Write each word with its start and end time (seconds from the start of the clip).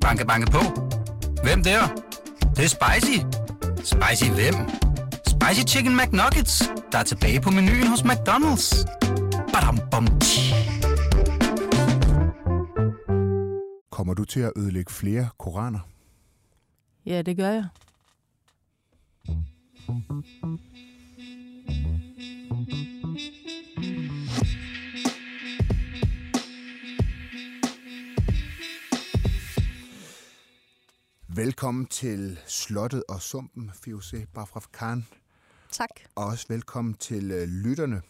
Banke, 0.00 0.26
banke 0.26 0.50
på. 0.50 0.58
Hvem 1.42 1.62
der? 1.62 1.80
Det, 2.40 2.56
det 2.56 2.64
er 2.64 2.68
spicy. 2.68 3.18
Spicy 3.76 4.30
hvem? 4.30 4.54
Spicy 5.26 5.74
Chicken 5.74 5.96
McNuggets, 5.96 6.62
der 6.92 6.98
er 6.98 7.02
tilbage 7.02 7.40
på 7.40 7.50
menuen 7.50 7.86
hos 7.86 8.00
McDonald's. 8.00 8.84
Badum, 9.52 9.78
bom, 9.90 10.06
tji. 10.20 10.54
Kommer 13.90 14.14
du 14.14 14.24
til 14.24 14.40
at 14.40 14.52
ødelægge 14.56 14.92
flere 14.92 15.28
koraner? 15.38 15.80
Ja, 17.06 17.22
det 17.22 17.36
gør 17.36 17.48
jeg. 17.48 17.64
Velkommen 31.34 31.86
til 31.86 32.38
Slottet 32.46 33.04
og 33.08 33.22
Sumpen, 33.22 33.70
Fiose 33.74 34.26
Bafraf 34.34 34.66
Khan. 34.72 35.06
Tak. 35.70 35.88
Og 36.14 36.24
også 36.24 36.46
velkommen 36.48 36.94
til 36.94 37.30
øh, 37.30 37.48
lytterne. 37.48 38.02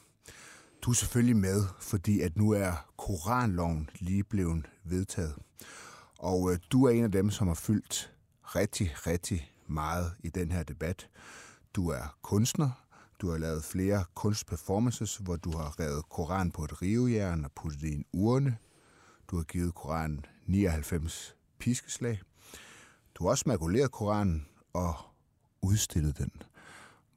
Du 0.83 0.91
er 0.91 0.95
selvfølgelig 0.95 1.37
med, 1.37 1.65
fordi 1.80 2.20
at 2.20 2.37
nu 2.37 2.51
er 2.51 2.91
Koranloven 2.96 3.91
lige 3.98 4.24
blevet 4.24 4.66
vedtaget. 4.84 5.34
Og 6.19 6.52
øh, 6.52 6.59
du 6.73 6.84
er 6.84 6.91
en 6.91 7.05
af 7.05 7.12
dem, 7.12 7.30
som 7.30 7.46
har 7.46 7.55
fyldt 7.55 8.12
rigtig, 8.43 9.06
rigtig 9.06 9.52
meget 9.66 10.12
i 10.24 10.29
den 10.29 10.52
her 10.52 10.62
debat. 10.62 11.09
Du 11.74 11.88
er 11.88 12.16
kunstner. 12.23 12.71
Du 13.21 13.30
har 13.30 13.38
lavet 13.38 13.65
flere 13.65 14.05
kunstperformances, 14.15 15.16
hvor 15.16 15.37
du 15.37 15.57
har 15.57 15.80
revet 15.80 16.09
Koran 16.09 16.51
på 16.51 16.65
et 16.65 16.82
rivejern 16.82 17.45
og 17.45 17.52
puttet 17.52 17.82
i 17.82 17.95
en 17.95 18.05
urne. 18.12 18.57
Du 19.30 19.37
har 19.37 19.45
givet 19.45 19.74
Koran 19.74 20.24
99 20.46 21.37
piskeslag. 21.59 22.21
Du 23.14 23.24
har 23.24 23.30
også 23.30 23.45
makuleret 23.46 23.92
Koranen 23.92 24.46
og 24.73 24.95
udstillet 25.62 26.18
den. 26.18 26.32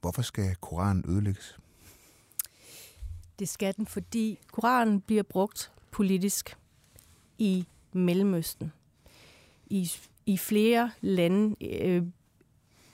Hvorfor 0.00 0.22
skal 0.22 0.56
Koranen 0.56 1.04
ødelægges? 1.08 1.58
Det 3.38 3.48
skal 3.48 3.76
den, 3.76 3.86
fordi 3.86 4.38
Koranen 4.52 5.00
bliver 5.00 5.22
brugt 5.22 5.72
politisk 5.90 6.56
i 7.38 7.66
Mellemøsten. 7.92 8.72
I, 9.66 9.92
i 10.26 10.36
flere 10.36 10.92
lande, 11.00 11.56
øh, 11.66 12.06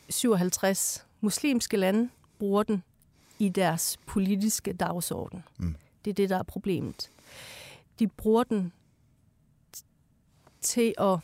57 0.08 1.06
muslimske 1.20 1.77
lande, 1.77 2.10
bruger 2.38 2.62
den 2.62 2.82
i 3.38 3.48
deres 3.48 3.98
politiske 4.06 4.72
dagsorden. 4.72 5.44
Mm. 5.58 5.77
Det 6.05 6.10
er 6.10 6.14
det, 6.14 6.30
der 6.30 6.38
er 6.38 6.42
problemet. 6.42 7.10
De 7.98 8.06
bruger 8.08 8.44
den 8.44 8.72
til 10.60 10.94
at, 10.98 11.19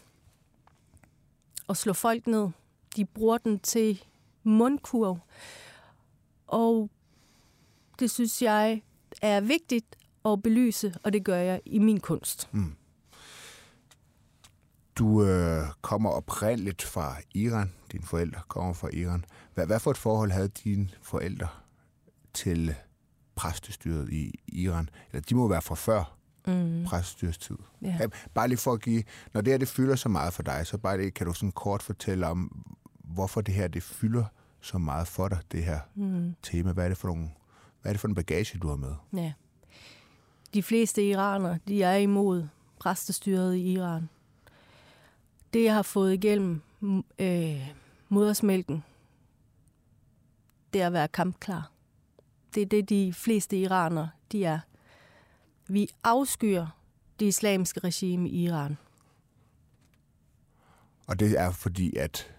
at 1.68 1.76
slå 1.76 1.92
folk 1.92 2.26
ned. 2.26 2.48
De 2.96 3.04
bruger 3.04 3.38
den 3.38 3.58
til 3.58 4.04
mundkurv. 4.42 5.18
Og 6.46 6.90
det 7.98 8.10
synes 8.10 8.42
jeg 8.42 8.82
er 9.22 9.40
vigtigt 9.40 9.96
at 10.24 10.42
belyse, 10.42 10.94
og 11.02 11.12
det 11.12 11.24
gør 11.24 11.36
jeg 11.36 11.60
i 11.64 11.78
min 11.78 12.00
kunst. 12.00 12.48
Mm. 12.52 12.74
Du 14.98 15.24
øh, 15.24 15.62
kommer 15.80 16.10
oprindeligt 16.10 16.82
fra 16.82 17.16
Iran. 17.34 17.72
Dine 17.92 18.04
forældre 18.04 18.40
kommer 18.48 18.72
fra 18.72 18.88
Iran. 18.92 19.24
Hvad, 19.54 19.66
hvad 19.66 19.80
for 19.80 19.90
et 19.90 19.96
forhold 19.96 20.30
havde 20.30 20.48
dine 20.48 20.88
forældre 21.02 21.48
til 22.34 22.74
præstestyret 23.34 24.12
i 24.12 24.34
Iran? 24.46 24.88
Eller 25.12 25.20
de 25.20 25.34
må 25.34 25.48
være 25.48 25.62
fra 25.62 25.74
før 25.74 26.15
mm. 26.46 26.84
præstestyrets 26.84 27.38
tid. 27.38 27.56
Ja. 27.82 27.98
Bare 28.34 28.48
lige 28.48 28.58
for 28.58 28.72
at 28.72 28.82
give... 28.82 29.02
Når 29.34 29.40
det 29.40 29.52
her 29.52 29.58
det 29.58 29.68
fylder 29.68 29.96
så 29.96 30.08
meget 30.08 30.32
for 30.32 30.42
dig, 30.42 30.66
så 30.66 30.78
bare 30.78 30.98
lige, 30.98 31.10
kan 31.10 31.26
du 31.26 31.32
sådan 31.32 31.52
kort 31.52 31.82
fortælle 31.82 32.26
om, 32.26 32.64
hvorfor 33.04 33.40
det 33.40 33.54
her 33.54 33.68
det 33.68 33.82
fylder 33.82 34.24
så 34.60 34.78
meget 34.78 35.08
for 35.08 35.28
dig, 35.28 35.38
det 35.52 35.64
her 35.64 35.80
mm. 35.94 36.34
tema. 36.42 36.72
Hvad 36.72 36.84
er 36.84 36.88
det 36.88 36.98
for 36.98 37.08
nogle, 37.08 37.30
hvad 37.82 37.90
er 37.90 37.92
det 37.92 38.00
for 38.00 38.08
en 38.08 38.14
bagage, 38.14 38.58
du 38.58 38.68
har 38.68 38.76
med? 38.76 38.94
Ja. 39.12 39.32
De 40.54 40.62
fleste 40.62 41.08
iranere, 41.08 41.58
de 41.68 41.82
er 41.82 41.94
imod 41.94 42.46
præstestyret 42.78 43.54
i 43.54 43.72
Iran. 43.72 44.08
Det, 45.52 45.64
jeg 45.64 45.74
har 45.74 45.82
fået 45.82 46.14
igennem 46.14 46.62
øh, 47.18 47.70
modersmælken, 48.08 48.84
det 50.72 50.82
er 50.82 50.86
at 50.86 50.92
være 50.92 51.08
kampklar. 51.08 51.70
Det 52.54 52.62
er 52.62 52.66
det, 52.66 52.88
de 52.88 53.12
fleste 53.12 53.56
iranere, 53.56 54.10
de 54.32 54.44
er. 54.44 54.58
Vi 55.68 55.88
afskyer 56.04 56.66
det 57.20 57.26
islamiske 57.26 57.80
regime 57.80 58.28
i 58.28 58.44
Iran. 58.44 58.76
Og 61.06 61.20
det 61.20 61.40
er 61.40 61.50
fordi, 61.50 61.96
at... 61.96 62.32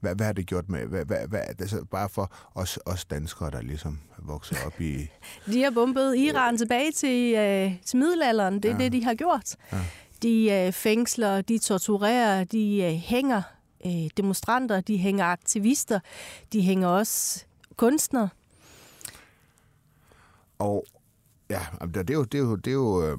Hvad, 0.00 0.14
hvad 0.14 0.26
har 0.26 0.32
det 0.32 0.46
gjort 0.46 0.68
med... 0.68 0.86
Hvad, 0.86 1.04
hvad, 1.04 1.28
hvad, 1.28 1.40
altså 1.40 1.84
bare 1.84 2.08
for 2.08 2.32
os, 2.54 2.78
os 2.86 3.04
danskere, 3.04 3.50
der 3.50 3.62
ligesom 3.62 4.00
vokser 4.18 4.56
op 4.66 4.80
i... 4.80 5.10
De 5.52 5.62
har 5.62 5.70
bombet 5.70 6.16
Iran 6.16 6.58
tilbage 6.58 6.92
til, 6.92 7.34
øh, 7.34 7.72
til 7.84 7.98
middelalderen. 7.98 8.54
Det 8.54 8.70
er 8.70 8.74
ja. 8.74 8.84
det, 8.84 8.92
de 8.92 9.04
har 9.04 9.14
gjort. 9.14 9.56
Ja. 9.72 9.84
De 10.22 10.50
øh, 10.52 10.72
fængsler, 10.72 11.40
de 11.40 11.58
torturerer, 11.58 12.44
de 12.44 12.82
øh, 12.82 12.92
hænger 12.92 13.42
øh, 13.86 14.10
demonstranter, 14.16 14.80
de 14.80 14.98
hænger 14.98 15.24
aktivister, 15.24 16.00
de 16.52 16.62
hænger 16.62 16.88
også 16.88 17.44
kunstnere. 17.76 18.28
Og 20.58 20.86
ja, 21.54 21.86
det 21.86 22.10
er 22.10 22.14
jo... 22.14 22.24
Det 22.24 22.38
er 22.38 22.42
jo, 22.42 22.56
det 22.56 22.70
er 22.70 22.74
jo 22.74 23.02
øh, 23.02 23.18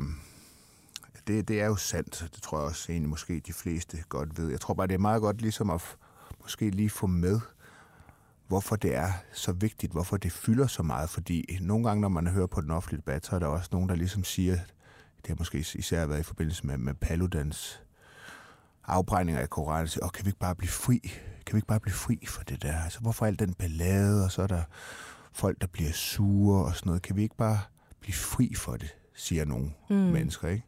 det, 1.27 1.47
det 1.47 1.61
er 1.61 1.65
jo 1.65 1.75
sandt. 1.75 2.29
Det 2.35 2.43
tror 2.43 2.57
jeg 2.57 2.67
også 2.67 2.91
egentlig 2.91 3.09
måske 3.09 3.41
de 3.47 3.53
fleste 3.53 4.03
godt 4.09 4.37
ved. 4.37 4.49
Jeg 4.49 4.61
tror 4.61 4.73
bare, 4.73 4.87
det 4.87 4.93
er 4.93 4.99
meget 4.99 5.21
godt 5.21 5.41
ligesom 5.41 5.69
at 5.69 5.97
måske 6.41 6.69
lige 6.69 6.89
få 6.89 7.07
med, 7.07 7.39
hvorfor 8.47 8.75
det 8.75 8.95
er 8.95 9.11
så 9.33 9.51
vigtigt, 9.51 9.91
hvorfor 9.91 10.17
det 10.17 10.31
fylder 10.31 10.67
så 10.67 10.83
meget. 10.83 11.09
Fordi 11.09 11.57
nogle 11.61 11.87
gange, 11.87 12.01
når 12.01 12.09
man 12.09 12.27
hører 12.27 12.47
på 12.47 12.61
den 12.61 12.71
offentlige 12.71 13.01
debat, 13.01 13.25
så 13.25 13.35
er 13.35 13.39
der 13.39 13.47
også 13.47 13.69
nogen, 13.71 13.89
der 13.89 13.95
ligesom 13.95 14.23
siger, 14.23 14.55
det 15.17 15.27
har 15.27 15.35
måske 15.39 15.65
især 15.75 16.05
været 16.05 16.19
i 16.19 16.23
forbindelse 16.23 16.67
med, 16.67 16.77
med 16.77 16.93
Paludans 16.93 17.81
afbrændinger 18.87 19.41
af 19.41 19.49
Koranen, 19.49 19.87
siger, 19.87 20.07
kan 20.07 20.25
vi 20.25 20.29
ikke 20.29 20.39
bare 20.39 20.55
blive 20.55 20.69
fri? 20.69 20.99
Kan 21.45 21.53
vi 21.53 21.57
ikke 21.57 21.67
bare 21.67 21.79
blive 21.79 21.93
fri 21.93 22.25
for 22.27 22.43
det 22.43 22.61
der? 22.61 22.83
Altså, 22.83 22.99
hvorfor 22.99 23.25
al 23.25 23.39
den 23.39 23.53
ballade, 23.53 24.25
og 24.25 24.31
så 24.31 24.41
er 24.41 24.47
der 24.47 24.61
folk, 25.33 25.61
der 25.61 25.67
bliver 25.67 25.91
sure 25.91 26.65
og 26.65 26.75
sådan 26.75 26.89
noget. 26.89 27.01
Kan 27.01 27.15
vi 27.15 27.23
ikke 27.23 27.35
bare 27.35 27.59
blive 28.05 28.15
fri 28.15 28.53
for 28.55 28.77
det, 28.77 28.95
siger 29.15 29.45
nogle 29.45 29.71
mm. 29.89 29.95
mennesker, 29.95 30.47
ikke? 30.47 30.65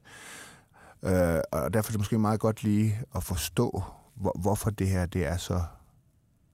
Øh, 1.03 1.41
og 1.51 1.73
derfor 1.73 1.89
er 1.89 1.91
det 1.91 1.97
måske 1.97 2.19
meget 2.19 2.39
godt 2.39 2.63
lige 2.63 2.99
at 3.15 3.23
forstå, 3.23 3.83
hvor, 4.15 4.39
hvorfor 4.41 4.69
det 4.69 4.87
her 4.87 5.05
det 5.05 5.25
er 5.25 5.37
så 5.37 5.61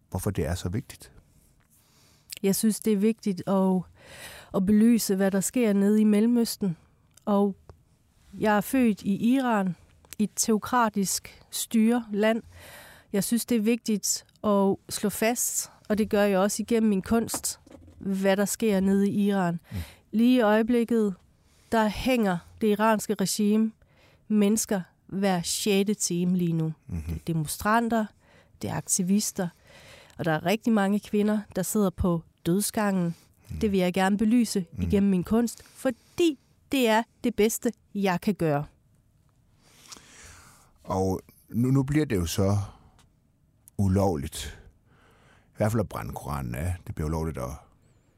hvorfor 0.09 0.31
det 0.31 0.45
er 0.45 0.55
så 0.55 0.69
vigtigt. 0.69 1.11
Jeg 2.43 2.55
synes, 2.55 2.79
det 2.79 2.93
er 2.93 2.97
vigtigt 2.97 3.43
at, 3.47 3.81
at 4.55 4.65
belyse, 4.65 5.15
hvad 5.15 5.31
der 5.31 5.39
sker 5.41 5.73
nede 5.73 6.01
i 6.01 6.03
Mellemøsten. 6.03 6.77
Og 7.25 7.55
jeg 8.39 8.57
er 8.57 8.61
født 8.61 9.01
i 9.01 9.33
Iran, 9.33 9.75
i 10.19 10.23
et 10.23 10.29
teokratisk 10.35 11.43
styre 11.51 12.05
land. 12.11 12.43
Jeg 13.13 13.23
synes, 13.23 13.45
det 13.45 13.57
er 13.57 13.61
vigtigt 13.61 14.25
at 14.43 14.75
slå 14.89 15.09
fast, 15.09 15.71
og 15.89 15.97
det 15.97 16.09
gør 16.09 16.23
jeg 16.23 16.39
også 16.39 16.63
igennem 16.63 16.89
min 16.89 17.01
kunst, 17.01 17.59
hvad 17.99 18.37
der 18.37 18.45
sker 18.45 18.79
nede 18.79 19.09
i 19.09 19.27
Iran. 19.27 19.59
Mm. 19.71 19.77
Lige 20.13 20.37
i 20.37 20.41
øjeblikket, 20.41 21.15
der 21.71 21.87
hænger 21.87 22.37
det 22.61 22.67
iranske 22.67 23.13
regime 23.13 23.71
mennesker 24.27 24.81
hver 25.07 25.41
sjette 25.41 25.93
time 25.93 26.37
lige 26.37 26.53
nu. 26.53 26.73
Mm-hmm. 26.87 27.03
Det 27.03 27.15
er 27.15 27.19
demonstranter, 27.27 28.05
det 28.61 28.69
er 28.69 28.75
aktivister, 28.75 29.47
og 30.17 30.25
der 30.25 30.31
er 30.31 30.45
rigtig 30.45 30.73
mange 30.73 30.99
kvinder, 30.99 31.39
der 31.55 31.63
sidder 31.63 31.89
på 31.89 32.21
dødsgangen. 32.45 33.15
Mm. 33.49 33.59
Det 33.59 33.71
vil 33.71 33.79
jeg 33.79 33.93
gerne 33.93 34.17
belyse 34.17 34.65
mm. 34.71 34.81
igennem 34.81 35.09
min 35.09 35.23
kunst, 35.23 35.63
fordi 35.63 36.39
det 36.71 36.87
er 36.87 37.03
det 37.23 37.35
bedste, 37.35 37.73
jeg 37.95 38.21
kan 38.21 38.33
gøre. 38.33 38.65
Og 40.83 41.21
nu, 41.49 41.71
nu 41.71 41.83
bliver 41.83 42.05
det 42.05 42.15
jo 42.15 42.25
så 42.25 42.57
ulovligt. 43.77 44.59
I 45.53 45.57
hvert 45.57 45.71
fald 45.71 45.79
at 45.79 45.89
brænde 45.89 46.13
Koranen 46.13 46.55
af. 46.55 46.75
Det 46.87 46.95
bliver 46.95 47.07
ulovligt 47.07 47.37
at 47.37 47.49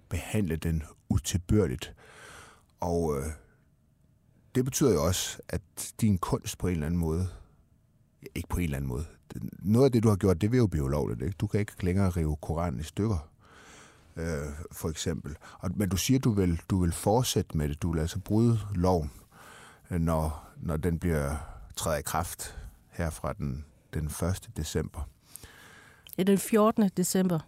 behandle 0.09 0.55
den 0.55 0.83
utilbørligt. 1.09 1.93
Og 2.79 3.17
øh, 3.17 3.25
det 4.55 4.65
betyder 4.65 4.93
jo 4.93 5.03
også, 5.03 5.39
at 5.49 5.61
din 6.01 6.17
kunst 6.17 6.57
på 6.57 6.67
en 6.67 6.73
eller 6.73 6.85
anden 6.85 6.99
måde, 6.99 7.27
ikke 8.35 8.49
på 8.49 8.57
en 8.57 8.63
eller 8.63 8.77
anden 8.77 8.89
måde, 8.89 9.05
noget 9.59 9.85
af 9.85 9.91
det, 9.91 10.03
du 10.03 10.09
har 10.09 10.15
gjort, 10.15 10.41
det 10.41 10.51
vil 10.51 10.57
jo 10.57 10.67
blive 10.67 10.83
ulovligt. 10.83 11.21
Ikke? 11.21 11.35
Du 11.39 11.47
kan 11.47 11.59
ikke 11.59 11.85
længere 11.85 12.09
rive 12.09 12.35
Koranen 12.35 12.79
i 12.79 12.83
stykker, 12.83 13.29
øh, 14.15 14.25
for 14.71 14.89
eksempel. 14.89 15.37
Og, 15.59 15.71
men 15.75 15.89
du 15.89 15.97
siger, 15.97 16.19
du 16.19 16.31
vil, 16.31 16.61
du 16.69 16.81
vil 16.81 16.91
fortsætte 16.91 17.57
med 17.57 17.69
det. 17.69 17.81
Du 17.81 17.91
vil 17.91 17.99
altså 17.99 18.19
bryde 18.19 18.59
loven, 18.75 19.11
når, 19.89 20.49
når 20.61 20.77
den 20.77 20.99
bliver 20.99 21.35
træder 21.75 21.97
i 21.97 22.01
kraft 22.01 22.57
her 22.89 23.09
fra 23.09 23.33
den, 23.33 23.65
den 23.93 24.05
1. 24.05 24.49
december. 24.57 25.09
Ja, 26.17 26.23
den 26.23 26.37
14. 26.37 26.89
december. 26.97 27.39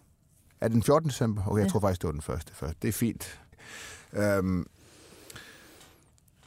Er 0.60 0.68
den 0.68 0.82
14. 0.82 1.08
december? 1.08 1.46
Okay, 1.46 1.58
ja. 1.58 1.64
jeg 1.64 1.72
tror 1.72 1.80
faktisk, 1.80 2.02
det 2.02 2.06
var 2.06 2.12
den 2.12 2.22
første. 2.22 2.54
Først. 2.54 2.82
Det 2.82 2.88
er 2.88 2.92
fint. 2.92 3.40
Øhm, 4.12 4.66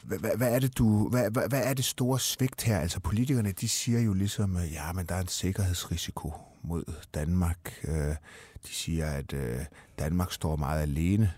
hvad, 0.02 0.36
hvad, 0.36 0.54
er 0.54 0.58
det 0.58 0.78
du, 0.78 1.08
hvad, 1.08 1.30
hvad, 1.30 1.48
hvad 1.48 1.62
er 1.64 1.74
det 1.74 1.84
store 1.84 2.20
svigt 2.20 2.62
her? 2.62 2.78
Altså 2.78 3.00
politikerne, 3.00 3.52
de 3.52 3.68
siger 3.68 4.00
jo 4.00 4.12
ligesom, 4.12 4.56
øh, 4.56 4.72
ja, 4.72 4.92
men 4.92 5.06
der 5.06 5.14
er 5.14 5.20
en 5.20 5.28
sikkerhedsrisiko 5.28 6.32
mod 6.62 6.84
Danmark. 7.14 7.74
Øh, 7.84 8.14
de 8.66 8.72
siger, 8.72 9.06
at 9.06 9.32
øh, 9.32 9.58
Danmark 9.98 10.32
står 10.32 10.56
meget 10.56 10.82
alene. 10.82 11.32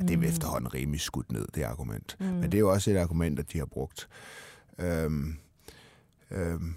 Mm. 0.00 0.06
Det 0.06 0.18
er 0.18 0.28
efterhånden 0.28 0.74
rimelig 0.74 1.00
skudt 1.00 1.32
ned, 1.32 1.46
det 1.54 1.62
argument. 1.62 2.16
Mm. 2.20 2.26
Men 2.26 2.42
det 2.42 2.54
er 2.54 2.60
jo 2.60 2.72
også 2.72 2.90
et 2.90 2.96
argument, 2.96 3.38
at 3.38 3.52
de 3.52 3.58
har 3.58 3.66
brugt. 3.66 4.08
Øhm, 4.78 5.36
øhm, 6.30 6.74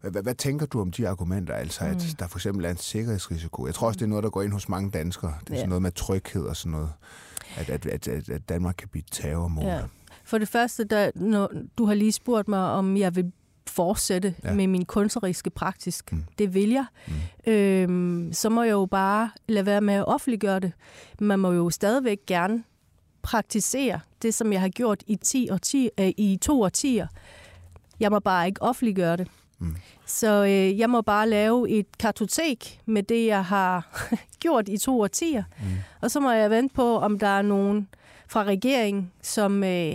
hvad, 0.00 0.22
hvad 0.22 0.34
tænker 0.34 0.66
du 0.66 0.80
om 0.80 0.90
de 0.92 1.08
argumenter, 1.08 1.54
altså 1.54 1.84
at 1.84 1.94
mm. 1.94 2.16
der 2.18 2.26
for 2.26 2.38
eksempel 2.38 2.64
er 2.64 2.70
en 2.70 2.76
sikkerhedsrisiko? 2.76 3.66
Jeg 3.66 3.74
tror 3.74 3.86
også, 3.86 3.98
det 3.98 4.04
er 4.04 4.08
noget, 4.08 4.24
der 4.24 4.30
går 4.30 4.42
ind 4.42 4.52
hos 4.52 4.68
mange 4.68 4.90
danskere. 4.90 5.34
Det 5.40 5.50
er 5.50 5.54
ja. 5.54 5.60
sådan 5.60 5.68
noget 5.68 5.82
med 5.82 5.92
tryghed 5.92 6.42
og 6.42 6.56
sådan 6.56 6.72
noget. 6.72 6.92
At, 7.56 7.70
at, 7.70 7.86
at, 7.86 8.08
at, 8.08 8.28
at 8.28 8.48
Danmark 8.48 8.74
kan 8.78 8.88
blive 8.88 9.04
terrormål. 9.10 9.64
Ja. 9.64 9.80
For 10.24 10.38
det 10.38 10.48
første, 10.48 10.84
der, 10.84 11.10
når 11.14 11.50
du 11.78 11.84
har 11.84 11.94
lige 11.94 12.12
spurgt 12.12 12.48
mig, 12.48 12.70
om 12.70 12.96
jeg 12.96 13.16
vil 13.16 13.32
fortsætte 13.66 14.34
ja. 14.44 14.52
med 14.52 14.66
min 14.66 14.84
kunstneriske 14.84 15.50
praktisk. 15.50 16.12
Mm. 16.12 16.24
Det 16.38 16.54
vil 16.54 16.70
jeg. 16.70 16.86
Mm. 17.46 17.52
Øhm, 17.52 18.32
så 18.32 18.48
må 18.48 18.62
jeg 18.62 18.72
jo 18.72 18.86
bare 18.86 19.30
lade 19.48 19.66
være 19.66 19.80
med 19.80 19.94
at 19.94 20.08
offentliggøre 20.08 20.60
det. 20.60 20.72
Man 21.20 21.38
må 21.38 21.52
jo 21.52 21.70
stadigvæk 21.70 22.18
gerne 22.26 22.64
praktisere 23.22 24.00
det, 24.22 24.34
som 24.34 24.52
jeg 24.52 24.60
har 24.60 24.68
gjort 24.68 25.02
i, 25.06 25.16
10 25.16 25.48
og 25.50 25.62
10, 25.62 25.90
øh, 26.00 26.08
i 26.16 26.38
to 26.42 26.62
årtier. 26.62 27.06
Jeg 28.00 28.10
må 28.10 28.18
bare 28.18 28.46
ikke 28.46 28.62
offentliggøre 28.62 29.16
det. 29.16 29.28
Mm. 29.58 29.76
Så 30.06 30.44
øh, 30.44 30.78
jeg 30.78 30.90
må 30.90 31.00
bare 31.00 31.28
lave 31.28 31.70
et 31.70 31.98
kartotek 31.98 32.80
med 32.86 33.02
det, 33.02 33.26
jeg 33.26 33.44
har 33.44 34.06
gjort 34.42 34.68
i 34.68 34.78
to 34.78 35.00
årtier. 35.00 35.44
Mm. 35.60 35.66
Og 36.00 36.10
så 36.10 36.20
må 36.20 36.30
jeg 36.30 36.50
vente 36.50 36.74
på, 36.74 36.98
om 36.98 37.18
der 37.18 37.26
er 37.26 37.42
nogen 37.42 37.88
fra 38.28 38.44
regeringen, 38.44 39.12
som, 39.22 39.64
øh, 39.64 39.94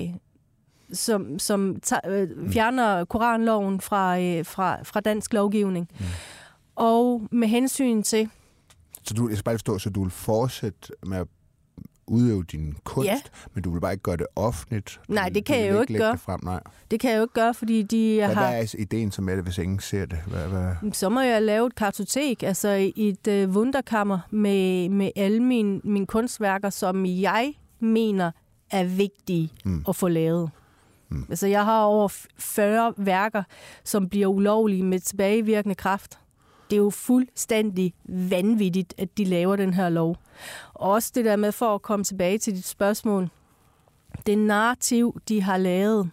som, 0.94 1.40
som 1.40 1.80
tager, 1.80 2.02
øh, 2.08 2.30
mm. 2.38 2.52
fjerner 2.52 3.06
koranloven 3.06 3.82
fra, 3.82 4.20
øh, 4.20 4.46
fra, 4.46 4.84
fra 4.84 5.00
dansk 5.00 5.34
lovgivning. 5.34 5.90
Mm. 6.00 6.06
Og 6.76 7.28
med 7.32 7.48
hensyn 7.48 8.04
til... 8.04 8.30
Så 9.04 9.14
du, 9.14 9.30
jeg 9.30 9.38
skal 9.38 9.44
bare 9.44 9.56
forstå, 9.56 9.80
så 9.80 9.90
du 9.90 10.02
vil 10.02 10.12
fortsætte 10.12 10.94
med 11.06 11.18
at 11.18 11.28
udøve 12.12 12.44
din 12.44 12.76
kunst, 12.84 13.08
ja. 13.08 13.20
men 13.54 13.64
du 13.64 13.72
vil 13.72 13.80
bare 13.80 13.92
ikke 13.92 14.04
gøre 14.04 14.18
det 14.18 14.28
offentligt. 14.36 15.02
Nej, 15.08 15.30
det 15.30 15.46
kan 15.46 15.60
jeg 15.60 15.72
jo 15.74 15.82
ikke 15.82 15.98
gøre. 15.98 16.12
Det, 16.12 16.20
frem. 16.20 16.40
Nej. 16.44 16.60
det 16.92 17.00
kan 17.00 17.12
jeg 17.12 17.18
jo 17.18 17.24
ikke 17.24 17.34
gøre, 17.34 17.54
fordi 17.54 17.84
de 17.84 18.16
hvad, 18.16 18.36
har... 18.36 18.50
Hvad 18.50 18.62
er 18.62 18.76
ideen 18.80 19.12
som 19.12 19.30
er 19.30 19.36
det, 19.36 19.44
hvis 19.44 19.58
ingen 19.58 19.80
ser 19.80 20.06
det? 20.06 20.20
Hvad, 20.28 20.48
hvad? 20.48 20.92
Så 20.94 21.10
må 21.10 21.22
jeg 21.22 21.42
lave 21.42 21.68
et 21.68 21.76
kartotek, 21.76 22.44
altså 22.44 22.92
et 22.96 23.28
uh, 23.28 23.56
wunderkammer 23.56 24.20
med, 24.32 24.90
med 24.90 25.12
alle 25.16 25.40
mine, 25.40 25.82
mine 25.84 26.06
kunstværker, 26.06 26.70
som 26.70 27.06
jeg 27.06 27.54
mener 27.80 28.32
er 28.72 28.84
vigtige 28.84 29.52
mm. 29.66 29.86
at 29.88 29.96
få 29.96 30.08
lavet. 30.08 30.52
Mm. 31.10 31.26
Altså, 31.30 31.48
jeg 31.48 31.66
har 31.66 31.82
over 31.84 32.08
40 32.38 32.94
værker, 32.98 33.44
som 33.84 34.10
bliver 34.10 34.28
ulovlige 34.28 34.84
med 34.84 35.00
tilbagevirkende 35.00 35.76
kraft. 35.76 36.20
Det 36.72 36.78
er 36.78 36.82
jo 36.82 36.90
fuldstændig 36.90 37.94
vanvittigt, 38.06 38.94
at 38.98 39.18
de 39.18 39.24
laver 39.24 39.56
den 39.56 39.74
her 39.74 39.90
lov. 39.90 40.18
Også 40.74 41.12
det 41.16 41.26
der 41.26 41.36
med, 41.36 41.52
for 41.52 41.76
at 41.76 41.82
komme 41.82 42.04
tilbage 42.04 42.38
til 42.38 42.56
dit 42.56 42.66
spørgsmål, 42.66 43.30
det 44.26 44.38
narrativ, 44.38 45.22
de 45.28 45.42
har 45.42 45.58
lavet, 45.58 46.12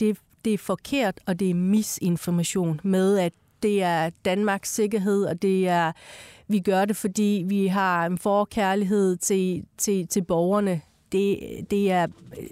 det, 0.00 0.18
det 0.44 0.54
er 0.54 0.58
forkert, 0.58 1.20
og 1.26 1.40
det 1.40 1.50
er 1.50 1.54
misinformation 1.54 2.80
med, 2.84 3.18
at 3.18 3.32
det 3.62 3.82
er 3.82 4.10
Danmarks 4.24 4.74
sikkerhed, 4.74 5.24
og 5.24 5.42
det 5.42 5.68
er, 5.68 5.92
vi 6.48 6.60
gør 6.60 6.84
det, 6.84 6.96
fordi 6.96 7.44
vi 7.46 7.66
har 7.66 8.06
en 8.06 8.18
forkærlighed 8.18 9.16
til, 9.16 9.64
til, 9.78 10.06
til 10.06 10.24
borgerne. 10.24 10.80
Det, 11.12 11.40
det 11.70 11.90
er 11.90 12.06
øh, 12.40 12.46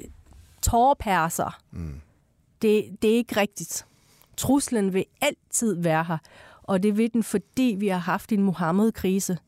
tårperser. 0.62 1.58
Mm. 1.70 2.00
Det, 2.62 2.96
det 3.02 3.10
er 3.10 3.14
ikke 3.14 3.36
rigtigt. 3.36 3.86
Truslen 4.36 4.92
vil 4.92 5.04
altid 5.20 5.74
være 5.82 6.04
her, 6.04 6.19
og 6.66 6.82
det 6.82 6.96
vil 6.96 7.12
den, 7.12 7.22
fordi 7.22 7.76
vi 7.78 7.88
har 7.88 7.98
haft 7.98 8.32
en 8.32 8.42
Mohammed-krise 8.42 9.38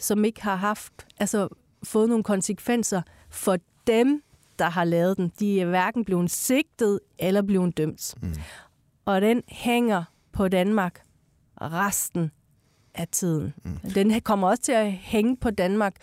som 0.00 0.24
ikke 0.24 0.42
har 0.42 0.56
haft, 0.56 1.06
altså 1.18 1.48
fået 1.82 2.08
nogle 2.08 2.24
konsekvenser 2.24 3.02
for 3.30 3.56
dem, 3.86 4.22
der 4.58 4.70
har 4.70 4.84
lavet 4.84 5.16
den. 5.16 5.32
De 5.40 5.60
er 5.60 5.66
hverken 5.66 6.04
blevet 6.04 6.30
sigtet 6.30 7.00
eller 7.18 7.42
blevet 7.42 7.76
dømt. 7.76 8.14
Mm. 8.22 8.34
Og 9.04 9.20
den 9.20 9.42
hænger 9.48 10.04
på 10.32 10.48
Danmark 10.48 11.02
resten 11.60 12.30
af 12.94 13.08
tiden. 13.08 13.54
Mm. 13.64 13.90
Den 13.94 14.20
kommer 14.20 14.48
også 14.48 14.62
til 14.62 14.72
at 14.72 14.92
hænge 14.92 15.36
på 15.36 15.50
Danmark, 15.50 15.94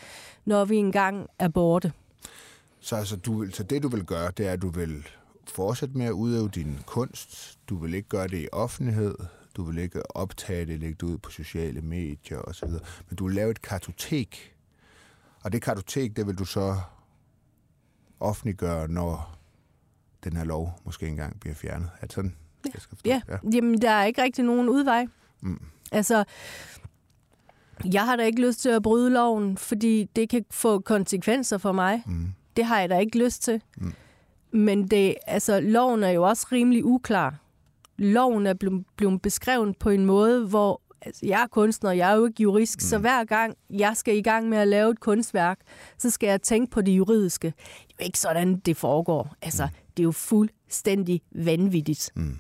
når 0.46 0.66
vi 0.66 0.76
engang 0.76 1.28
er 1.40 1.48
borte. 1.48 1.94
Så, 2.80 2.96
altså, 2.96 3.16
du 3.16 3.48
så 3.52 3.64
det, 3.64 3.84
du 3.84 3.88
vil 3.88 4.04
gøre, 4.04 4.32
det 4.38 4.48
er, 4.48 4.52
at 4.52 4.62
du 4.62 4.70
vil 4.70 5.08
fortsætte 5.48 5.98
med 5.98 6.06
at 6.06 6.12
udøve 6.12 6.50
din 6.50 6.80
kunst. 6.86 7.60
Du 7.70 7.78
vil 7.78 7.94
ikke 7.94 8.10
gøre 8.10 8.28
det 8.28 8.44
i 8.44 8.48
offentlighed. 8.52 9.16
Du 9.58 9.64
vil 9.64 9.78
ikke 9.78 10.16
optage 10.16 10.66
det, 10.66 10.80
lægge 10.80 10.96
det 11.00 11.04
ud 11.04 11.18
på 11.18 11.32
sociale 11.32 11.82
medier 11.82 12.38
osv. 12.38 12.70
Men 13.10 13.16
du 13.18 13.26
vil 13.26 13.36
lave 13.36 13.52
et 13.52 13.62
kartotek. 13.62 14.56
Og 15.44 15.52
det 15.52 15.62
kartotek, 15.62 16.16
det 16.16 16.28
vil 16.28 16.36
du 16.36 16.46
så 16.46 16.76
offentliggøre, 18.20 18.88
når 18.88 19.38
den 20.24 20.38
her 20.38 20.44
lov 20.44 20.80
måske 20.86 21.08
engang 21.08 21.40
bliver 21.40 21.56
fjernet. 21.56 21.90
Er 22.02 22.06
det 22.06 22.14
sådan, 22.14 22.36
ja. 22.66 22.70
jeg 22.74 22.82
skal 22.82 22.98
Ja. 23.06 23.22
ja, 23.30 23.38
jamen 23.54 23.82
der 23.82 23.90
er 23.90 24.06
ikke 24.06 24.24
rigtig 24.24 24.46
nogen 24.46 24.70
udvej. 24.70 25.08
Mm. 25.42 25.62
Altså, 25.92 26.24
jeg 27.94 28.06
har 28.06 28.16
da 28.16 28.24
ikke 28.24 28.48
lyst 28.48 28.62
til 28.62 28.70
at 28.70 28.84
bryde 28.84 29.10
loven, 29.10 29.58
fordi 29.58 30.10
det 30.16 30.30
kan 30.30 30.46
få 30.52 30.80
konsekvenser 30.80 31.58
for 31.58 31.72
mig. 31.72 32.04
Mm. 32.06 32.34
Det 32.58 32.66
har 32.66 32.80
jeg 32.80 32.90
da 32.90 32.98
ikke 32.98 33.26
lyst 33.26 33.44
til. 33.44 33.62
Mm. 33.78 33.94
Men 34.52 34.88
det, 34.88 35.16
altså, 35.28 35.60
loven 35.60 36.04
er 36.04 36.10
jo 36.10 36.24
også 36.24 36.48
rimelig 36.52 36.86
uklar 36.86 37.47
loven 37.98 38.48
er 38.48 38.54
blevet 38.98 39.22
beskrevet 39.22 39.78
på 39.78 39.90
en 39.90 40.06
måde, 40.06 40.48
hvor 40.48 40.82
altså, 41.02 41.26
jeg 41.26 41.44
er 41.44 41.48
kunstner, 41.48 41.92
jeg 41.92 42.12
er 42.12 42.16
jo 42.16 42.26
ikke 42.26 42.44
jurist, 42.44 42.78
mm. 42.78 42.82
så 42.82 42.98
hver 42.98 43.24
gang 43.24 43.56
jeg 43.70 43.98
skal 43.98 44.18
i 44.18 44.22
gang 44.22 44.50
med 44.50 44.58
at 44.58 44.68
lave 44.68 44.92
et 44.92 45.00
kunstværk, 45.00 45.60
så 45.98 46.10
skal 46.10 46.28
jeg 46.28 46.42
tænke 46.42 46.72
på 46.72 46.82
det 46.82 46.92
juridiske. 46.92 47.48
Det 47.48 47.90
er 47.90 47.96
jo 48.00 48.06
ikke 48.06 48.20
sådan, 48.20 48.60
det 48.60 48.78
foregår. 48.78 49.36
Altså, 49.42 49.66
mm. 49.66 49.72
det 49.98 50.04
er 50.04 50.04
jo 50.04 50.12
fuldstændig 50.12 51.22
vanvittigt. 51.32 52.12
Mm. 52.16 52.40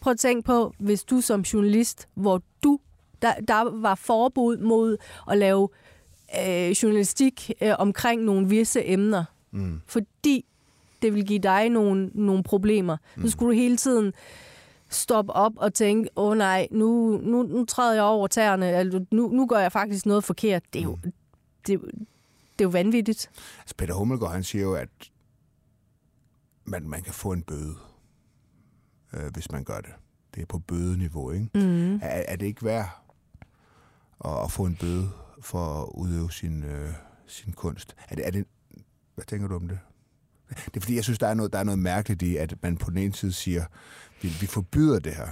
Prøv 0.00 0.10
at 0.10 0.18
tænke 0.18 0.46
på, 0.46 0.74
hvis 0.78 1.04
du 1.04 1.20
som 1.20 1.40
journalist, 1.40 2.08
hvor 2.14 2.42
du, 2.62 2.78
der, 3.22 3.34
der 3.48 3.80
var 3.80 3.94
forbud 3.94 4.56
mod 4.56 4.96
at 5.30 5.38
lave 5.38 5.68
øh, 6.40 6.70
journalistik 6.70 7.50
øh, 7.60 7.74
omkring 7.78 8.22
nogle 8.22 8.48
visse 8.48 8.88
emner, 8.88 9.24
mm. 9.50 9.80
fordi 9.86 10.44
det 11.02 11.14
vil 11.14 11.26
give 11.26 11.38
dig 11.38 11.68
nogle, 11.68 12.10
nogle 12.14 12.42
problemer. 12.42 12.96
Mm. 13.16 13.22
Så 13.22 13.30
skulle 13.30 13.56
du 13.56 13.60
hele 13.60 13.76
tiden 13.76 14.12
stoppe 14.88 15.32
op 15.32 15.52
og 15.56 15.74
tænke, 15.74 16.10
åh 16.16 16.30
oh, 16.30 16.36
nej, 16.36 16.68
nu, 16.70 17.20
nu, 17.22 17.42
nu 17.42 17.64
træder 17.64 17.94
jeg 17.94 18.02
over 18.02 18.26
tæerne, 18.26 18.78
eller 18.78 19.04
nu, 19.10 19.28
nu 19.28 19.46
gør 19.46 19.58
jeg 19.58 19.72
faktisk 19.72 20.06
noget 20.06 20.24
forkert. 20.24 20.62
Det 20.72 20.78
er 20.78 20.82
jo, 20.82 20.98
mm. 21.04 21.12
det, 21.66 21.80
det 22.58 22.64
er 22.64 22.64
jo 22.64 22.68
vanvittigt. 22.68 23.30
Altså 23.58 23.74
Peter 23.76 23.94
Hummelgaard, 23.94 24.32
han 24.32 24.44
siger 24.44 24.62
jo, 24.62 24.74
at 24.74 24.88
man, 26.64 26.88
man 26.88 27.02
kan 27.02 27.12
få 27.12 27.32
en 27.32 27.42
bøde, 27.42 27.74
øh, 29.14 29.32
hvis 29.32 29.52
man 29.52 29.64
gør 29.64 29.80
det. 29.80 29.90
Det 30.34 30.42
er 30.42 30.46
på 30.46 30.58
bødeniveau, 30.58 31.30
ikke? 31.30 31.48
Mm. 31.54 31.94
Er, 31.94 31.98
er 32.02 32.36
det 32.36 32.46
ikke 32.46 32.64
værd 32.64 32.88
at, 34.24 34.44
at 34.44 34.50
få 34.50 34.64
en 34.64 34.76
bøde 34.80 35.10
for 35.40 35.82
at 35.82 35.88
udøve 35.94 36.32
sin, 36.32 36.64
øh, 36.64 36.92
sin 37.26 37.52
kunst? 37.52 37.96
Er 38.08 38.14
det, 38.14 38.26
er 38.26 38.30
det, 38.30 38.46
hvad 39.14 39.24
tænker 39.24 39.48
du 39.48 39.54
om 39.54 39.68
det? 39.68 39.78
Det 40.54 40.76
er 40.76 40.80
fordi, 40.80 40.96
jeg 40.96 41.04
synes, 41.04 41.18
der 41.18 41.26
er 41.26 41.34
noget, 41.34 41.52
der 41.52 41.58
er 41.58 41.64
noget 41.64 41.78
mærkeligt 41.78 42.22
i, 42.22 42.36
at 42.36 42.54
man 42.62 42.76
på 42.76 42.90
den 42.90 42.98
ene 42.98 43.14
side 43.14 43.32
siger, 43.32 43.64
vi, 44.22 44.28
vi 44.40 44.46
forbyder 44.46 44.98
det 44.98 45.14
her. 45.14 45.28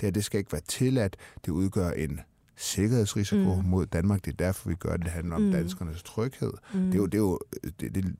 Det 0.00 0.06
her, 0.06 0.10
det 0.10 0.24
skal 0.24 0.38
ikke 0.38 0.52
være 0.52 0.62
tilladt. 0.68 1.16
Det 1.44 1.52
udgør 1.52 1.90
en 1.90 2.20
sikkerhedsrisiko 2.56 3.54
mm. 3.54 3.68
mod 3.68 3.86
Danmark. 3.86 4.24
Det 4.24 4.32
er 4.32 4.36
derfor, 4.36 4.68
vi 4.68 4.74
gør 4.74 4.96
det. 4.96 5.04
Det 5.04 5.12
handler 5.12 5.36
om 5.36 5.42
mm. 5.42 5.52
danskernes 5.52 6.02
tryghed. 6.02 6.52
Mm. 6.74 6.80
Det 6.80 6.94
er 6.94 6.98
jo, 6.98 7.06
det 7.06 7.14
er 7.14 7.18
jo 7.18 7.38
det, 7.80 7.94
det, 7.94 8.16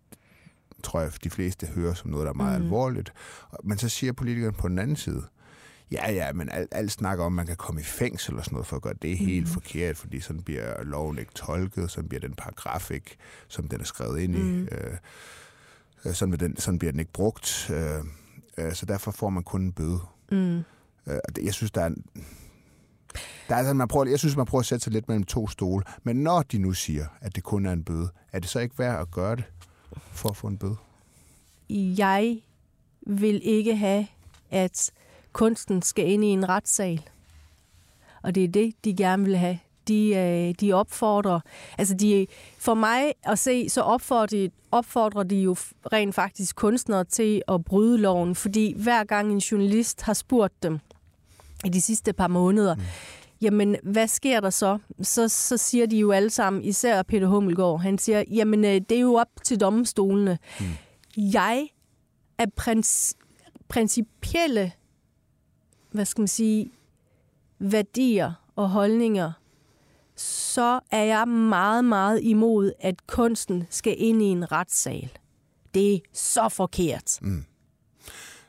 tror 0.82 1.00
jeg, 1.00 1.10
de 1.24 1.30
fleste 1.30 1.66
hører 1.66 1.94
som 1.94 2.10
noget, 2.10 2.24
der 2.24 2.30
er 2.30 2.36
meget 2.36 2.60
mm. 2.60 2.64
alvorligt. 2.66 3.12
Men 3.64 3.78
så 3.78 3.88
siger 3.88 4.12
politikerne 4.12 4.56
på 4.56 4.68
den 4.68 4.78
anden 4.78 4.96
side, 4.96 5.22
ja, 5.92 6.12
ja, 6.12 6.32
men 6.32 6.48
alt, 6.48 6.68
alt 6.72 6.92
snakker 6.92 7.24
om, 7.24 7.32
at 7.32 7.36
man 7.36 7.46
kan 7.46 7.56
komme 7.56 7.80
i 7.80 7.84
fængsel 7.84 8.36
og 8.36 8.44
sådan 8.44 8.54
noget 8.54 8.66
for 8.66 8.76
at 8.76 8.82
gøre 8.82 8.94
det 9.02 9.20
mm. 9.20 9.26
helt 9.26 9.48
forkert, 9.48 9.96
fordi 9.96 10.20
sådan 10.20 10.42
bliver 10.42 10.84
loven 10.84 11.18
ikke 11.18 11.32
tolket, 11.34 11.90
sådan 11.90 12.08
bliver 12.08 12.20
den 12.20 12.34
paragraf 12.34 12.90
ikke, 12.90 13.16
som 13.48 13.68
den 13.68 13.80
er 13.80 13.84
skrevet 13.84 14.20
ind 14.20 14.34
mm. 14.34 14.62
i. 14.62 14.68
Øh, 14.72 14.96
Øh, 16.04 16.14
sådan, 16.14 16.34
den, 16.40 16.56
sådan 16.56 16.78
bliver 16.78 16.92
den 16.92 17.00
ikke 17.00 17.12
brugt. 17.12 17.70
Øh, 17.70 18.04
øh, 18.58 18.74
så 18.74 18.86
derfor 18.86 19.10
får 19.10 19.30
man 19.30 19.42
kun 19.42 19.62
en 19.62 19.72
bøde. 19.72 20.00
Mm. 20.32 20.62
Jeg 21.42 21.54
synes, 21.54 21.70
der 21.70 21.80
er 21.80 21.86
en, 21.86 22.04
der 23.48 23.54
er, 23.54 23.58
altså, 23.58 23.74
man 23.74 23.88
prøver, 23.88 24.06
jeg 24.06 24.18
synes, 24.18 24.36
man 24.36 24.46
prøver 24.46 24.60
at 24.60 24.66
sætte 24.66 24.84
sig 24.84 24.92
lidt 24.92 25.08
mellem 25.08 25.24
to 25.24 25.48
stole. 25.48 25.84
Men 26.02 26.16
når 26.16 26.42
de 26.42 26.58
nu 26.58 26.72
siger, 26.72 27.06
at 27.20 27.36
det 27.36 27.44
kun 27.44 27.66
er 27.66 27.72
en 27.72 27.84
bøde, 27.84 28.08
er 28.32 28.38
det 28.38 28.48
så 28.48 28.58
ikke 28.58 28.78
værd 28.78 29.00
at 29.00 29.10
gøre 29.10 29.36
det 29.36 29.44
for 30.12 30.28
at 30.28 30.36
få 30.36 30.46
en 30.46 30.58
bøde? 30.58 30.76
Jeg 31.70 32.40
vil 33.06 33.40
ikke 33.44 33.76
have, 33.76 34.06
at 34.50 34.90
kunsten 35.32 35.82
skal 35.82 36.10
ind 36.10 36.24
i 36.24 36.28
en 36.28 36.48
retssal. 36.48 37.02
Og 38.22 38.34
det 38.34 38.44
er 38.44 38.48
det, 38.48 38.74
de 38.84 38.96
gerne 38.96 39.24
vil 39.24 39.36
have. 39.36 39.58
De, 39.88 40.14
øh, 40.16 40.54
de 40.60 40.72
opfordrer, 40.72 41.40
altså 41.78 41.94
de, 41.94 42.26
for 42.58 42.74
mig 42.74 43.12
at 43.22 43.38
se, 43.38 43.68
så 43.68 43.80
opfordrer, 43.80 44.48
opfordrer 44.70 45.22
de 45.22 45.36
jo 45.36 45.56
rent 45.92 46.14
faktisk 46.14 46.56
kunstnere 46.56 47.04
til 47.04 47.42
at 47.48 47.64
bryde 47.64 47.98
loven, 47.98 48.34
fordi 48.34 48.74
hver 48.76 49.04
gang 49.04 49.32
en 49.32 49.38
journalist 49.38 50.02
har 50.02 50.14
spurgt 50.14 50.62
dem 50.62 50.78
i 51.64 51.68
de 51.68 51.80
sidste 51.80 52.12
par 52.12 52.28
måneder, 52.28 52.74
mm. 52.74 52.82
jamen 53.40 53.76
hvad 53.82 54.08
sker 54.08 54.40
der 54.40 54.50
så? 54.50 54.78
så? 55.02 55.28
Så 55.28 55.56
siger 55.56 55.86
de 55.86 55.96
jo 55.96 56.12
alle 56.12 56.30
sammen, 56.30 56.62
især 56.64 57.02
Peter 57.02 57.26
Hummelgaard, 57.26 57.80
han 57.80 57.98
siger, 57.98 58.24
jamen 58.30 58.64
øh, 58.64 58.80
det 58.88 58.92
er 58.92 59.00
jo 59.00 59.14
op 59.14 59.28
til 59.44 59.60
domstolene. 59.60 60.38
Mm. 60.60 60.66
Jeg 61.16 61.68
er 62.38 62.46
prins, 62.56 63.16
principielle, 63.68 64.72
hvad 65.90 66.04
skal 66.04 66.20
man 66.20 66.28
sige, 66.28 66.70
værdier 67.58 68.32
og 68.56 68.70
holdninger, 68.70 69.32
så 70.20 70.80
er 70.90 71.02
jeg 71.02 71.28
meget, 71.28 71.84
meget 71.84 72.20
imod, 72.22 72.72
at 72.80 73.06
kunsten 73.06 73.66
skal 73.70 73.94
ind 73.98 74.22
i 74.22 74.24
en 74.24 74.52
retssal. 74.52 75.10
Det 75.74 75.94
er 75.94 75.98
så 76.12 76.48
forkert. 76.48 77.18
Mm. 77.22 77.44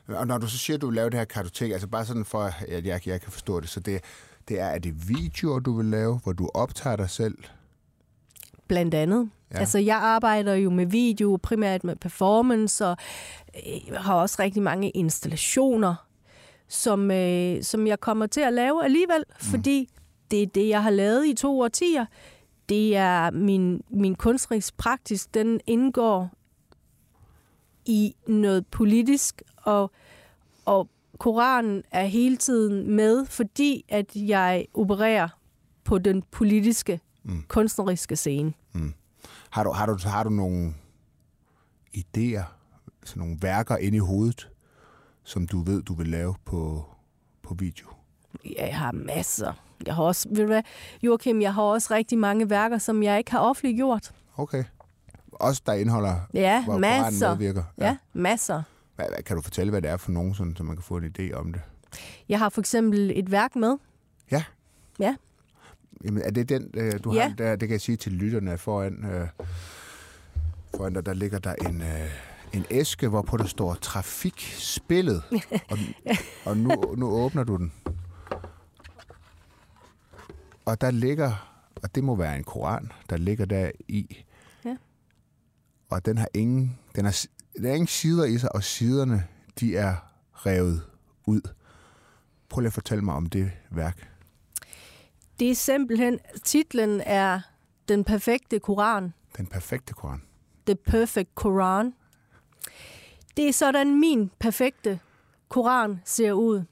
Og 0.08 0.26
når 0.26 0.38
du 0.38 0.46
så 0.48 0.58
siger, 0.58 0.76
at 0.76 0.80
du 0.80 0.86
vil 0.86 0.94
lave 0.94 1.10
det 1.10 1.18
her 1.18 1.24
kartotek, 1.24 1.72
altså 1.72 1.88
bare 1.88 2.06
sådan 2.06 2.24
for, 2.24 2.50
at 2.68 2.86
jeg, 2.86 3.06
jeg 3.06 3.20
kan 3.20 3.32
forstå 3.32 3.60
det, 3.60 3.68
så 3.68 3.80
det, 3.80 4.00
det 4.48 4.60
er, 4.60 4.64
er 4.64 4.78
det 4.78 5.08
videoer, 5.08 5.58
du 5.58 5.76
vil 5.76 5.86
lave, 5.86 6.20
hvor 6.22 6.32
du 6.32 6.50
optager 6.54 6.96
dig 6.96 7.10
selv? 7.10 7.38
Blandt 8.68 8.94
andet. 8.94 9.30
Ja. 9.52 9.58
Altså, 9.58 9.78
jeg 9.78 9.96
arbejder 9.96 10.54
jo 10.54 10.70
med 10.70 10.86
video, 10.86 11.38
primært 11.42 11.84
med 11.84 11.96
performance, 11.96 12.86
og 12.86 12.96
øh, 13.54 13.96
har 13.96 14.14
også 14.14 14.36
rigtig 14.38 14.62
mange 14.62 14.90
installationer, 14.90 15.94
som, 16.68 17.10
øh, 17.10 17.62
som 17.62 17.86
jeg 17.86 18.00
kommer 18.00 18.26
til 18.26 18.40
at 18.40 18.52
lave 18.52 18.84
alligevel, 18.84 19.24
mm. 19.28 19.46
fordi 19.46 19.88
det 20.30 20.42
er 20.42 20.46
det, 20.46 20.68
jeg 20.68 20.82
har 20.82 20.90
lavet 20.90 21.26
i 21.26 21.34
to 21.34 21.60
årtier. 21.60 22.06
Det 22.68 22.96
er 22.96 23.30
min, 23.30 23.82
min 23.90 24.14
kunstnerisk 24.14 24.76
praksis, 24.76 25.26
den 25.26 25.60
indgår 25.66 26.30
i 27.84 28.14
noget 28.26 28.66
politisk, 28.66 29.42
og, 29.56 29.90
og 30.64 30.88
Koranen 31.18 31.82
er 31.90 32.04
hele 32.04 32.36
tiden 32.36 32.90
med, 32.90 33.26
fordi 33.26 33.84
at 33.88 34.16
jeg 34.16 34.66
opererer 34.74 35.28
på 35.84 35.98
den 35.98 36.22
politiske, 36.30 37.00
mm. 37.22 37.44
kunstneriske 37.48 38.16
scene. 38.16 38.52
Mm. 38.72 38.94
Har, 39.50 39.64
du, 39.64 39.70
har, 39.70 39.86
du, 39.86 39.98
har 40.08 40.24
du 40.24 40.30
nogle 40.30 40.74
idéer, 41.96 42.42
altså 43.02 43.18
nogle 43.18 43.38
værker 43.40 43.76
inde 43.76 43.96
i 43.96 44.00
hovedet, 44.00 44.50
som 45.24 45.46
du 45.46 45.60
ved, 45.62 45.82
du 45.82 45.94
vil 45.94 46.08
lave 46.08 46.34
på, 46.44 46.84
på 47.42 47.54
video? 47.54 47.86
Ja, 48.44 48.66
jeg 48.66 48.78
har 48.78 48.92
masser. 48.92 49.52
Jeg 49.86 49.94
har 49.94 50.02
også, 50.02 50.28
ved 50.28 50.36
du 50.36 50.46
hvad, 50.46 50.62
Joachim, 51.02 51.40
jeg 51.40 51.54
har 51.54 51.62
også 51.62 51.94
rigtig 51.94 52.18
mange 52.18 52.50
værker, 52.50 52.78
som 52.78 53.02
jeg 53.02 53.18
ikke 53.18 53.30
har 53.30 53.38
offentliggjort. 53.38 54.12
Okay. 54.36 54.64
Også 55.32 55.62
der 55.66 55.72
indeholder, 55.72 56.16
ja, 56.34 56.64
hvor 56.64 56.78
masser. 56.78 57.30
medvirker? 57.30 57.62
Ja. 57.78 57.86
ja, 57.86 57.96
masser. 58.12 58.62
Hvad, 58.96 59.06
hvad, 59.14 59.22
kan 59.22 59.36
du 59.36 59.42
fortælle, 59.42 59.70
hvad 59.70 59.82
det 59.82 59.90
er 59.90 59.96
for 59.96 60.10
nogen, 60.12 60.34
sådan, 60.34 60.56
så 60.56 60.62
man 60.62 60.76
kan 60.76 60.82
få 60.82 60.96
en 60.96 61.14
idé 61.18 61.32
om 61.32 61.52
det? 61.52 61.62
Jeg 62.28 62.38
har 62.38 62.48
for 62.48 62.60
eksempel 62.60 63.12
et 63.14 63.30
værk 63.30 63.56
med. 63.56 63.76
Ja? 64.30 64.44
Ja. 64.98 65.16
Jamen, 66.04 66.22
er 66.22 66.30
det 66.30 66.48
den, 66.48 66.70
øh, 66.74 66.92
du 67.04 67.14
ja. 67.14 67.28
har 67.28 67.34
der, 67.34 67.56
det 67.56 67.68
kan 67.68 67.72
jeg 67.72 67.80
sige 67.80 67.96
til 67.96 68.12
lytterne 68.12 68.58
foran, 68.58 69.04
øh, 69.04 69.28
foran 70.76 70.94
der, 70.94 71.00
der 71.00 71.14
ligger 71.14 71.38
der 71.38 71.54
en, 71.54 71.80
øh, 71.82 72.10
en 72.52 72.64
æske, 72.70 73.08
hvorpå 73.08 73.36
der 73.36 73.46
står 73.46 73.74
trafikspillet, 73.74 75.22
og, 75.70 75.78
og 76.44 76.56
nu, 76.56 76.94
nu 76.96 77.10
åbner 77.10 77.44
du 77.44 77.56
den. 77.56 77.72
Og 80.64 80.80
der 80.80 80.90
ligger, 80.90 81.60
og 81.82 81.94
det 81.94 82.04
må 82.04 82.14
være 82.16 82.36
en 82.36 82.44
koran, 82.44 82.92
der 83.10 83.16
ligger 83.16 83.44
der 83.44 83.70
i. 83.88 84.24
Ja. 84.64 84.76
Og 85.88 86.06
den 86.06 86.18
har 86.18 86.28
ingen, 86.34 86.78
den 86.96 87.04
har, 87.04 87.26
der 87.62 87.70
er 87.70 87.74
ingen 87.74 87.86
sider 87.86 88.24
i 88.24 88.38
sig, 88.38 88.54
og 88.54 88.64
siderne, 88.64 89.26
de 89.60 89.76
er 89.76 89.94
revet 90.32 90.82
ud. 91.26 91.40
Prøv 92.48 92.60
lige 92.60 92.66
at 92.66 92.72
fortælle 92.72 93.04
mig 93.04 93.14
om 93.14 93.26
det 93.26 93.50
værk. 93.70 94.08
Det 95.38 95.50
er 95.50 95.54
simpelthen, 95.54 96.18
titlen 96.44 97.00
er 97.00 97.40
Den 97.88 98.04
perfekte 98.04 98.58
koran. 98.58 99.12
Den 99.36 99.46
perfekte 99.46 99.94
koran. 99.94 100.22
The 100.66 100.74
Perfect 100.74 101.34
Koran. 101.34 101.94
Det 103.36 103.48
er 103.48 103.52
sådan, 103.52 104.00
min 104.00 104.30
perfekte 104.38 105.00
koran 105.48 106.00
ser 106.04 106.32
ud 106.32 106.62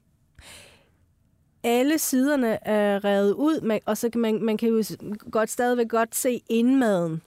alle 1.69 1.99
siderne 1.99 2.69
er 2.69 3.05
revet 3.05 3.33
ud, 3.33 3.81
og 3.87 3.97
så 3.97 4.11
kan 4.11 4.21
man, 4.21 4.43
man 4.43 4.57
kan 4.57 4.69
jo 4.69 4.83
godt 5.31 5.51
stadigvæk 5.51 5.89
godt 5.89 6.15
se 6.15 6.41
indmaden. 6.49 7.23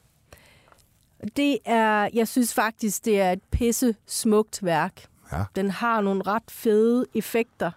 Det 1.36 1.58
er, 1.66 2.10
jeg 2.14 2.28
synes 2.28 2.54
faktisk, 2.54 3.06
det 3.06 3.22
er 3.22 3.32
et 3.32 3.42
pisse 3.52 3.96
smukt 4.06 4.64
værk. 4.64 5.06
Ja. 5.32 5.44
Den 5.56 5.70
har 5.70 6.02
nogle 6.02 6.22
ret 6.28 6.52
fede 6.52 7.06
effekter 7.16 7.72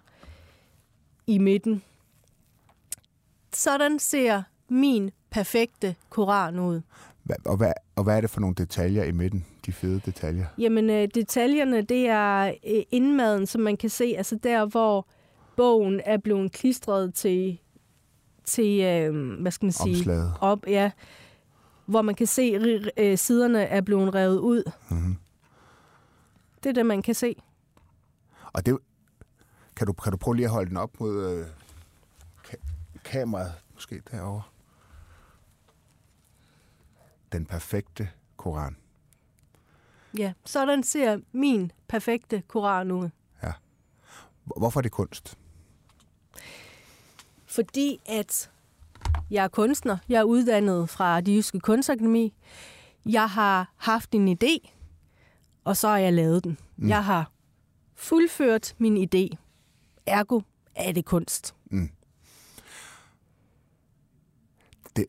i 1.26 1.38
midten. 1.38 1.82
Sådan 3.54 3.98
ser 3.98 4.42
min 4.68 5.10
perfekte 5.30 5.94
koran 6.10 6.58
ud. 6.58 6.80
Og 7.44 7.56
hvad, 7.56 7.72
og 7.96 8.04
hvad 8.04 8.16
er 8.16 8.20
det 8.20 8.30
for 8.30 8.40
nogle 8.40 8.54
detaljer 8.54 9.04
i 9.04 9.12
midten, 9.12 9.46
de 9.66 9.72
fede 9.72 10.00
detaljer? 10.06 10.46
Jamen, 10.58 10.90
øh, 10.90 11.08
detaljerne, 11.14 11.82
det 11.82 12.08
er 12.08 12.46
øh, 12.46 12.82
indmaden, 12.90 13.46
som 13.46 13.60
man 13.60 13.76
kan 13.76 13.90
se, 13.90 14.14
altså 14.16 14.36
der, 14.36 14.64
hvor 14.64 15.06
bogen 15.56 16.00
er 16.04 16.16
blevet 16.16 16.52
klistret 16.52 17.14
til, 17.14 17.60
til 18.44 18.80
øh, 18.80 19.40
hvad 19.40 19.52
skal 19.52 19.66
man 19.66 19.72
sige? 19.72 19.96
Omslaget. 19.96 20.32
Op, 20.40 20.66
ja. 20.66 20.90
Hvor 21.86 22.02
man 22.02 22.14
kan 22.14 22.26
se, 22.26 22.42
at 22.42 22.90
øh, 22.96 23.18
siderne 23.18 23.62
er 23.62 23.80
blevet 23.80 24.14
revet 24.14 24.38
ud. 24.38 24.72
Mm-hmm. 24.90 25.16
Det 26.62 26.68
er 26.70 26.74
det, 26.74 26.86
man 26.86 27.02
kan 27.02 27.14
se. 27.14 27.42
Og 28.52 28.66
det, 28.66 28.78
kan, 29.76 29.86
du, 29.86 29.92
kan 29.92 30.12
du 30.12 30.16
prøve 30.18 30.36
lige 30.36 30.46
at 30.46 30.52
holde 30.52 30.68
den 30.68 30.76
op 30.76 31.00
mod 31.00 31.30
øh, 31.32 31.46
ka- 32.46 32.98
kameraet, 33.04 33.52
måske 33.74 34.02
derovre? 34.10 34.42
Den 37.32 37.46
perfekte 37.46 38.08
koran. 38.36 38.76
Ja, 40.18 40.32
sådan 40.44 40.82
ser 40.82 41.18
min 41.32 41.72
perfekte 41.88 42.42
koran 42.48 42.90
ud. 42.90 43.08
Ja. 43.42 43.52
Hvorfor 44.44 44.80
er 44.80 44.82
det 44.82 44.92
kunst? 44.92 45.38
Fordi 47.46 48.00
at 48.06 48.50
jeg 49.30 49.44
er 49.44 49.48
kunstner. 49.48 49.98
Jeg 50.08 50.18
er 50.18 50.24
uddannet 50.24 50.90
fra 50.90 51.20
det 51.20 51.36
jyske 51.36 51.60
kunstakademi. 51.60 52.34
Jeg 53.06 53.30
har 53.30 53.72
haft 53.76 54.14
en 54.14 54.28
idé, 54.28 54.70
og 55.64 55.76
så 55.76 55.88
har 55.88 55.98
jeg 55.98 56.12
lavet 56.12 56.44
den. 56.44 56.58
Mm. 56.76 56.88
Jeg 56.88 57.04
har 57.04 57.30
fuldført 57.94 58.74
min 58.78 58.96
idé. 58.96 59.36
Ergo 60.06 60.40
er 60.74 60.92
det 60.92 61.04
kunst. 61.04 61.54
Mm. 61.70 61.90
Det, 64.96 65.06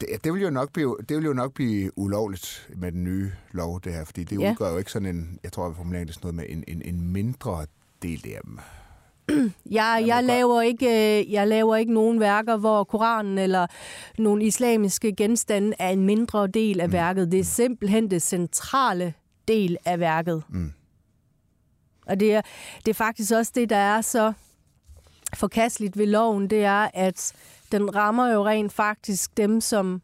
det, 0.00 0.24
det, 0.24 0.32
vil 0.32 0.42
jo 0.42 0.50
nok 0.50 0.72
blive, 0.72 0.96
det 1.08 1.16
vil 1.16 1.24
jo 1.24 1.32
nok 1.32 1.52
blive 1.52 1.98
ulovligt 1.98 2.70
med 2.76 2.92
den 2.92 3.04
nye 3.04 3.32
lov, 3.52 3.80
det 3.80 3.92
her, 3.92 4.04
fordi 4.04 4.24
det 4.24 4.40
ja. 4.40 4.50
udgør 4.50 4.70
jo 4.70 4.78
ikke 4.78 4.90
sådan 4.90 5.16
en, 5.16 5.38
jeg 5.42 5.52
tror, 5.52 5.68
vi 5.68 5.74
formulerer 5.74 6.04
det 6.04 6.14
sådan 6.14 6.34
noget 6.34 6.50
med 6.50 6.56
en, 6.56 6.64
en, 6.68 6.82
en 6.94 7.00
mindre 7.00 7.66
del 8.02 8.28
af 8.28 8.40
dem 8.44 8.58
jeg, 9.70 10.04
jeg, 10.06 10.24
laver 10.24 10.60
ikke, 10.60 10.86
øh, 11.20 11.32
jeg 11.32 11.48
laver 11.48 11.76
ikke 11.76 11.92
nogen 11.92 12.20
værker, 12.20 12.56
hvor 12.56 12.84
Koranen 12.84 13.38
eller 13.38 13.66
nogle 14.18 14.44
islamiske 14.44 15.12
genstande 15.12 15.76
er 15.78 15.90
en 15.90 16.06
mindre 16.06 16.46
del 16.46 16.80
af 16.80 16.88
mm. 16.88 16.92
værket. 16.92 17.32
Det 17.32 17.40
er 17.40 17.44
simpelthen 17.44 18.10
det 18.10 18.22
centrale 18.22 19.14
del 19.48 19.76
af 19.84 20.00
værket. 20.00 20.42
Mm. 20.48 20.72
Og 22.06 22.20
det 22.20 22.34
er, 22.34 22.40
det 22.86 22.88
er 22.88 22.94
faktisk 22.94 23.32
også 23.32 23.52
det, 23.54 23.70
der 23.70 23.76
er 23.76 24.00
så 24.00 24.32
forkasteligt 25.34 25.98
ved 25.98 26.06
loven, 26.06 26.50
det 26.50 26.64
er, 26.64 26.88
at 26.94 27.32
den 27.72 27.94
rammer 27.94 28.32
jo 28.32 28.46
rent 28.46 28.72
faktisk 28.72 29.36
dem, 29.36 29.60
som 29.60 30.02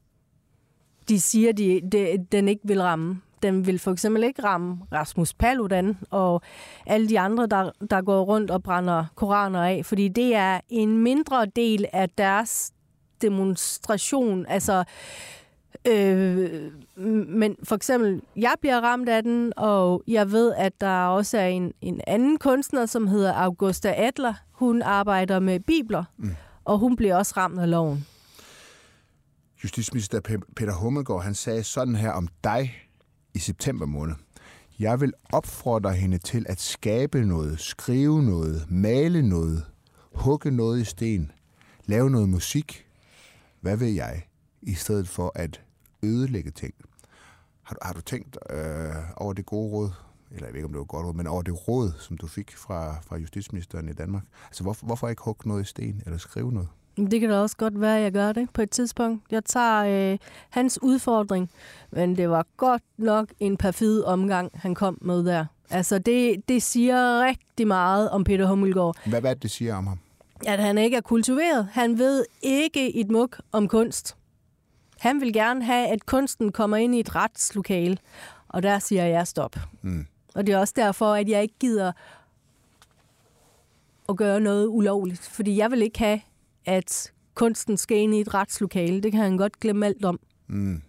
de 1.09 1.21
siger, 1.21 1.53
de, 1.53 1.81
de, 1.93 2.27
den 2.33 2.49
ikke 2.49 2.63
vil 2.65 2.83
ramme. 2.83 3.21
Den 3.43 3.67
vil 3.67 3.79
for 3.79 3.91
eksempel 3.91 4.25
ikke 4.25 4.45
ramme 4.45 4.79
Rasmus 4.93 5.35
Paludan 5.35 5.97
og 6.11 6.43
alle 6.87 7.09
de 7.09 7.21
andre, 7.21 7.47
der, 7.47 7.71
der 7.91 8.03
går 8.03 8.23
rundt 8.23 8.51
og 8.51 8.63
brænder 8.63 9.05
koraner 9.15 9.63
af, 9.63 9.87
fordi 9.87 10.09
det 10.09 10.35
er 10.35 10.61
en 10.69 10.99
mindre 10.99 11.47
del 11.47 11.87
af 11.93 12.11
deres 12.11 12.73
demonstration. 13.23 14.47
Altså, 14.49 14.85
øh, 15.89 16.71
men 17.29 17.57
for 17.65 17.77
eksempel, 17.77 18.23
jeg 18.37 18.55
bliver 18.61 18.81
ramt 18.81 19.09
af 19.09 19.23
den, 19.23 19.53
og 19.57 20.03
jeg 20.07 20.33
ved, 20.33 20.53
at 20.57 20.81
der 20.81 21.07
også 21.07 21.39
er 21.39 21.47
en, 21.47 21.73
en 21.81 22.01
anden 22.07 22.39
kunstner, 22.39 22.87
som 22.87 23.07
hedder 23.07 23.33
Augusta 23.33 23.95
Adler. 23.97 24.35
Hun 24.53 24.83
arbejder 24.83 25.39
med 25.39 25.61
bibler, 25.61 26.05
mm. 26.17 26.31
og 26.65 26.79
hun 26.79 26.97
bliver 26.97 27.17
også 27.17 27.35
ramt 27.37 27.59
af 27.59 27.71
loven. 27.71 28.07
Justitsminister 29.65 30.21
Peter 30.57 30.75
Hummelgaard, 30.75 31.23
han 31.23 31.35
sagde 31.35 31.65
sådan 31.65 31.97
her 31.97 32.11
om 32.11 32.29
dig, 32.45 32.90
i 33.35 33.39
september 33.39 33.87
måned. 33.87 34.15
Jeg 34.79 35.01
vil 35.01 35.13
opfordre 35.33 35.93
hende 35.95 36.19
til 36.19 36.47
at 36.49 36.61
skabe 36.61 37.25
noget, 37.25 37.61
skrive 37.61 38.23
noget, 38.23 38.71
male 38.71 39.29
noget, 39.29 39.65
hugge 40.15 40.51
noget 40.51 40.81
i 40.81 40.85
sten, 40.85 41.33
lave 41.87 42.11
noget 42.11 42.29
musik, 42.29 42.87
hvad 43.61 43.77
vil 43.77 43.95
jeg, 43.95 44.23
i 44.63 44.75
stedet 44.75 45.09
for 45.09 45.33
at 45.35 45.61
ødelægge 46.03 46.51
ting. 46.51 46.75
Har, 47.63 47.75
du- 47.75 47.81
har 47.83 47.93
du 47.93 48.01
tænkt 48.01 48.39
øh, 48.51 48.95
over 49.17 49.33
det 49.33 49.47
gode 49.47 49.71
råd, 49.71 49.91
eller 50.31 50.47
jeg 50.47 50.53
ved 50.55 50.59
ikke, 50.59 50.67
om 50.67 50.73
det 50.73 50.79
var 50.79 50.83
et 50.85 50.89
godt 50.89 51.07
råd, 51.07 51.15
men 51.15 51.27
over 51.27 51.43
det 51.43 51.69
råd, 51.69 51.93
som 51.99 52.17
du 52.19 52.27
fik 52.27 52.57
fra, 52.57 53.01
fra 53.01 53.17
justitsministeren 53.17 53.89
i 53.89 53.93
Danmark? 53.93 54.23
Altså, 54.47 54.63
hvorfor, 54.63 54.87
hvorfor 54.87 55.09
ikke 55.09 55.23
hugge 55.23 55.49
noget 55.49 55.63
i 55.63 55.67
sten, 55.67 56.03
eller 56.07 56.19
skrive 56.19 56.53
noget? 56.53 56.69
Det 57.07 57.21
kan 57.21 57.31
da 57.31 57.39
også 57.39 57.57
godt 57.57 57.81
være, 57.81 57.97
at 57.97 58.03
jeg 58.03 58.13
gør 58.13 58.33
det 58.33 58.51
på 58.51 58.63
et 58.63 58.71
tidspunkt. 58.71 59.23
Jeg 59.31 59.45
tager 59.45 60.13
øh, 60.13 60.19
hans 60.51 60.79
udfordring, 60.83 61.51
men 61.91 62.17
det 62.17 62.31
var 62.31 62.47
godt 62.57 62.83
nok 62.99 63.29
en 63.41 63.57
perfid 63.57 64.03
omgang, 64.03 64.51
han 64.55 64.75
kom 64.75 64.99
med 65.01 65.25
der. 65.25 65.45
Altså, 65.71 65.99
det, 65.99 66.49
det 66.49 66.63
siger 66.63 67.25
rigtig 67.27 67.67
meget 67.67 68.11
om 68.11 68.25
Peter 68.25 68.47
Hummelgaard, 68.47 68.97
Hvad, 69.07 69.21
hvad 69.21 69.35
det, 69.35 69.43
det 69.43 69.51
siger 69.51 69.77
om 69.77 69.87
ham? 69.87 69.99
at 70.47 70.59
han 70.59 70.79
ikke 70.79 70.97
er 70.97 71.01
kultiveret. 71.01 71.69
Han 71.73 71.99
ved 71.99 72.25
ikke 72.43 72.97
et 72.97 73.11
muk 73.11 73.41
om 73.53 73.69
kunst. 73.69 74.17
Han 74.99 75.21
vil 75.21 75.33
gerne 75.33 75.65
have, 75.65 75.87
at 75.89 76.07
kunsten 76.07 76.53
kommer 76.53 76.77
ind 76.77 76.95
i 76.95 77.01
et 77.01 77.17
retslokale, 77.17 77.99
og 78.49 78.63
der 78.63 78.79
siger 78.79 79.05
jeg 79.05 79.27
stop. 79.27 79.57
Mm. 79.83 80.07
Og 80.35 80.47
det 80.47 80.55
er 80.55 80.59
også 80.59 80.75
derfor, 80.77 81.15
at 81.15 81.29
jeg 81.29 81.43
ikke 81.43 81.55
gider 81.61 81.93
at 84.09 84.17
gøre 84.17 84.41
noget 84.41 84.67
ulovligt. 84.67 85.21
Fordi 85.33 85.57
jeg 85.57 85.71
vil 85.71 85.83
ikke 85.83 85.99
have, 85.99 86.21
at 86.65 87.13
kunsten 87.35 87.77
skal 87.77 87.97
ind 87.97 88.15
i 88.15 88.21
et 88.21 88.35
retslokale. 88.35 89.01
Det 89.01 89.13
kan 89.13 89.21
han 89.21 89.37
godt 89.37 89.61
glemme 89.61 89.87
alt 89.87 90.05
om. 90.05 90.21
Mm. 90.47 90.83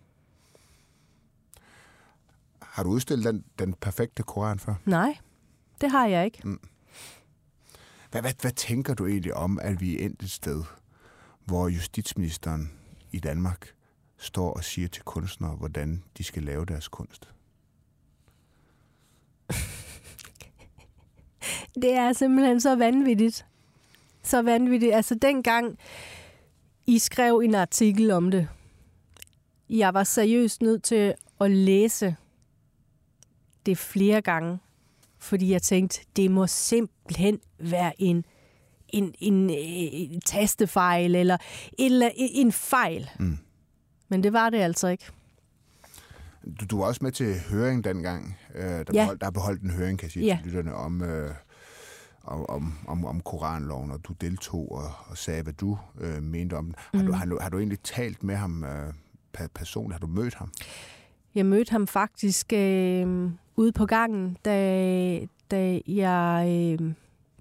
Har 2.62 2.84
du 2.84 2.90
udstillet 2.90 3.26
den, 3.26 3.44
den 3.60 3.74
perfekte 3.74 4.24
koran 4.24 4.60
før? 4.60 4.76
Nej, 4.86 5.18
det 5.82 5.92
har 5.92 6.08
jeg 6.08 6.26
ikke. 6.26 6.42
Hvad, 8.12 8.22
hvad, 8.22 8.34
hvad 8.42 8.52
tænker 8.52 8.94
du 8.94 9.08
egentlig 9.08 9.34
om, 9.34 9.60
at 9.60 9.82
vi 9.82 10.00
er 10.00 10.06
endt 10.06 10.24
et 10.24 10.32
sted, 10.32 10.64
hvor 11.46 11.68
justitsministeren 11.68 12.72
i 13.12 13.20
Danmark 13.20 13.74
står 14.18 14.54
og 14.54 14.64
siger 14.64 14.88
til 14.88 15.04
kunstnere, 15.04 15.56
hvordan 15.56 16.04
de 16.18 16.24
skal 16.24 16.44
lave 16.44 16.66
deres 16.66 16.88
kunst? 16.88 17.30
Det 21.82 21.94
er 21.94 22.14
simpelthen 22.14 22.62
så 22.62 22.76
vanvittigt. 22.76 23.46
Så 24.32 24.42
vanvittigt. 24.42 24.94
Altså 24.94 25.16
dengang 25.16 25.78
I 26.88 27.00
skrev 27.00 27.38
en 27.46 27.56
artikel 27.56 28.12
om 28.12 28.32
det, 28.32 28.48
jeg 29.70 29.94
var 29.94 30.04
seriøst 30.04 30.62
nødt 30.62 30.84
til 30.84 31.14
at 31.42 31.52
læse 31.52 32.16
det 33.66 33.78
flere 33.78 34.22
gange, 34.22 34.60
fordi 35.20 35.52
jeg 35.52 35.62
tænkte, 35.62 36.02
det 36.16 36.32
må 36.32 36.48
simpelthen 36.48 37.40
være 37.60 38.02
en, 38.02 38.26
en, 38.90 39.14
en, 39.20 39.50
en 39.50 40.22
tastefejl 40.22 41.16
eller, 41.16 41.38
eller 41.80 42.10
en 42.16 42.52
fejl. 42.52 43.10
Mm. 43.20 43.38
Men 44.10 44.24
det 44.24 44.34
var 44.34 44.50
det 44.50 44.58
altså 44.58 44.88
ikke. 44.88 45.06
Du, 46.60 46.66
du 46.66 46.78
var 46.80 46.86
også 46.86 47.04
med 47.04 47.12
til 47.12 47.36
høring 47.50 47.84
dengang. 47.84 48.38
Øh, 48.56 48.64
der, 48.64 48.78
Ja. 48.78 48.84
beholdt, 48.84 49.22
der 49.22 49.28
er 49.28 49.32
beholdt 49.32 49.62
en 49.62 49.72
høring, 49.72 50.00
kan 50.00 50.06
jeg 50.06 50.12
sige, 50.12 50.26
Ja. 50.26 50.38
til 50.44 50.46
lytterne 50.52 50.74
om, 50.76 51.02
øh, 51.04 51.36
om, 52.24 52.74
om, 52.88 53.06
om, 53.06 53.20
koranloven, 53.22 53.92
og 53.92 54.00
du 54.08 54.14
deltog 54.14 54.72
og, 54.72 54.92
og 55.06 55.18
sagde, 55.18 55.44
hvad 55.44 55.54
du 55.54 55.78
øh, 56.02 56.24
mente 56.24 56.54
om 56.58 56.66
den. 56.66 56.76
Har, 56.94 57.00
Mm. 57.02 57.06
du, 57.06 57.12
har, 57.14 57.26
du, 57.26 57.38
har 57.42 57.50
du 57.50 57.58
egentlig 57.58 57.80
talt 57.80 58.24
med 58.24 58.36
ham 58.36 58.64
øh, 58.64 58.94
per- 59.38 59.48
personligt? 59.56 59.94
Har 59.94 60.00
du 60.00 60.08
mødt 60.08 60.36
ham? 60.36 60.52
Jeg 61.36 61.46
mødte 61.46 61.72
ham 61.72 61.88
faktisk 61.88 62.54
øh, 62.54 63.32
ude 63.56 63.72
på 63.72 63.86
gangen, 63.86 64.38
da, 64.46 65.20
da 65.52 65.80
jeg 65.88 66.46
øh, 66.82 66.94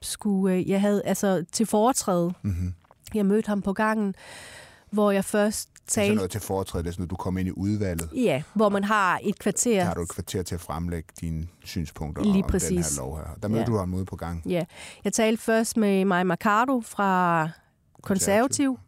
skulle... 0.03 0.55
Øh, 0.57 0.69
jeg 0.71 0.81
havde 0.81 1.03
altså 1.05 1.45
til 1.53 1.67
foretræde. 1.67 2.33
Mm-hmm. 2.43 2.75
Jeg 3.15 3.27
mødte 3.27 3.47
ham 3.49 3.63
på 3.63 3.73
gangen, 3.73 4.15
hvor 4.91 5.11
jeg 5.11 5.25
først 5.25 5.69
Det 5.75 5.81
er 5.81 5.91
talte... 6.03 6.15
noget 6.15 6.31
til 6.31 6.41
foretræde, 6.41 6.83
det 6.85 6.89
er 6.89 6.93
sådan 6.93 7.01
noget, 7.03 7.11
du 7.11 7.17
kommer 7.17 7.41
ind 7.41 7.49
i 7.49 7.53
udvalget. 7.53 8.09
Ja, 8.17 8.43
hvor 8.55 8.69
man 8.69 8.85
har 8.85 9.17
et 9.23 9.25
Der 9.27 9.33
kvarter. 9.41 9.85
har 9.85 9.95
du 9.95 10.03
et 10.03 10.09
kvarter 10.09 10.43
til 10.43 10.55
at 10.55 10.61
fremlægge 10.61 11.09
dine 11.21 11.47
synspunkter 11.65 12.23
Lige 12.23 12.31
om, 12.33 12.37
om 12.37 12.43
den 12.43 12.51
præcis. 12.51 12.97
her 12.99 13.03
lov 13.03 13.17
her. 13.17 13.25
Der 13.43 13.49
mødte 13.49 13.61
Ja. 13.61 13.67
du 13.67 13.77
ham 13.79 13.95
ude 13.95 14.05
på 14.05 14.17
gang. 14.17 14.43
Ja, 14.47 14.65
jeg 15.05 15.13
talte 15.13 15.43
først 15.43 15.77
med 15.77 16.05
Maja 16.05 16.25
Mercado 16.25 16.81
fra 16.81 17.49
Konservativ, 18.03 18.79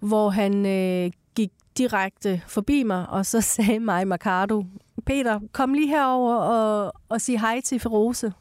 hvor 0.00 0.30
han 0.30 0.66
øh, 0.66 1.10
gik 1.34 1.50
direkte 1.78 2.42
forbi 2.46 2.82
mig, 2.82 3.08
og 3.08 3.26
så 3.26 3.40
sagde 3.56 3.80
Maja 3.80 4.04
Mercado, 4.04 4.64
Peter, 5.06 5.40
kom 5.52 5.74
lige 5.74 5.88
herover 5.88 6.34
og, 6.34 6.92
og 7.08 7.20
sig 7.20 7.40
hej 7.40 7.60
til 7.60 7.80
Ferose. 7.80 8.32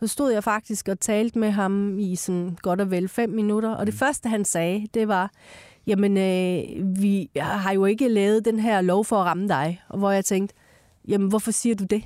Så 0.00 0.06
stod 0.06 0.32
jeg 0.32 0.44
faktisk 0.44 0.88
og 0.88 1.00
talte 1.00 1.38
med 1.38 1.50
ham 1.50 1.98
i 1.98 2.16
sådan 2.16 2.58
godt 2.62 2.80
og 2.80 2.90
vel 2.90 3.08
fem 3.08 3.30
minutter, 3.30 3.70
og 3.70 3.86
det 3.86 3.94
første 3.94 4.28
han 4.28 4.44
sagde, 4.44 4.86
det 4.94 5.08
var, 5.08 5.30
jamen 5.86 6.16
øh, 6.16 7.00
vi 7.00 7.30
har 7.36 7.72
jo 7.72 7.84
ikke 7.84 8.08
lavet 8.08 8.44
den 8.44 8.58
her 8.58 8.80
lov 8.80 9.04
for 9.04 9.16
at 9.16 9.26
ramme 9.26 9.48
dig. 9.48 9.82
Og 9.88 9.98
hvor 9.98 10.10
jeg 10.10 10.24
tænkte, 10.24 10.54
jamen 11.08 11.28
hvorfor 11.28 11.50
siger 11.50 11.74
du 11.74 11.84
det? 11.84 12.04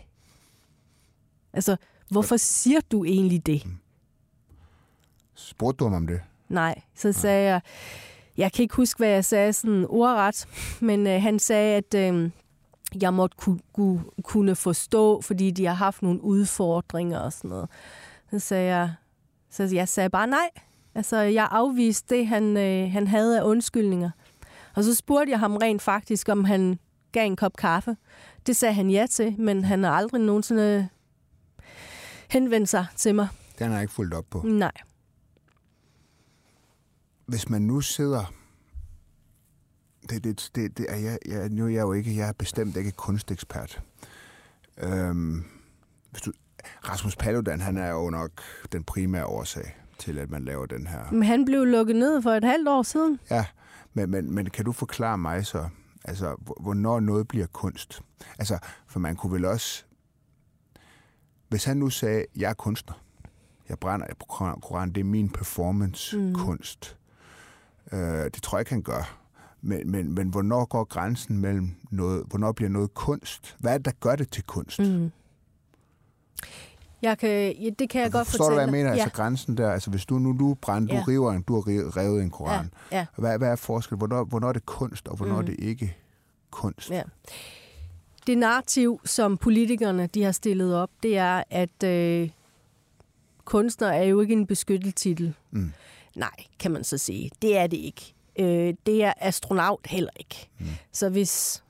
Altså, 1.52 1.76
hvorfor 2.10 2.36
siger 2.36 2.80
du 2.92 3.04
egentlig 3.04 3.46
det? 3.46 3.62
Spurgte 5.34 5.78
du 5.78 5.84
ham 5.84 5.94
om 5.94 6.06
det? 6.06 6.20
Nej, 6.48 6.82
så 6.94 7.12
sagde 7.12 7.50
jeg, 7.50 7.60
jeg 8.36 8.52
kan 8.52 8.62
ikke 8.62 8.76
huske, 8.76 8.98
hvad 8.98 9.08
jeg 9.08 9.24
sagde 9.24 9.52
sådan 9.52 9.86
ordret, 9.88 10.46
men 10.80 11.06
øh, 11.06 11.22
han 11.22 11.38
sagde, 11.38 11.76
at 11.76 11.94
øh, 11.94 12.30
jeg 13.02 13.14
måtte 13.14 13.36
ku, 13.36 13.58
ku, 13.72 14.00
kunne 14.22 14.54
forstå, 14.54 15.20
fordi 15.20 15.50
de 15.50 15.66
har 15.66 15.74
haft 15.74 16.02
nogle 16.02 16.22
udfordringer 16.22 17.18
og 17.18 17.32
sådan 17.32 17.48
noget. 17.48 17.68
Så 18.30 18.38
sagde 18.38 18.76
jeg, 18.76 18.92
så 19.50 19.68
jeg 19.72 19.88
sagde 19.88 20.10
bare 20.10 20.26
nej. 20.26 20.48
Altså, 20.98 21.16
jeg 21.16 21.48
afviste 21.50 22.14
det, 22.14 22.26
han, 22.26 22.56
øh, 22.56 22.92
han 22.92 23.06
havde 23.06 23.38
af 23.38 23.42
undskyldninger. 23.42 24.10
Og 24.74 24.84
så 24.84 24.94
spurgte 24.94 25.30
jeg 25.30 25.38
ham 25.38 25.56
rent 25.56 25.82
faktisk, 25.82 26.28
om 26.28 26.44
han 26.44 26.78
gav 27.12 27.26
en 27.26 27.36
kop 27.36 27.56
kaffe. 27.56 27.96
Det 28.46 28.56
sagde 28.56 28.74
han 28.74 28.90
ja 28.90 29.06
til, 29.10 29.40
men 29.40 29.64
han 29.64 29.82
har 29.82 29.90
aldrig 29.90 30.20
nogensinde 30.20 30.88
henvendt 32.30 32.68
sig 32.68 32.86
til 32.96 33.14
mig. 33.14 33.28
Den 33.58 33.70
har 33.70 33.80
ikke 33.80 33.92
fulgt 33.92 34.14
op 34.14 34.24
på. 34.30 34.42
Nej. 34.44 34.72
Hvis 37.26 37.48
man 37.48 37.62
nu 37.62 37.80
sidder... 37.80 38.34
Det, 40.10 40.24
det, 40.24 40.50
det, 40.54 40.78
det 40.78 40.86
er 40.88 40.96
jeg, 40.96 41.18
jeg, 41.26 41.48
nu 41.48 41.64
er 41.64 41.68
jeg 41.68 41.80
jo 41.80 41.92
ikke, 41.92 42.16
jeg 42.16 42.28
er 42.28 42.32
bestemt 42.32 42.76
ikke 42.76 42.92
kunstekspert. 42.92 43.82
Øhm, 44.76 45.44
hvis 46.10 46.22
du, 46.22 46.32
Rasmus 46.88 47.16
Paludan, 47.16 47.60
han 47.60 47.76
er 47.76 47.90
jo 47.90 48.10
nok 48.10 48.30
den 48.72 48.84
primære 48.84 49.26
årsag 49.26 49.74
til, 49.98 50.18
at 50.18 50.30
man 50.30 50.44
laver 50.44 50.66
den 50.66 50.86
her. 50.86 51.10
Men 51.12 51.22
han 51.22 51.44
blev 51.44 51.64
lukket 51.64 51.96
ned 51.96 52.22
for 52.22 52.30
et 52.30 52.44
halvt 52.44 52.68
år 52.68 52.82
siden. 52.82 53.18
Ja, 53.30 53.46
men, 53.94 54.10
men, 54.10 54.34
men 54.34 54.50
kan 54.50 54.64
du 54.64 54.72
forklare 54.72 55.18
mig 55.18 55.46
så, 55.46 55.68
altså, 56.04 56.36
hvor- 56.40 56.58
hvornår 56.60 57.00
noget 57.00 57.28
bliver 57.28 57.46
kunst? 57.46 58.02
Altså, 58.38 58.58
for 58.86 59.00
man 59.00 59.16
kunne 59.16 59.32
vel 59.32 59.44
også... 59.44 59.84
Hvis 61.48 61.64
han 61.64 61.76
nu 61.76 61.90
sagde, 61.90 62.24
jeg 62.36 62.50
er 62.50 62.54
kunstner, 62.54 63.02
jeg 63.68 63.78
brænder 63.78 64.06
på 64.18 64.26
Koran, 64.62 64.92
det 64.92 65.00
er 65.00 65.04
min 65.04 65.28
performance-kunst. 65.30 66.96
Mm. 67.92 67.98
Øh, 67.98 68.24
det 68.24 68.42
tror 68.42 68.58
jeg 68.58 68.60
ikke, 68.60 68.70
han 68.72 68.82
gør. 68.82 69.18
Men, 69.62 69.90
men, 69.90 70.14
men 70.14 70.28
hvornår 70.28 70.64
går 70.64 70.84
grænsen 70.84 71.38
mellem 71.38 71.70
noget, 71.90 72.24
hvornår 72.26 72.52
bliver 72.52 72.68
noget 72.68 72.94
kunst? 72.94 73.56
Hvad 73.58 73.72
er 73.74 73.78
det, 73.78 73.84
der 73.84 73.92
gør 74.00 74.16
det 74.16 74.30
til 74.30 74.42
kunst? 74.44 74.78
Mm. 74.78 75.10
Jeg 77.02 77.18
kan, 77.18 77.56
ja, 77.56 77.70
det 77.78 77.90
kan 77.90 78.02
jeg 78.02 78.12
godt 78.12 78.26
Forstår 78.26 78.44
du, 78.44 78.48
fortælle 78.50 78.54
hvad 78.54 78.64
jeg 78.64 78.84
mener? 78.84 78.94
dig. 78.94 79.02
Altså 79.02 79.16
grænsen 79.16 79.56
der, 79.56 79.70
altså 79.72 79.90
hvis 79.90 80.06
du 80.06 80.18
nu 80.18 80.36
du 80.38 80.54
brænder, 80.54 80.88
du 80.88 80.94
Ja. 80.94 81.04
river 81.08 81.32
en, 81.32 81.42
du 81.42 81.54
har 81.54 81.96
revet 81.96 82.22
en 82.22 82.30
koran. 82.30 82.70
Ja, 82.92 82.96
ja. 82.98 83.06
Hvad, 83.16 83.38
hvad 83.38 83.48
er 83.48 83.56
forskellen? 83.56 83.98
Hvornår, 83.98 84.24
hvornår 84.24 84.48
er 84.48 84.52
det 84.52 84.66
kunst, 84.66 85.08
og 85.08 85.16
hvornår 85.16 85.34
mm. 85.34 85.40
er 85.40 85.44
det 85.46 85.56
ikke 85.58 85.96
kunst? 86.50 86.90
Ja. 86.90 87.02
Det 88.26 88.38
narrativ, 88.38 89.00
som 89.04 89.36
politikerne 89.36 90.06
de 90.06 90.22
har 90.22 90.32
stillet 90.32 90.74
op, 90.76 90.90
det 91.02 91.18
er, 91.18 91.42
at 91.50 91.82
øh, 91.84 92.30
kunstner 93.44 93.88
er 93.88 94.02
jo 94.04 94.20
ikke 94.20 94.32
en 94.32 94.46
beskyttet 94.46 94.94
titel. 94.94 95.34
Mm. 95.50 95.72
Nej, 96.16 96.30
kan 96.58 96.70
man 96.70 96.84
så 96.84 96.98
sige. 96.98 97.30
Det 97.42 97.56
er 97.58 97.66
det 97.66 97.76
ikke. 97.76 98.14
Øh, 98.38 98.74
det 98.86 99.04
er 99.04 99.12
astronaut 99.20 99.86
heller 99.86 100.10
ikke. 100.16 100.48
Mm. 100.58 100.66
Så 100.92 101.08
hvis 101.08 101.64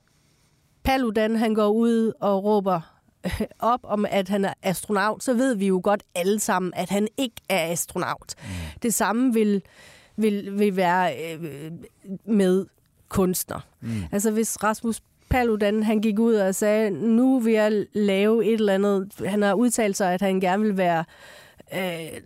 Paludan 0.85 1.37
han 1.37 1.55
går 1.55 1.69
ud 1.69 2.13
og 2.21 2.45
råber 2.45 2.81
op 3.59 3.81
om, 3.83 4.07
at 4.11 4.29
han 4.29 4.45
er 4.45 4.55
astronaut, 4.63 5.25
så 5.25 5.35
ved 5.35 5.55
vi 5.55 5.67
jo 5.67 5.81
godt 5.85 6.03
alle 6.15 6.41
sammen, 6.41 6.73
at 6.77 6.91
han 6.91 7.09
ikke 7.17 7.37
er 7.49 7.73
astronaut. 7.73 8.35
Mm. 8.43 8.49
Det 8.83 8.95
samme 8.95 9.35
vil, 9.35 9.63
vil, 10.17 10.59
vil 10.59 10.77
være 10.77 11.35
øh, 11.35 11.73
med 12.25 12.67
kunstner. 13.09 13.61
Mm. 13.81 14.03
Altså 14.13 14.31
hvis 14.31 14.63
Rasmus 14.63 15.03
Paludan 15.31 15.83
han 15.83 16.01
gik 16.01 16.19
ud 16.19 16.35
og 16.35 16.55
sagde, 16.55 16.91
nu 16.91 17.39
vil 17.39 17.53
jeg 17.53 17.87
lave 17.93 18.45
et 18.47 18.53
eller 18.53 18.75
andet. 18.75 19.13
Han 19.27 19.43
har 19.43 19.55
udtalt 19.55 19.97
sig, 19.97 20.15
at 20.15 20.21
han 20.21 20.41
gerne 20.41 20.63
vil 20.63 20.77
være 20.77 21.05
øh, 21.75 22.21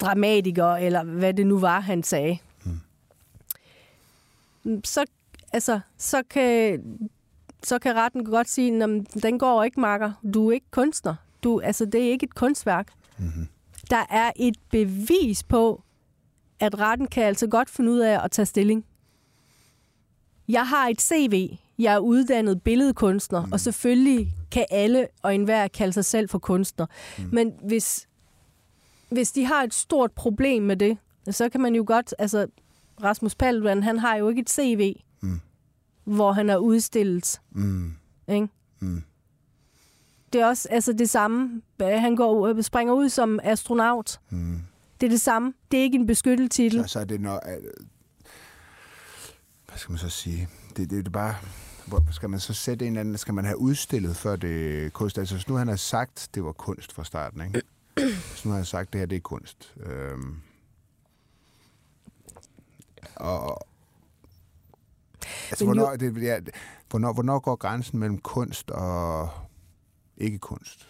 dramatiker, 0.00 0.66
eller 0.66 1.04
hvad 1.04 1.34
det 1.34 1.46
nu 1.46 1.58
var, 1.58 1.80
han 1.80 2.02
sagde. 2.02 2.38
Mm. 4.64 4.84
Så, 4.84 5.04
altså, 5.52 5.80
så, 5.98 6.22
kan, 6.30 6.82
så 7.62 7.78
kan 7.78 7.94
retten 7.94 8.24
godt 8.24 8.48
sige, 8.48 8.84
at 8.84 9.22
den 9.22 9.38
går 9.38 9.62
ikke, 9.62 9.80
Marker. 9.80 10.12
Du 10.34 10.48
er 10.48 10.52
ikke 10.52 10.70
kunstner. 10.70 11.14
Du, 11.42 11.60
altså, 11.60 11.84
det 11.84 12.06
er 12.06 12.10
ikke 12.10 12.24
et 12.24 12.34
kunstværk. 12.34 12.92
Mm-hmm. 13.18 13.48
Der 13.90 14.04
er 14.10 14.32
et 14.36 14.56
bevis 14.70 15.42
på, 15.42 15.82
at 16.60 16.78
retten 16.78 17.06
kan 17.06 17.24
altså 17.24 17.46
godt 17.46 17.70
finde 17.70 17.92
ud 17.92 17.98
af 17.98 18.24
at 18.24 18.30
tage 18.30 18.46
stilling. 18.46 18.84
Jeg 20.48 20.68
har 20.68 20.88
et 20.88 21.00
CV. 21.00 21.56
Jeg 21.78 21.94
er 21.94 21.98
uddannet 21.98 22.62
billedkunstner, 22.62 23.46
mm. 23.46 23.52
og 23.52 23.60
selvfølgelig 23.60 24.32
kan 24.50 24.66
alle 24.70 25.08
og 25.22 25.34
enhver 25.34 25.68
kalde 25.68 25.92
sig 25.92 26.04
selv 26.04 26.28
for 26.28 26.38
kunstner. 26.38 26.86
Mm. 27.18 27.24
Men 27.32 27.52
hvis, 27.62 28.08
hvis 29.10 29.32
de 29.32 29.44
har 29.44 29.62
et 29.62 29.74
stort 29.74 30.12
problem 30.12 30.62
med 30.62 30.76
det, 30.76 30.98
så 31.30 31.48
kan 31.48 31.60
man 31.60 31.74
jo 31.74 31.84
godt... 31.86 32.14
Altså, 32.18 32.46
Rasmus 33.02 33.34
Paludan, 33.34 33.82
han 33.82 33.98
har 33.98 34.16
jo 34.16 34.28
ikke 34.28 34.40
et 34.40 34.50
CV. 34.50 34.94
Hvor 36.06 36.32
han 36.32 36.50
er 36.50 36.56
udstillet. 36.56 37.40
Mm. 37.50 37.94
Ikke? 38.28 38.48
Mm. 38.80 39.02
Det 40.32 40.40
er 40.40 40.46
også 40.46 40.68
altså 40.70 40.92
det 40.92 41.10
samme. 41.10 41.62
Han 41.80 42.16
går, 42.16 42.62
springer 42.62 42.94
ud 42.94 43.08
som 43.08 43.40
astronaut. 43.42 44.20
Mm. 44.30 44.60
Det 45.00 45.06
er 45.06 45.10
det 45.10 45.20
samme. 45.20 45.54
Det 45.70 45.78
er 45.78 45.82
ikke 45.82 45.98
en 45.98 46.06
beskyttet 46.06 46.50
titel. 46.50 46.82
Så, 46.82 46.88
så 46.88 47.00
er 47.00 47.04
det 47.04 47.20
når... 47.20 47.40
Hvad 49.68 49.78
skal 49.78 49.92
man 49.92 49.98
så 49.98 50.08
sige? 50.08 50.48
Det, 50.68 50.76
det, 50.76 50.90
det 50.90 51.06
er 51.06 51.10
bare... 51.10 51.34
Hvor 51.86 52.02
skal 52.10 52.30
man 52.30 52.40
så 52.40 52.54
sætte 52.54 52.86
en 52.86 52.92
eller 52.92 53.00
anden... 53.00 53.18
Skal 53.18 53.34
man 53.34 53.44
have 53.44 53.58
udstillet, 53.58 54.16
før 54.16 54.36
det 54.36 54.92
kunst? 54.92 55.18
Altså, 55.18 55.44
nu 55.48 55.54
han 55.54 55.68
har 55.68 55.76
sagt, 55.76 56.28
det 56.34 56.44
var 56.44 56.52
kunst 56.52 56.92
fra 56.92 57.04
starten, 57.04 57.40
ikke? 57.40 57.62
Så 58.34 58.42
nu 58.44 58.50
har 58.50 58.58
jeg 58.58 58.66
sagt, 58.66 58.92
det 58.92 58.98
her, 58.98 59.06
det 59.06 59.16
er 59.16 59.20
kunst. 59.20 59.74
Øhm, 59.80 60.36
og, 63.16 63.66
altså, 65.50 65.64
hvornår, 65.64 65.90
jo... 65.90 65.96
det, 65.96 66.22
ja, 66.22 66.38
hvornår, 66.90 67.12
hvornår 67.12 67.38
går 67.38 67.56
grænsen 67.56 67.98
mellem 67.98 68.18
kunst 68.18 68.70
og 68.70 69.28
ikke 70.16 70.38
kunst? 70.38 70.88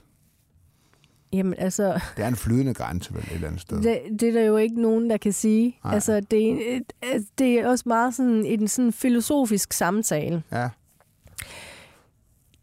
Jamen, 1.33 1.55
altså... 1.59 2.01
Det 2.17 2.25
er 2.25 2.29
en 2.29 2.37
flydende 2.37 2.75
grænse, 2.75 3.15
vel, 3.15 3.23
et 3.23 3.33
eller 3.33 3.49
andet 3.49 3.61
sted. 3.61 3.83
Det, 3.83 4.01
det 4.21 4.29
er 4.29 4.33
der 4.33 4.43
jo 4.43 4.57
ikke 4.57 4.83
nogen, 4.83 5.11
der 5.11 5.17
kan 5.17 5.33
sige. 5.33 5.79
Nej. 5.85 5.95
Altså, 5.95 6.21
det 6.21 6.77
er, 7.03 7.21
det 7.39 7.59
er 7.59 7.69
også 7.69 7.85
meget 7.87 8.15
sådan 8.15 8.45
en 8.45 8.69
sådan 8.69 8.93
filosofisk 8.93 9.73
samtale. 9.73 10.43
Ja. 10.53 10.69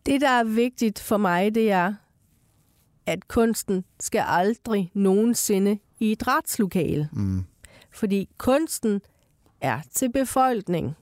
Det, 0.06 0.22
der 0.22 0.30
er 0.30 0.44
vigtigt 0.44 1.00
for 1.00 1.18
mig, 1.18 1.56
det 1.56 1.72
er, 1.72 1.94
at 3.06 3.28
kunsten 3.28 3.86
skal 4.00 4.24
aldrig 4.28 4.92
nogensinde 4.94 5.80
i 6.00 6.12
et 6.12 6.28
retslokale. 6.28 7.10
Mm. 7.12 7.44
Fordi 7.92 8.30
kunsten 8.38 9.02
er 9.62 9.80
til 9.92 10.12
befolkning 10.12 10.96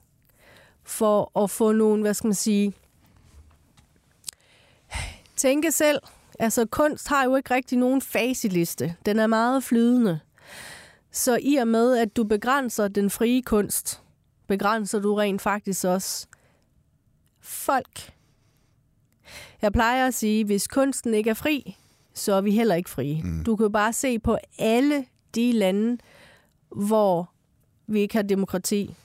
for 0.84 1.44
at 1.44 1.50
få 1.50 1.72
nogen, 1.72 2.02
hvad 2.02 2.14
skal 2.14 2.28
man 2.28 2.36
sige, 2.36 2.74
tænke 5.36 5.72
selv. 5.72 6.00
Altså 6.40 6.66
kunst 6.66 7.08
har 7.08 7.24
jo 7.24 7.36
ikke 7.36 7.54
rigtig 7.54 7.78
nogen 7.78 8.02
facitliste. 8.02 8.96
Den 9.06 9.20
er 9.20 9.28
meget 9.28 9.64
flydende. 9.64 10.20
Så 11.12 11.40
i 11.42 11.56
og 11.56 11.68
med, 11.68 11.98
at 11.98 12.16
du 12.16 12.24
begrænser 12.24 12.88
den 12.88 13.10
frie 13.10 13.42
kunst, 13.42 14.02
begrænser 14.48 15.00
du 15.00 15.16
rent 15.16 15.42
faktisk 15.42 15.86
også 15.86 16.28
folk. 17.42 18.14
Jeg 19.62 19.74
plejer 19.74 20.08
at 20.08 20.14
sige, 20.14 20.46
hvis 20.46 20.68
kunsten 20.68 21.14
ikke 21.14 21.30
er 21.30 21.34
fri, 21.34 21.78
så 22.14 22.34
er 22.34 22.42
vi 22.42 22.52
heller 22.52 22.76
ikke 22.76 22.90
frie. 22.90 23.24
Mm. 23.24 23.44
Du 23.44 23.56
kan 23.56 23.72
bare 23.72 23.94
se 23.94 24.20
på 24.20 24.38
alle 24.60 25.06
de 25.36 25.52
lande, 25.52 25.98
hvor 26.76 27.32
vi 27.88 28.00
ikke 28.00 28.16
har 28.16 28.24
demokrati. 28.24 28.96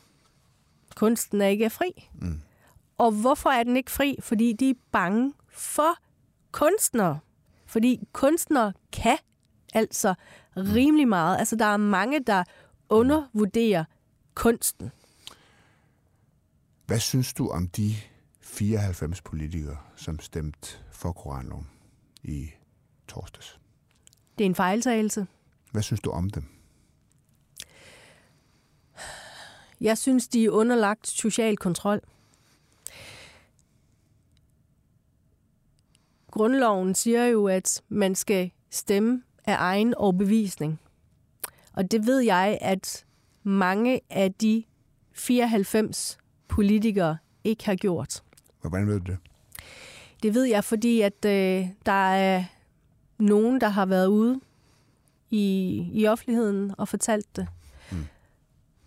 Kunsten 0.96 1.40
er 1.40 1.46
ikke 1.46 1.70
fri. 1.70 2.10
Mm. 2.14 2.40
Og 2.98 3.12
hvorfor 3.12 3.50
er 3.50 3.62
den 3.62 3.76
ikke 3.76 3.90
fri? 3.90 4.16
Fordi 4.20 4.52
de 4.52 4.70
er 4.70 4.74
bange 4.92 5.32
for 5.50 5.98
kunstnere. 6.52 7.18
Fordi 7.66 8.08
kunstnere 8.12 8.72
kan 8.92 9.18
altså 9.74 10.14
rimelig 10.56 11.08
meget. 11.08 11.38
Altså, 11.38 11.56
der 11.56 11.64
er 11.64 11.76
mange, 11.76 12.20
der 12.20 12.44
undervurderer 12.88 13.84
kunsten. 14.34 14.90
Hvad 16.86 17.00
synes 17.00 17.34
du 17.34 17.48
om 17.48 17.68
de 17.68 17.94
94 18.40 19.22
politikere, 19.22 19.76
som 19.96 20.20
stemte 20.20 20.78
for 20.92 21.12
koranloven 21.12 21.68
i 22.22 22.50
torsdags? 23.08 23.60
Det 24.38 24.44
er 24.44 24.48
en 24.48 24.54
fejltagelse. 24.54 25.26
Hvad 25.72 25.82
synes 25.82 26.00
du 26.00 26.10
om 26.10 26.30
dem? 26.30 26.55
Jeg 29.80 29.98
synes, 29.98 30.28
de 30.28 30.44
er 30.44 30.50
underlagt 30.50 31.06
social 31.06 31.56
kontrol. 31.56 32.00
Grundloven 36.30 36.94
siger 36.94 37.24
jo, 37.24 37.46
at 37.46 37.82
man 37.88 38.14
skal 38.14 38.50
stemme 38.70 39.22
af 39.44 39.56
egen 39.58 39.94
overbevisning. 39.94 40.80
Og 41.72 41.90
det 41.90 42.06
ved 42.06 42.20
jeg, 42.20 42.58
at 42.60 43.04
mange 43.42 44.00
af 44.10 44.32
de 44.34 44.64
94 45.12 46.18
politikere 46.48 47.18
ikke 47.44 47.66
har 47.66 47.74
gjort. 47.74 48.22
Hvordan 48.60 48.86
ved 48.86 49.00
du 49.00 49.12
det? 49.12 49.18
Det 50.22 50.34
ved 50.34 50.44
jeg, 50.44 50.64
fordi 50.64 51.00
at 51.00 51.24
øh, 51.24 51.66
der 51.86 52.14
er 52.14 52.44
nogen, 53.18 53.60
der 53.60 53.68
har 53.68 53.86
været 53.86 54.06
ude 54.06 54.40
i, 55.30 55.76
i 55.92 56.06
offentligheden 56.06 56.74
og 56.78 56.88
fortalt 56.88 57.36
det. 57.36 57.48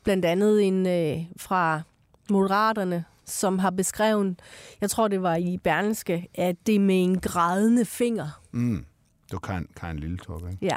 Blandt 0.10 0.26
andet 0.26 0.68
en 0.68 0.88
øh, 0.88 1.26
fra 1.38 1.82
Moderaterne, 2.30 3.06
som 3.26 3.60
har 3.60 3.70
beskrevet, 3.70 4.40
jeg 4.82 4.90
tror 4.90 5.08
det 5.08 5.22
var 5.22 5.36
i 5.36 5.58
Berlingske, 5.58 6.28
at 6.36 6.56
det 6.68 6.76
er 6.76 6.80
med 6.80 7.04
en 7.04 7.20
grædende 7.20 7.86
finger. 7.86 8.42
Mm. 8.52 8.86
Du 9.32 9.40
kan, 9.40 9.68
kan 9.76 9.90
en 9.90 10.00
lille 10.00 10.18
top, 10.18 10.42
ikke? 10.52 10.58
Ja. 10.62 10.76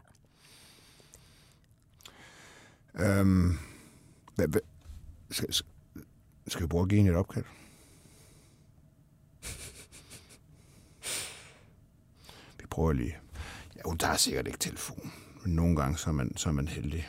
Øhm, 2.95 3.59
hvad, 4.35 4.49
hvad, 4.49 4.61
skal, 5.31 5.55
skal 6.47 6.63
vi 6.63 6.67
bruge 6.67 6.83
at 6.83 6.89
give 6.89 7.11
et 7.11 7.17
opkald? 7.17 7.45
vi 12.61 12.67
prøver 12.71 12.93
lige. 12.93 13.17
Ja, 13.77 13.81
hun 13.85 13.99
tager 13.99 14.17
sikkert 14.17 14.47
ikke 14.47 14.59
telefon, 14.59 15.13
men 15.45 15.55
nogle 15.55 15.77
gange 15.77 15.99
så 15.99 16.11
er 16.11 16.15
man, 16.15 16.37
så 16.37 16.49
er 16.49 16.53
man 16.53 16.69
heldig. 16.69 17.09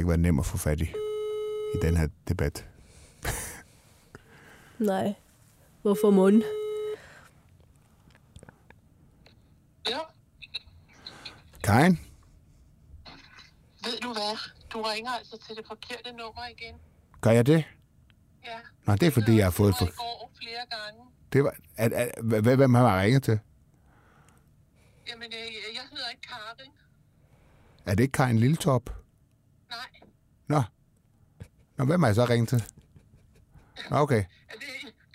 Ikke 0.00 0.08
været 0.08 0.20
nem 0.20 0.38
at 0.38 0.46
få 0.46 0.56
fat 0.56 0.80
i 0.80 0.84
i 1.74 1.78
den 1.82 1.96
her 1.96 2.08
debat. 2.28 2.66
Nej. 4.78 5.14
Hvorfor 5.82 6.10
mund? 6.10 6.42
Ja. 9.88 9.98
Karin? 11.64 11.98
Ved 13.84 14.00
du 14.02 14.12
hvad? 14.12 14.38
Du 14.72 14.82
ringer 14.82 15.10
altså 15.10 15.38
til 15.46 15.56
det 15.56 15.66
forkerte 15.66 16.12
nummer 16.12 16.46
igen. 16.46 16.74
Gør 17.20 17.30
jeg 17.30 17.46
det? 17.46 17.64
Ja. 18.44 18.58
Nå, 18.86 18.94
det 18.94 19.02
er 19.06 19.10
fordi, 19.10 19.36
jeg 19.36 19.44
har 19.44 19.50
fået... 19.50 19.74
For... 19.78 19.86
går 19.96 20.32
flere 20.42 20.66
gange. 20.70 21.04
Det 21.32 21.44
var... 21.44 21.54
At, 21.76 21.92
at, 21.92 22.34
at, 22.34 22.56
hvem 22.56 22.74
har 22.74 22.96
jeg 22.96 23.04
ringet 23.04 23.22
til? 23.22 23.38
Jamen, 25.08 25.32
jeg, 25.32 25.38
øh, 25.48 25.74
jeg 25.74 25.82
hedder 25.90 26.08
ikke 26.08 26.22
Karin. 26.22 26.72
Er 27.86 27.94
det 27.94 28.02
ikke 28.02 28.12
Karin 28.12 28.38
Lilletop? 28.38 28.90
Nå. 30.50 30.62
Nå, 31.76 31.84
hvem 31.84 32.02
har 32.02 32.08
jeg 32.08 32.14
så 32.14 32.24
ringet 32.24 32.48
til? 32.48 32.64
Nå, 33.90 33.96
okay. 33.96 34.16
Det, 34.16 34.24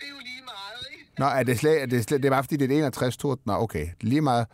er 0.00 0.08
jo 0.08 0.18
lige 0.18 0.42
meget, 0.44 0.86
ikke? 0.92 1.04
Nå, 1.18 1.26
er 1.26 1.42
det 1.42 1.58
slet, 1.58 1.82
er 1.82 1.86
det, 1.86 2.04
slet, 2.04 2.22
det 2.22 2.28
er 2.28 2.32
bare 2.32 2.44
fordi, 2.44 2.56
det 2.56 2.72
er 2.72 2.78
61 2.78 3.16
to. 3.16 3.36
Nå, 3.44 3.52
okay. 3.52 3.88
Lige 4.00 4.20
meget. 4.20 4.46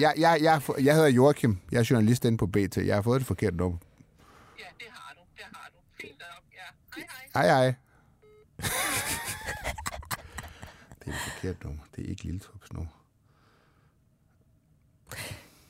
Jeg, 0.00 0.14
jeg, 0.18 0.38
jeg, 0.42 0.62
jeg 0.80 0.94
hedder 0.94 1.08
Joachim. 1.08 1.58
Jeg 1.72 1.78
er 1.78 1.86
journalist 1.90 2.24
inde 2.24 2.38
på 2.38 2.46
BT. 2.46 2.76
Jeg 2.76 2.94
har 2.94 3.02
fået 3.02 3.20
det 3.20 3.26
forkert 3.26 3.54
nummer. 3.54 3.78
Ja, 4.58 4.64
det 4.78 4.86
har 4.90 5.14
du. 5.14 5.20
Det 5.36 5.44
har 5.52 5.70
du. 5.72 5.78
Fint 6.00 6.18
nok. 6.18 6.42
Ja. 6.54 6.60
Hej, 7.34 7.46
hej. 7.46 7.46
Hej, 7.46 7.62
hej. 7.62 7.64
det 11.04 11.06
er 11.06 11.10
et 11.10 11.16
forkert 11.32 11.64
nummer. 11.64 11.82
Det 11.96 12.04
er 12.04 12.08
ikke 12.08 12.24
Lilletrops 12.24 12.72
nummer. 12.72 12.92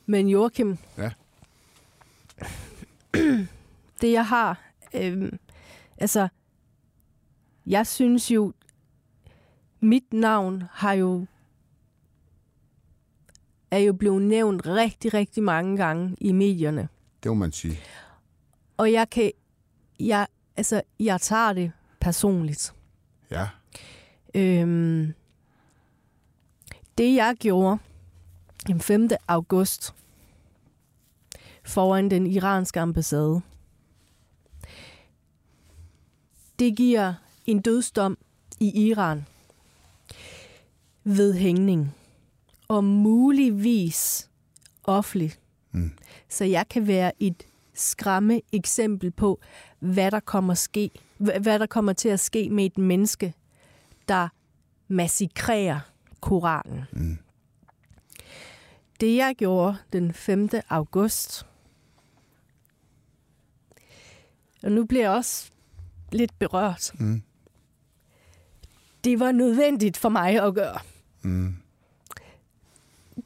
Men 0.05 0.29
Joachim. 0.29 0.77
Ja. 0.97 1.11
det 4.05 4.11
jeg 4.11 4.27
har 4.27 4.61
Øhm, 4.93 5.39
altså, 5.97 6.27
jeg 7.65 7.87
synes 7.87 8.31
jo, 8.31 8.53
mit 9.79 10.13
navn 10.13 10.63
har 10.71 10.93
jo 10.93 11.25
er 13.71 13.77
jo 13.77 13.93
blevet 13.93 14.21
nævnt 14.21 14.67
rigtig, 14.67 15.13
rigtig 15.13 15.43
mange 15.43 15.77
gange 15.77 16.15
i 16.21 16.31
medierne. 16.31 16.87
Det 17.23 17.29
må 17.31 17.35
man 17.35 17.51
sige. 17.51 17.79
Og 18.77 18.91
jeg 18.91 19.09
kan, 19.09 19.31
jeg 19.99 20.27
Altså, 20.57 20.81
jeg 20.99 21.21
tager 21.21 21.53
det 21.53 21.71
personligt. 21.99 22.73
Ja. 23.31 23.49
Øhm, 24.35 25.13
det 26.97 27.15
jeg 27.15 27.35
gjorde 27.39 27.77
den 28.67 28.79
5. 28.79 29.09
august 29.27 29.95
foran 31.63 32.09
den 32.09 32.27
iranske 32.27 32.79
ambassade, 32.79 33.41
det 36.59 36.77
giver 36.77 37.13
en 37.45 37.61
dødsdom 37.61 38.17
i 38.59 38.87
Iran 38.87 39.25
ved 41.03 41.33
hængning 41.33 41.95
og 42.67 42.83
muligvis 42.83 44.29
offentlig. 44.83 45.33
Mm. 45.71 45.91
Så 46.29 46.45
jeg 46.45 46.67
kan 46.69 46.87
være 46.87 47.11
et 47.19 47.43
skræmme 47.73 48.41
eksempel 48.51 49.11
på, 49.11 49.39
hvad 49.79 50.11
der 50.11 50.19
kommer 50.19 50.53
ske, 50.53 50.89
hva- 51.21 51.39
hvad 51.39 51.59
der 51.59 51.65
kommer 51.65 51.93
til 51.93 52.09
at 52.09 52.19
ske 52.19 52.49
med 52.49 52.65
et 52.65 52.77
menneske, 52.77 53.33
der 54.07 54.27
massakrerer 54.87 55.79
Koranen. 56.21 56.83
Mm. 56.91 57.17
Det 58.99 59.15
jeg 59.15 59.35
gjorde 59.37 59.77
den 59.93 60.13
5. 60.13 60.49
august, 60.69 61.45
og 64.63 64.71
nu 64.71 64.85
bliver 64.85 65.03
jeg 65.03 65.11
også 65.11 65.51
lidt 66.11 66.39
berørt. 66.39 66.91
Mm. 66.99 67.23
Det 69.03 69.19
var 69.19 69.31
nødvendigt 69.31 69.97
for 69.97 70.09
mig 70.09 70.43
at 70.43 70.53
gøre. 70.55 70.79
Mm. 71.21 71.55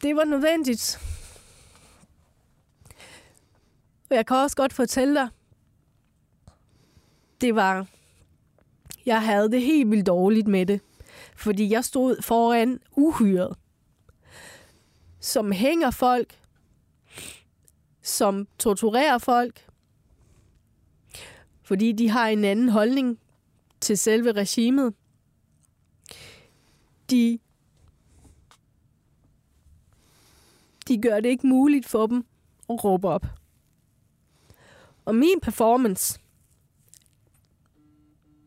Det 0.02 0.16
var 0.16 0.24
nødvendigt. 0.24 1.00
Og 4.10 4.16
jeg 4.16 4.26
kan 4.26 4.38
også 4.38 4.56
godt 4.56 4.74
fortælle 4.74 5.16
dig, 5.16 5.30
det 7.42 7.56
var, 7.56 7.88
jeg 9.06 9.24
havde 9.26 9.52
det 9.52 9.62
helt 9.62 9.92
vildt 9.92 10.08
dårligt 10.08 10.48
med 10.48 10.66
det, 10.66 10.82
fordi 11.36 11.72
jeg 11.72 11.86
stod 11.86 12.22
foran 12.22 12.80
uhyret, 12.92 13.58
som 15.20 15.52
hænger 15.52 15.92
folk, 15.92 16.40
som 18.02 18.48
torturerer 18.60 19.18
folk, 19.18 19.69
fordi 21.70 21.92
de 21.92 22.10
har 22.10 22.28
en 22.28 22.44
anden 22.44 22.70
holdning 22.70 23.20
til 23.82 23.98
selve 23.98 24.32
regimet. 24.32 24.94
De 27.10 27.40
de 30.88 31.02
gør 31.02 31.20
det 31.20 31.30
ikke 31.30 31.48
muligt 31.48 31.86
for 31.86 32.08
dem 32.08 32.26
at 32.70 32.84
råbe 32.84 33.08
op. 33.08 33.26
Og 35.06 35.16
min 35.16 35.40
performance, 35.42 36.20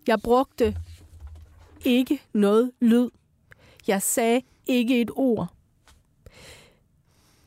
jeg 0.07 0.21
brugte 0.21 0.77
ikke 1.85 2.23
noget 2.33 2.73
lyd. 2.81 3.11
Jeg 3.87 4.03
sagde 4.03 4.43
ikke 4.67 5.01
et 5.01 5.11
ord. 5.15 5.55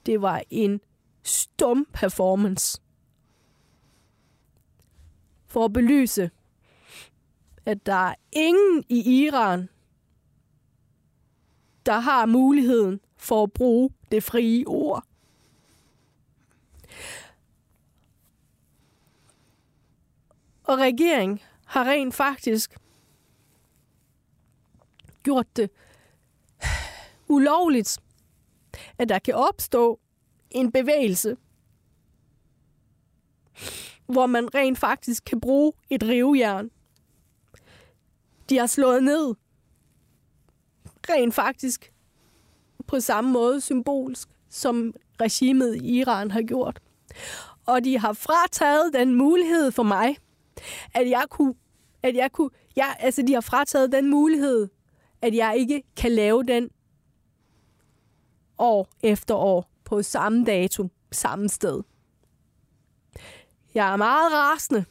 Det 0.05 0.21
var 0.21 0.43
en 0.49 0.81
stum 1.23 1.87
performance. 1.93 2.81
For 5.55 5.65
at 5.65 5.73
belyse, 5.73 6.31
at 7.65 7.85
der 7.85 7.93
er 7.93 8.15
ingen 8.31 8.83
i 8.89 9.23
Iran, 9.23 9.69
der 11.85 11.99
har 11.99 12.25
muligheden 12.25 12.99
for 13.17 13.43
at 13.43 13.53
bruge 13.53 13.89
det 14.11 14.23
frie 14.23 14.67
ord. 14.67 15.03
Og 20.63 20.77
regeringen 20.77 21.39
har 21.65 21.85
rent 21.85 22.13
faktisk 22.15 22.77
gjort 25.23 25.57
det 25.57 25.69
ulovligt, 27.27 27.99
at 28.97 29.09
der 29.09 29.19
kan 29.19 29.35
opstå 29.35 29.99
en 30.51 30.71
bevægelse, 30.71 31.37
hvor 34.07 34.25
man 34.25 34.55
rent 34.55 34.77
faktisk 34.77 35.25
kan 35.25 35.41
bruge 35.41 35.73
et 35.89 36.03
rivejern. 36.03 36.69
De 38.49 38.57
har 38.57 38.67
slået 38.67 39.03
ned 39.03 39.35
rent 41.09 41.33
faktisk 41.33 41.91
på 42.87 42.99
samme 42.99 43.31
måde 43.31 43.61
symbolsk, 43.61 44.29
som 44.49 44.93
regimet 45.21 45.75
i 45.75 45.99
Iran 45.99 46.31
har 46.31 46.41
gjort. 46.41 46.79
Og 47.65 47.83
de 47.83 47.99
har 47.99 48.13
frataget 48.13 48.93
den 48.93 49.15
mulighed 49.15 49.71
for 49.71 49.83
mig, 49.83 50.17
at 50.93 51.09
jeg 51.09 51.25
kunne, 51.29 51.53
at 52.03 52.15
jeg 52.15 52.31
kunne, 52.31 52.49
ja, 52.75 52.93
altså 52.99 53.21
de 53.21 53.33
har 53.33 53.41
frataget 53.41 53.91
den 53.91 54.09
mulighed, 54.09 54.67
at 55.21 55.35
jeg 55.35 55.57
ikke 55.57 55.83
kan 55.97 56.11
lave 56.11 56.43
den 56.43 56.69
år 58.57 58.87
efter 59.03 59.35
år 59.35 59.69
på 59.83 60.01
samme 60.01 60.45
dato, 60.45 60.89
samme 61.11 61.49
sted. 61.49 61.81
Jeg 63.75 63.93
er 63.93 63.95
meget 63.95 64.31
rasende, 64.31 64.85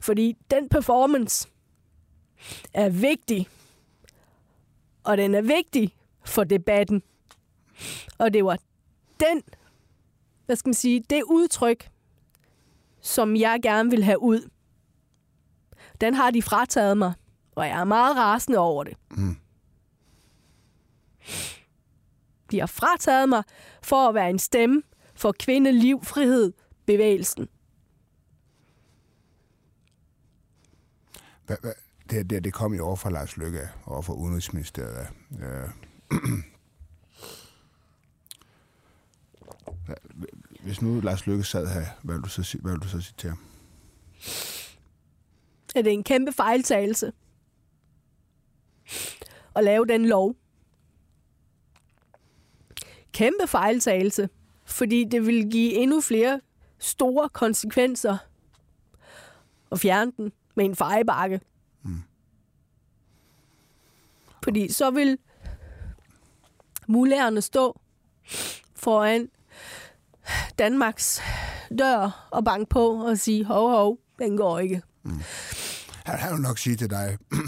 fordi 0.00 0.36
den 0.50 0.68
performance 0.68 1.48
er 2.74 2.88
vigtig, 2.88 3.48
og 5.04 5.16
den 5.16 5.34
er 5.34 5.42
vigtig 5.42 5.96
for 6.24 6.44
debatten. 6.44 7.02
Og 8.18 8.32
det 8.32 8.44
var 8.44 8.58
den, 9.20 9.42
hvad 10.46 10.56
skal 10.56 10.68
man 10.68 10.74
sige, 10.74 11.04
det 11.10 11.22
udtryk, 11.22 11.90
som 13.00 13.36
jeg 13.36 13.60
gerne 13.62 13.90
vil 13.90 14.04
have 14.04 14.22
ud. 14.22 14.50
Den 16.00 16.14
har 16.14 16.30
de 16.30 16.42
frataget 16.42 16.98
mig, 16.98 17.12
og 17.54 17.66
jeg 17.66 17.80
er 17.80 17.84
meget 17.84 18.16
rasende 18.16 18.58
over 18.58 18.84
det. 18.84 18.96
Mm. 19.10 19.36
De 22.50 22.60
har 22.60 22.66
frataget 22.66 23.28
mig 23.28 23.42
for 23.82 24.08
at 24.08 24.14
være 24.14 24.30
en 24.30 24.38
stemme 24.38 24.82
for 25.14 25.32
kvinde, 25.38 25.72
liv, 25.72 26.04
frihed, 26.04 26.52
bevægelsen. 26.86 27.48
Hvad, 31.46 31.56
hvad, 31.60 31.72
det, 32.10 32.30
det, 32.30 32.44
det 32.44 32.52
kom 32.52 32.74
jo 32.74 32.86
over 32.86 32.96
fra 32.96 33.10
Lars 33.10 33.36
Løkke 33.36 33.68
og 33.84 34.04
fra 34.04 34.14
Udenrigsministeriet. 34.14 35.08
Øh. 35.40 35.68
Hvis 40.64 40.82
nu 40.82 41.00
Lars 41.00 41.26
Løkke 41.26 41.44
sad 41.44 41.66
her, 41.66 41.86
hvad 42.02 42.14
vil 42.14 42.24
du 42.24 42.28
så, 42.28 42.58
hvad 42.60 42.72
vil 42.72 42.80
du 42.80 42.88
så 42.88 43.00
sige 43.00 43.14
til 43.18 43.28
ham? 43.28 43.38
det 45.74 45.92
en 45.92 46.04
kæmpe 46.04 46.32
fejltagelse 46.32 47.12
at 49.56 49.64
lave 49.64 49.86
den 49.86 50.06
lov. 50.06 50.34
Kæmpe 53.12 53.46
fejltagelse, 53.46 54.28
fordi 54.64 55.04
det 55.04 55.26
vil 55.26 55.50
give 55.50 55.72
endnu 55.72 56.00
flere 56.00 56.40
store 56.78 57.28
konsekvenser 57.28 58.16
at 59.72 59.80
fjerne 59.80 60.12
den 60.16 60.32
med 60.54 60.64
en 60.64 60.76
fejebakke. 60.76 61.40
Mm. 61.82 62.02
Fordi 64.44 64.72
så 64.72 64.90
vil 64.90 65.18
mulærerne 66.86 67.40
stå 67.40 67.80
foran 68.74 69.28
Danmarks 70.58 71.20
dør 71.78 72.28
og 72.30 72.44
banke 72.44 72.68
på 72.68 72.88
og 72.88 73.18
sige, 73.18 73.44
hov, 73.44 73.70
hov, 73.70 73.98
den 74.18 74.36
går 74.36 74.58
ikke. 74.58 74.82
Han, 76.04 76.18
han 76.18 76.32
vil 76.32 76.40
nok 76.40 76.58
sige 76.58 76.76
til 76.76 76.90
dig, 76.90 77.18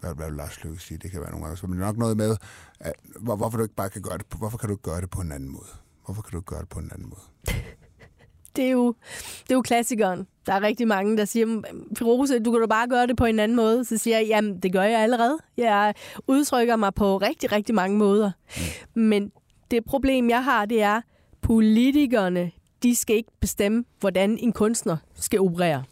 hvad, 0.00 0.14
hvad 0.14 0.26
vil 0.26 0.36
Lars 0.36 0.64
Løkke 0.64 0.82
sige? 0.82 0.98
Det 0.98 1.10
kan 1.10 1.20
være 1.20 1.30
nogle 1.30 1.44
gange. 1.44 1.56
så, 1.56 1.66
Men 1.66 1.78
det 1.78 1.82
er 1.82 1.86
nok 1.86 1.96
noget 1.96 2.16
med, 2.16 2.36
at, 2.80 2.92
hvor, 3.20 3.36
hvorfor 3.36 3.56
du 3.56 3.62
ikke 3.62 3.74
bare 3.74 3.90
kan 3.90 4.02
gøre 4.02 4.18
det, 4.18 4.26
hvorfor 4.38 4.58
kan 4.58 4.68
du 4.68 4.74
ikke 4.74 4.82
gøre 4.82 5.00
det 5.00 5.10
på 5.10 5.20
en 5.20 5.32
anden 5.32 5.48
måde? 5.48 5.68
Hvorfor 6.04 6.22
kan 6.22 6.30
du 6.30 6.36
ikke 6.38 6.46
gøre 6.46 6.60
det 6.60 6.68
på 6.68 6.78
en 6.78 6.90
anden 6.92 7.08
måde? 7.08 7.20
det 8.56 8.64
er 8.64 8.70
jo, 8.70 8.94
det 9.42 9.50
er 9.50 9.54
jo 9.54 9.62
klassikeren. 9.62 10.26
Der 10.46 10.52
er 10.52 10.60
rigtig 10.60 10.88
mange, 10.88 11.16
der 11.16 11.24
siger, 11.24 11.46
"Mm, 11.46 11.64
Firose, 11.98 12.38
du 12.38 12.50
kan 12.52 12.60
da 12.60 12.66
bare 12.66 12.88
gøre 12.88 13.06
det 13.06 13.16
på 13.16 13.24
en 13.24 13.38
anden 13.38 13.56
måde. 13.56 13.84
Så 13.84 13.98
siger 13.98 14.18
jeg, 14.18 14.26
jamen, 14.26 14.58
det 14.60 14.72
gør 14.72 14.82
jeg 14.82 15.00
allerede. 15.00 15.38
Jeg 15.56 15.94
udtrykker 16.26 16.76
mig 16.76 16.94
på 16.94 17.16
rigtig, 17.16 17.52
rigtig 17.52 17.74
mange 17.74 17.96
måder. 17.98 18.30
Men 18.94 19.32
det 19.70 19.84
problem, 19.84 20.30
jeg 20.30 20.44
har, 20.44 20.66
det 20.66 20.82
er, 20.82 21.00
politikerne, 21.40 22.50
de 22.82 22.96
skal 22.96 23.16
ikke 23.16 23.30
bestemme, 23.40 23.84
hvordan 24.00 24.38
en 24.38 24.52
kunstner 24.52 24.96
skal 25.14 25.40
operere. 25.40 25.84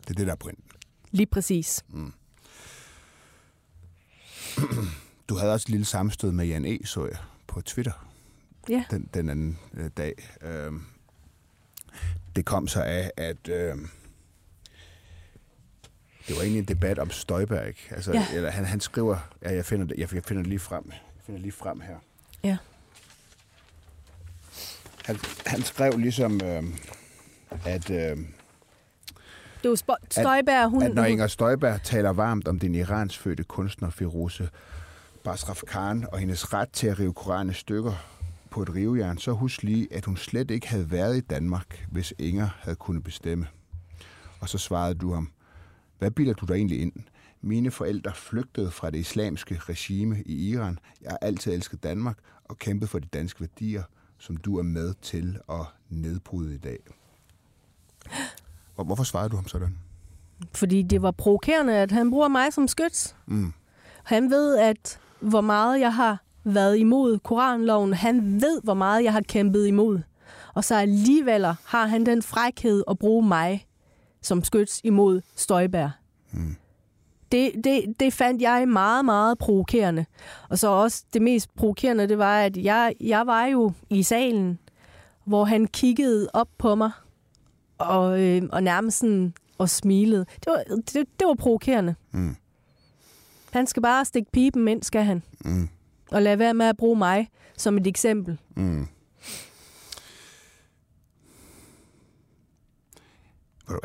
Det 0.00 0.10
er 0.10 0.14
det, 0.14 0.26
der 0.26 0.32
er 0.32 0.36
pointen. 0.36 0.64
Lige 1.10 1.26
præcis. 1.26 1.84
Du 5.28 5.34
havde 5.36 5.52
også 5.52 5.64
et 5.64 5.70
lille 5.70 5.84
sammenstød 5.86 6.30
med 6.32 6.46
Jan 6.46 6.64
E., 6.64 6.78
så 6.86 7.06
jeg, 7.06 7.16
på 7.46 7.60
Twitter 7.60 8.09
Ja. 8.70 8.84
den, 8.90 9.08
den 9.14 9.30
anden 9.30 9.58
øh, 9.74 9.90
dag. 9.96 10.14
Øh, 10.42 10.72
det 12.36 12.44
kom 12.44 12.68
så 12.68 12.82
af, 12.82 13.10
at 13.16 13.48
øh, 13.48 13.76
det 16.28 16.36
var 16.36 16.42
egentlig 16.42 16.58
en 16.58 16.64
debat 16.64 16.98
om 16.98 17.10
Støjberg. 17.10 17.74
Altså, 17.90 18.12
Ja. 18.12 18.26
eller 18.34 18.50
han, 18.50 18.64
han 18.64 18.80
skriver, 18.80 19.16
ja, 19.42 19.54
jeg 19.54 19.64
finder 19.64 19.86
det, 19.86 19.94
jeg, 19.98 20.14
jeg 20.14 20.24
finder 20.24 20.42
det 20.42 20.48
lige 20.48 20.58
frem. 20.58 20.84
Jeg 20.90 21.00
finder 21.26 21.36
det 21.38 21.42
lige 21.42 21.52
frem 21.52 21.80
her. 21.80 21.96
Ja. 22.44 22.56
Han, 25.04 25.16
han 25.46 25.62
skrev 25.62 25.92
ligesom, 25.98 26.40
øh, 26.44 26.62
at, 27.64 27.90
øh, 27.90 28.16
Det 29.62 29.70
var 29.70 29.96
Støjberg, 30.10 30.70
hun... 30.70 30.82
at 30.82 30.94
når 30.94 31.02
hun- 31.02 31.10
Inger 31.10 31.26
Støjberg 31.26 31.82
taler 31.82 32.10
varmt 32.10 32.48
om 32.48 32.58
den 32.58 32.74
iransfødte 32.74 33.44
kunstner 33.44 33.90
Firoze 33.90 34.48
Basraf 35.24 35.62
Khan 35.66 36.06
og 36.12 36.18
hendes 36.18 36.52
ret 36.52 36.68
til 36.72 36.86
at 36.86 36.98
rive 36.98 37.12
Koranen 37.14 37.50
i 37.50 37.54
stykker 37.54 37.92
på 38.50 38.62
et 38.62 38.74
rivejern, 38.74 39.18
så 39.18 39.32
husk 39.32 39.62
lige, 39.62 39.88
at 39.94 40.04
hun 40.04 40.16
slet 40.16 40.50
ikke 40.50 40.68
havde 40.68 40.90
været 40.90 41.16
i 41.16 41.20
Danmark, 41.20 41.86
hvis 41.90 42.14
Inger 42.18 42.48
havde 42.60 42.76
kunnet 42.76 43.04
bestemme. 43.04 43.46
Og 44.40 44.48
så 44.48 44.58
svarede 44.58 44.94
du 44.94 45.12
ham, 45.12 45.30
hvad 45.98 46.10
bilder 46.10 46.32
du 46.32 46.46
dig 46.46 46.54
egentlig 46.54 46.80
ind? 46.80 46.92
Mine 47.42 47.70
forældre 47.70 48.12
flygtede 48.14 48.70
fra 48.70 48.90
det 48.90 48.98
islamiske 48.98 49.58
regime 49.68 50.22
i 50.26 50.48
Iran. 50.50 50.78
Jeg 51.02 51.10
har 51.10 51.18
altid 51.22 51.52
elsket 51.52 51.82
Danmark 51.82 52.18
og 52.44 52.58
kæmpet 52.58 52.88
for 52.88 52.98
de 52.98 53.06
danske 53.06 53.40
værdier, 53.40 53.82
som 54.18 54.36
du 54.36 54.58
er 54.58 54.62
med 54.62 54.94
til 55.02 55.38
at 55.50 55.64
nedbryde 55.88 56.54
i 56.54 56.58
dag. 56.58 56.78
Hvor- 58.74 58.84
Hvorfor 58.84 59.04
svarede 59.04 59.28
du 59.28 59.36
ham 59.36 59.48
sådan? 59.48 59.78
Fordi 60.54 60.82
det 60.82 61.02
var 61.02 61.10
provokerende, 61.10 61.76
at 61.76 61.90
han 61.92 62.10
bruger 62.10 62.28
mig 62.28 62.52
som 62.52 62.68
skyts. 62.68 63.16
Mm. 63.26 63.52
Han 64.04 64.30
ved, 64.30 64.58
at 64.58 65.00
hvor 65.20 65.40
meget 65.40 65.80
jeg 65.80 65.94
har 65.94 66.24
været 66.44 66.78
imod 66.78 67.18
Koranloven. 67.18 67.94
Han 67.94 68.40
ved, 68.40 68.60
hvor 68.62 68.74
meget 68.74 69.04
jeg 69.04 69.12
har 69.12 69.20
kæmpet 69.20 69.66
imod. 69.66 70.00
Og 70.54 70.64
så 70.64 70.74
alligevel 70.74 71.44
har 71.64 71.86
han 71.86 72.06
den 72.06 72.22
frækhed 72.22 72.84
at 72.90 72.98
bruge 72.98 73.28
mig 73.28 73.66
som 74.22 74.44
skyts 74.44 74.80
imod 74.84 75.20
Støjberg. 75.36 75.90
Mm. 76.32 76.56
Det, 77.32 77.52
det, 77.64 77.84
det 78.00 78.12
fandt 78.12 78.42
jeg 78.42 78.68
meget, 78.68 79.04
meget 79.04 79.38
provokerende. 79.38 80.06
Og 80.48 80.58
så 80.58 80.68
også 80.68 81.04
det 81.12 81.22
mest 81.22 81.56
provokerende, 81.56 82.08
det 82.08 82.18
var, 82.18 82.40
at 82.40 82.56
jeg, 82.56 82.94
jeg 83.00 83.26
var 83.26 83.44
jo 83.44 83.72
i 83.90 84.02
salen, 84.02 84.58
hvor 85.24 85.44
han 85.44 85.66
kiggede 85.66 86.28
op 86.32 86.48
på 86.58 86.74
mig 86.74 86.90
og, 87.78 88.20
øh, 88.20 88.42
og 88.52 88.62
nærmest 88.62 88.98
sådan 88.98 89.34
og 89.58 89.68
smilede. 89.68 90.24
Det 90.34 90.46
var, 90.46 90.76
det, 90.76 90.94
det 90.94 91.26
var 91.26 91.34
provokerende. 91.34 91.94
Mm. 92.10 92.36
Han 93.52 93.66
skal 93.66 93.82
bare 93.82 94.04
stikke 94.04 94.30
pipen 94.32 94.68
ind, 94.68 94.82
skal 94.82 95.04
han. 95.04 95.22
Mm. 95.44 95.68
Og 96.12 96.22
lade 96.22 96.38
være 96.38 96.54
med 96.54 96.66
at 96.66 96.76
bruge 96.76 96.98
mig 96.98 97.30
som 97.56 97.76
et 97.78 97.86
eksempel. 97.86 98.38
Mm. 98.56 98.86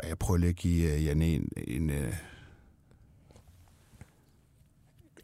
Jeg 0.08 0.18
prøver 0.18 0.38
lige 0.38 0.48
at 0.50 0.56
give 0.56 0.94
uh, 0.94 1.04
Janne 1.04 1.26
en... 1.26 1.48
en 1.68 1.90
uh... 1.90 2.14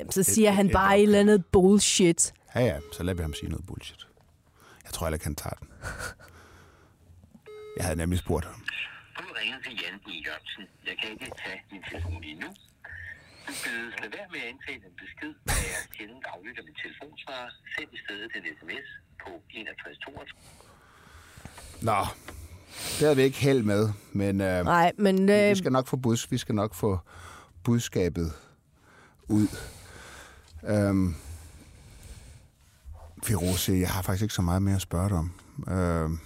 Jamen, 0.01 0.12
så 0.12 0.23
siger 0.23 0.49
et- 0.51 0.57
han 0.57 0.67
et 0.67 0.73
bare 0.73 0.97
et 0.99 1.03
eller 1.03 1.21
andet 1.21 1.47
bullshit. 1.47 2.33
Ja, 2.55 2.61
ja, 2.61 2.81
så 2.93 3.03
lader 3.03 3.17
vi 3.17 3.23
ham 3.23 3.35
sige 3.35 3.49
noget 3.51 3.67
bullshit. 3.67 4.07
Jeg 4.85 4.93
tror 4.93 5.07
heller 5.07 5.15
ikke, 5.17 5.25
han 5.27 5.35
tager 5.35 5.55
den. 5.55 5.69
Jeg 7.77 7.85
havde 7.85 7.97
nemlig 7.97 8.19
spurgt 8.19 8.45
ham. 8.45 8.55
Du 9.19 9.25
ringer 9.41 9.57
til 9.65 9.73
Jan 9.73 9.95
E. 9.95 10.23
Jørgensen. 10.27 10.62
Jeg 10.87 10.95
kan 11.03 11.11
ikke 11.12 11.33
tage 11.45 11.61
din 11.71 11.83
telefon 11.91 12.21
lige 12.23 12.35
nu. 12.35 12.47
Bedes 13.65 13.95
lade 14.01 14.12
være 14.17 14.29
med 14.33 14.41
at 14.45 14.49
indtale 14.53 14.83
en 14.91 14.97
besked, 15.03 15.33
da 15.49 15.55
jeg 15.73 15.81
sjældent 15.97 16.27
aflytter 16.35 16.62
min 16.69 16.77
telefonsvarer. 16.83 17.51
Send 17.75 17.88
i 17.97 18.01
stedet 18.05 18.31
en 18.38 18.45
sms 18.59 18.88
på 19.23 19.31
6162. 19.51 20.31
Nå, 21.88 22.01
det 22.97 23.03
havde 23.07 23.17
vi 23.17 23.23
ikke 23.23 23.38
held 23.38 23.62
med, 23.62 23.83
men 24.12 24.35
uh, 24.41 24.47
Nej, 24.75 24.93
men 24.99 25.27
vi 25.29 25.33
øh, 25.33 25.57
skal 25.57 25.73
nok 25.73 25.87
få 25.87 25.97
buds, 25.97 26.31
vi 26.31 26.38
skal 26.38 26.55
nok 26.55 26.75
få 26.75 26.99
budskabet 27.65 28.33
ud. 29.29 29.49
Um, 30.62 31.17
Firoze, 33.25 33.73
jeg 33.73 33.91
har 33.91 34.03
faktisk 34.03 34.23
ikke 34.23 34.35
så 34.35 34.43
meget 34.43 34.62
mere 34.62 34.75
at 34.75 34.83
spørge 34.83 35.09
dig 35.09 35.19
om. 35.19 35.33
Um, 36.05 36.21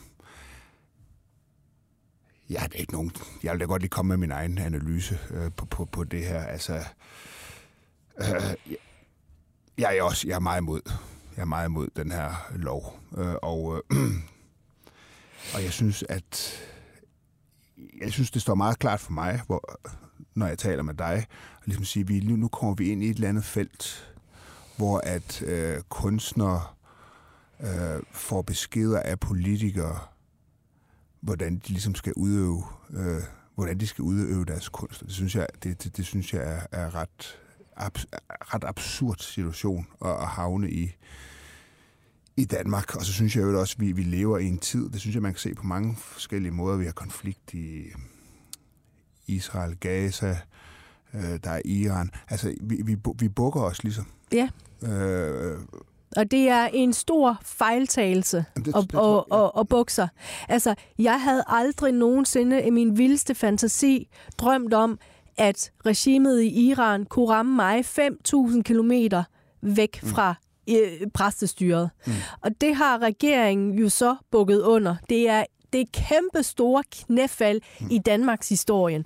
jeg 2.51 2.61
har 2.61 2.69
ikke 2.75 2.93
nogen... 2.93 3.13
Jeg 3.43 3.53
vil 3.53 3.61
da 3.61 3.65
godt 3.65 3.83
lige 3.83 3.91
komme 3.91 4.09
med 4.09 4.17
min 4.17 4.31
egen 4.31 4.59
analyse 4.59 5.19
øh, 5.31 5.51
på, 5.57 5.67
på, 5.67 5.85
på 5.85 6.05
det 6.05 6.27
her. 6.27 6.43
Altså, 6.43 6.75
øh, 8.19 8.55
jeg, 8.71 8.77
jeg 9.79 9.97
er 9.97 10.03
også 10.03 10.29
jeg 10.29 10.35
er 10.35 10.41
meget 10.41 10.61
imod. 10.61 10.81
Jeg 11.37 11.43
er 11.43 11.47
meget 11.47 11.67
imod 11.69 11.89
den 11.97 12.13
her 12.13 12.53
lov. 12.55 13.01
Øh, 13.19 13.35
og, 13.43 13.83
øh, 13.93 13.99
og 15.55 15.63
jeg 15.63 15.73
synes, 15.73 16.05
at 16.09 16.63
jeg 18.01 18.13
synes, 18.13 18.31
det 18.31 18.43
står 18.43 18.55
meget 18.55 18.79
klart 18.79 19.01
for 19.01 19.13
mig, 19.13 19.41
hvor, 19.47 19.79
når 20.35 20.47
jeg 20.47 20.59
taler 20.59 20.83
med 20.83 20.95
dig, 20.95 21.27
og 21.57 21.63
ligesom 21.65 21.85
sige, 21.85 22.07
vi, 22.07 22.21
nu, 22.21 22.37
nu 22.37 22.49
kommer 22.49 22.75
vi 22.75 22.89
ind 22.89 23.03
i 23.03 23.11
et 23.11 23.15
eller 23.15 23.29
andet 23.29 23.45
felt, 23.45 24.15
hvor 24.77 24.99
at 24.99 25.43
øh, 25.43 25.81
kunstnere 25.89 26.63
øh, 27.61 28.03
får 28.13 28.43
beskeder 28.43 29.01
af 29.01 29.21
politikere, 29.21 29.99
hvordan 31.27 31.57
de 31.57 31.69
ligesom 31.69 31.95
skal 31.95 32.13
udøve, 32.17 32.65
øh, 32.91 33.23
hvordan 33.55 33.81
de 33.81 33.87
skal 33.87 34.03
udøve 34.03 34.45
deres 34.45 34.69
kunst. 34.69 35.01
Det 35.01 35.13
synes 35.13 35.35
jeg, 35.35 35.47
det, 35.63 35.85
det, 35.85 35.97
det 35.97 36.07
synes 36.07 36.35
jeg 36.35 36.43
er, 36.43 36.79
er 36.83 36.95
ret, 36.95 37.39
abs, 37.77 38.07
ret 38.31 38.65
absurd 38.65 39.17
situation 39.19 39.87
at, 40.05 40.11
at 40.11 40.27
havne 40.27 40.71
i 40.71 40.97
i 42.37 42.45
Danmark. 42.45 42.97
Og 42.97 43.05
så 43.05 43.13
synes 43.13 43.37
jeg 43.37 43.43
jo 43.43 43.61
også, 43.61 43.75
at 43.79 43.81
vi, 43.81 43.93
vi 43.93 44.03
lever 44.03 44.39
i 44.39 44.47
en 44.47 44.59
tid, 44.59 44.89
det 44.91 45.01
synes 45.01 45.15
jeg, 45.15 45.23
man 45.23 45.33
kan 45.33 45.39
se 45.39 45.55
på 45.55 45.63
mange 45.63 45.97
forskellige 45.97 46.53
måder. 46.53 46.77
Vi 46.77 46.85
har 46.85 46.93
konflikt 46.93 47.55
i 47.55 47.85
Israel, 49.27 49.77
Gaza, 49.77 50.39
øh, 51.15 51.39
der 51.45 51.51
er 51.51 51.63
Iran. 51.65 52.11
Altså, 52.29 52.55
vi, 52.61 52.83
vi, 52.85 52.97
vi 53.19 53.29
bukker 53.29 53.61
os 53.61 53.83
ligesom. 53.83 54.07
ja. 54.33 54.49
Øh, 54.83 55.59
Og 56.17 56.31
det 56.31 56.49
er 56.49 56.65
en 56.73 56.93
stor 56.93 57.39
fejltagelse 57.43 58.45
Jamen, 58.57 58.65
det- 58.65 58.77
at, 58.77 58.83
det 58.83 58.91
tror 58.91 59.21
at, 59.21 59.25
jeg- 59.39 59.45
at, 59.45 59.51
at 59.61 59.69
bukser. 59.69 60.09
Altså, 60.49 60.75
jeg 60.99 61.21
havde 61.23 61.45
aldrig 61.47 61.93
nogensinde 61.93 62.63
i 62.63 62.71
min 62.71 62.99
vildeste 62.99 63.35
fantasi 63.35 64.09
drømt 64.39 64.75
om, 64.75 64.99
at 65.39 65.71
regimet 65.87 66.43
i 66.43 66.69
Iran 66.69 67.05
kunne 67.05 67.29
ramme 67.29 67.57
mig 67.57 67.85
5.000 67.85 68.63
kilometer 68.63 69.25
væk 69.63 70.01
fra 70.05 70.35
øh, 70.71 71.07
præstestyret. 71.15 71.91
Mm. 72.07 72.13
Og 72.41 72.61
det 72.61 72.75
har 72.75 72.99
regeringen 73.03 73.79
jo 73.79 73.89
så 73.89 74.17
bukket 74.31 74.61
under. 74.61 74.97
Det 75.09 75.29
er 75.29 75.45
det 75.73 75.81
er 75.81 75.85
kæmpe 75.93 76.43
store 76.43 76.83
knæfald 76.93 77.61
mm. 77.81 77.87
i 77.91 77.99
Danmarks 77.99 78.49
historien. 78.49 79.05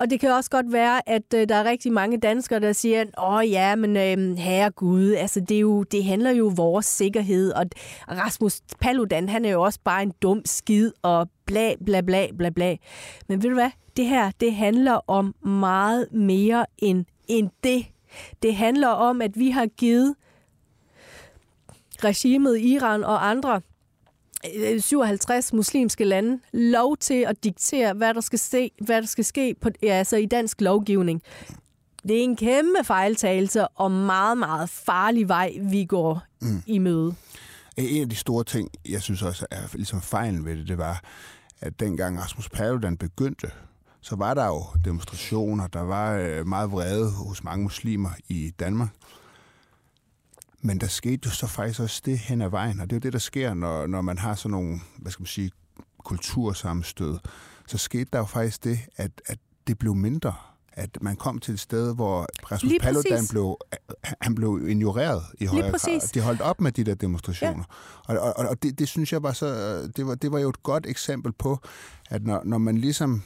Og 0.00 0.10
det 0.10 0.20
kan 0.20 0.32
også 0.32 0.50
godt 0.50 0.72
være, 0.72 1.08
at 1.08 1.34
øh, 1.34 1.48
der 1.48 1.54
er 1.54 1.64
rigtig 1.64 1.92
mange 1.92 2.18
danskere, 2.18 2.60
der 2.60 2.72
siger, 2.72 3.04
åh 3.18 3.50
ja, 3.50 3.76
men 3.76 3.96
øh, 3.96 4.38
herregud, 4.38 5.14
altså 5.14 5.40
det, 5.40 5.54
er 5.54 5.60
jo, 5.60 5.82
det 5.82 6.04
handler 6.04 6.30
jo 6.30 6.46
om 6.46 6.56
vores 6.56 6.86
sikkerhed, 6.86 7.52
og 7.52 7.64
Rasmus 8.08 8.60
Paludan, 8.80 9.28
han 9.28 9.44
er 9.44 9.50
jo 9.50 9.62
også 9.62 9.80
bare 9.84 10.02
en 10.02 10.12
dum 10.22 10.42
skid, 10.44 10.92
og 11.02 11.28
bla 11.46 11.74
bla 11.84 12.00
bla 12.00 12.26
bla 12.38 12.50
bla. 12.50 12.76
Men 13.28 13.42
ved 13.42 13.50
du 13.50 13.54
hvad, 13.54 13.70
det 13.96 14.06
her, 14.06 14.30
det 14.40 14.54
handler 14.54 15.00
om 15.06 15.34
meget 15.44 16.12
mere 16.12 16.66
end, 16.78 17.04
end 17.28 17.50
det. 17.64 17.86
Det 18.42 18.56
handler 18.56 18.88
om, 18.88 19.22
at 19.22 19.38
vi 19.38 19.50
har 19.50 19.66
givet 19.66 20.14
regimet 22.04 22.58
i 22.58 22.74
Iran 22.74 23.04
og 23.04 23.28
andre 23.28 23.60
57 24.80 25.52
muslimske 25.52 26.04
lande 26.04 26.40
lov 26.52 26.96
til 26.96 27.24
at 27.28 27.44
diktere, 27.44 27.92
hvad 27.92 28.14
der 28.14 28.20
skal, 28.20 28.38
se, 28.38 28.70
hvad 28.80 29.02
der 29.02 29.08
skal 29.08 29.24
ske 29.24 29.54
på, 29.60 29.68
ja, 29.82 29.92
altså 29.92 30.16
i 30.16 30.26
dansk 30.26 30.60
lovgivning. 30.60 31.22
Det 32.02 32.18
er 32.18 32.22
en 32.22 32.36
kæmpe 32.36 32.84
fejltagelse 32.84 33.68
og 33.68 33.90
meget, 33.90 34.38
meget 34.38 34.70
farlig 34.70 35.28
vej, 35.28 35.52
vi 35.62 35.84
går 35.84 36.22
mm. 36.40 36.62
i 36.66 36.78
møde. 36.78 37.14
En 37.76 38.02
af 38.02 38.08
de 38.08 38.16
store 38.16 38.44
ting, 38.44 38.70
jeg 38.88 39.02
synes 39.02 39.22
også 39.22 39.46
er 39.50 39.60
ligesom 39.72 40.02
fejlen 40.02 40.44
ved 40.44 40.56
det, 40.56 40.68
det 40.68 40.78
var, 40.78 41.02
at 41.60 41.80
dengang 41.80 42.20
Rasmus 42.20 42.48
Paludan 42.48 42.96
begyndte, 42.96 43.50
så 44.00 44.16
var 44.16 44.34
der 44.34 44.46
jo 44.46 44.64
demonstrationer, 44.84 45.66
der 45.66 45.80
var 45.82 46.14
øh, 46.14 46.46
meget 46.46 46.72
vrede 46.72 47.10
hos 47.10 47.44
mange 47.44 47.62
muslimer 47.62 48.10
i 48.28 48.52
Danmark. 48.60 48.88
Men 50.60 50.78
der 50.80 50.86
skete 50.86 51.20
jo 51.24 51.30
så 51.30 51.46
faktisk 51.46 51.80
også 51.80 52.02
det 52.04 52.18
hen 52.18 52.42
ad 52.42 52.48
vejen, 52.48 52.80
og 52.80 52.90
det 52.90 52.96
er 52.96 52.96
jo 52.96 53.00
det, 53.00 53.12
der 53.12 53.18
sker, 53.18 53.54
når, 53.54 53.86
når 53.86 54.00
man 54.00 54.18
har 54.18 54.34
sådan 54.34 54.50
nogle, 54.50 54.80
hvad 54.98 55.12
skal 55.12 55.22
man 55.22 55.26
sige, 55.26 55.50
kultursammenstød. 56.04 57.18
Så 57.66 57.78
skete 57.78 58.08
der 58.12 58.18
jo 58.18 58.24
faktisk 58.24 58.64
det, 58.64 58.78
at, 58.96 59.10
at 59.26 59.38
det 59.66 59.78
blev 59.78 59.94
mindre. 59.94 60.34
At 60.72 60.98
man 61.00 61.16
kom 61.16 61.38
til 61.38 61.54
et 61.54 61.60
sted, 61.60 61.94
hvor 61.94 62.26
Rasmus 62.52 62.72
Paludan 62.80 63.26
blev, 63.30 63.56
han 64.20 64.34
blev 64.34 64.68
ignoreret 64.68 65.22
i 65.40 65.46
højere 65.46 65.70
grad. 65.70 66.08
De 66.14 66.20
holdt 66.20 66.40
op 66.40 66.60
med 66.60 66.72
de 66.72 66.84
der 66.84 66.94
demonstrationer. 66.94 67.64
Ja. 68.08 68.14
Og, 68.18 68.34
og, 68.36 68.46
og 68.48 68.62
det, 68.62 68.78
det 68.78 68.88
synes 68.88 69.12
jeg 69.12 69.22
var 69.22 69.32
så, 69.32 69.82
det 69.96 70.06
var, 70.06 70.14
det 70.14 70.32
var 70.32 70.38
jo 70.38 70.48
et 70.48 70.62
godt 70.62 70.86
eksempel 70.86 71.32
på, 71.32 71.58
at 72.10 72.22
når, 72.22 72.42
når 72.44 72.58
man 72.58 72.78
ligesom 72.78 73.22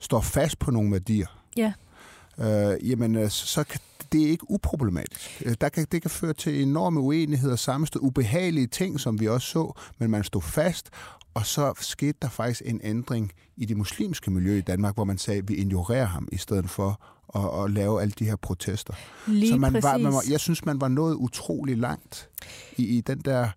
står 0.00 0.20
fast 0.20 0.58
på 0.58 0.70
nogle 0.70 0.92
værdier, 0.92 1.40
Ja. 1.56 1.72
øh, 2.38 2.90
jamen 2.90 3.16
øh, 3.16 3.30
så 3.30 3.46
så 3.46 3.64
kan 3.64 3.80
det 4.14 4.22
er 4.22 4.28
ikke 4.28 4.50
uproblematisk. 4.50 5.42
Øh, 5.46 5.54
Der 5.60 5.68
kan, 5.68 5.86
det 5.92 6.02
kan 6.02 6.10
føre 6.10 6.32
til 6.32 6.62
enorme 6.62 7.00
uenigheder, 7.00 7.56
sammenstød, 7.56 8.00
ubehagelige 8.02 8.66
ting, 8.66 9.00
som 9.00 9.20
vi 9.20 9.28
også 9.28 9.48
så, 9.48 9.72
men 9.98 10.10
man 10.10 10.24
stod 10.24 10.42
fast, 10.42 10.90
og 11.34 11.46
så 11.46 11.72
skete 11.80 12.18
der 12.22 12.28
faktisk 12.28 12.62
en 12.64 12.80
ændring 12.84 13.32
i 13.56 13.64
det 13.64 13.76
muslimske 13.76 14.30
miljø 14.30 14.56
i 14.56 14.60
Danmark, 14.60 14.94
hvor 14.94 15.04
man 15.04 15.18
sagde, 15.18 15.38
at 15.38 15.48
vi 15.48 15.54
ignorerer 15.54 16.04
ham, 16.04 16.28
i 16.32 16.36
stedet 16.36 16.70
for 16.70 17.00
at, 17.36 17.64
at 17.64 17.70
lave 17.70 18.02
alle 18.02 18.12
de 18.18 18.24
her 18.24 18.36
protester. 18.36 18.94
Lige 19.26 19.48
så 19.52 19.56
man 19.56 19.72
præcis. 19.72 19.84
var, 19.84 19.98
man 19.98 20.12
var, 20.12 20.22
jeg 20.30 20.40
synes, 20.40 20.64
man 20.64 20.80
var 20.80 20.88
nået 20.88 21.14
utrolig 21.14 21.78
langt 21.78 22.28
i, 22.76 22.84
i 22.86 23.00
den 23.00 23.18
der 23.18 23.48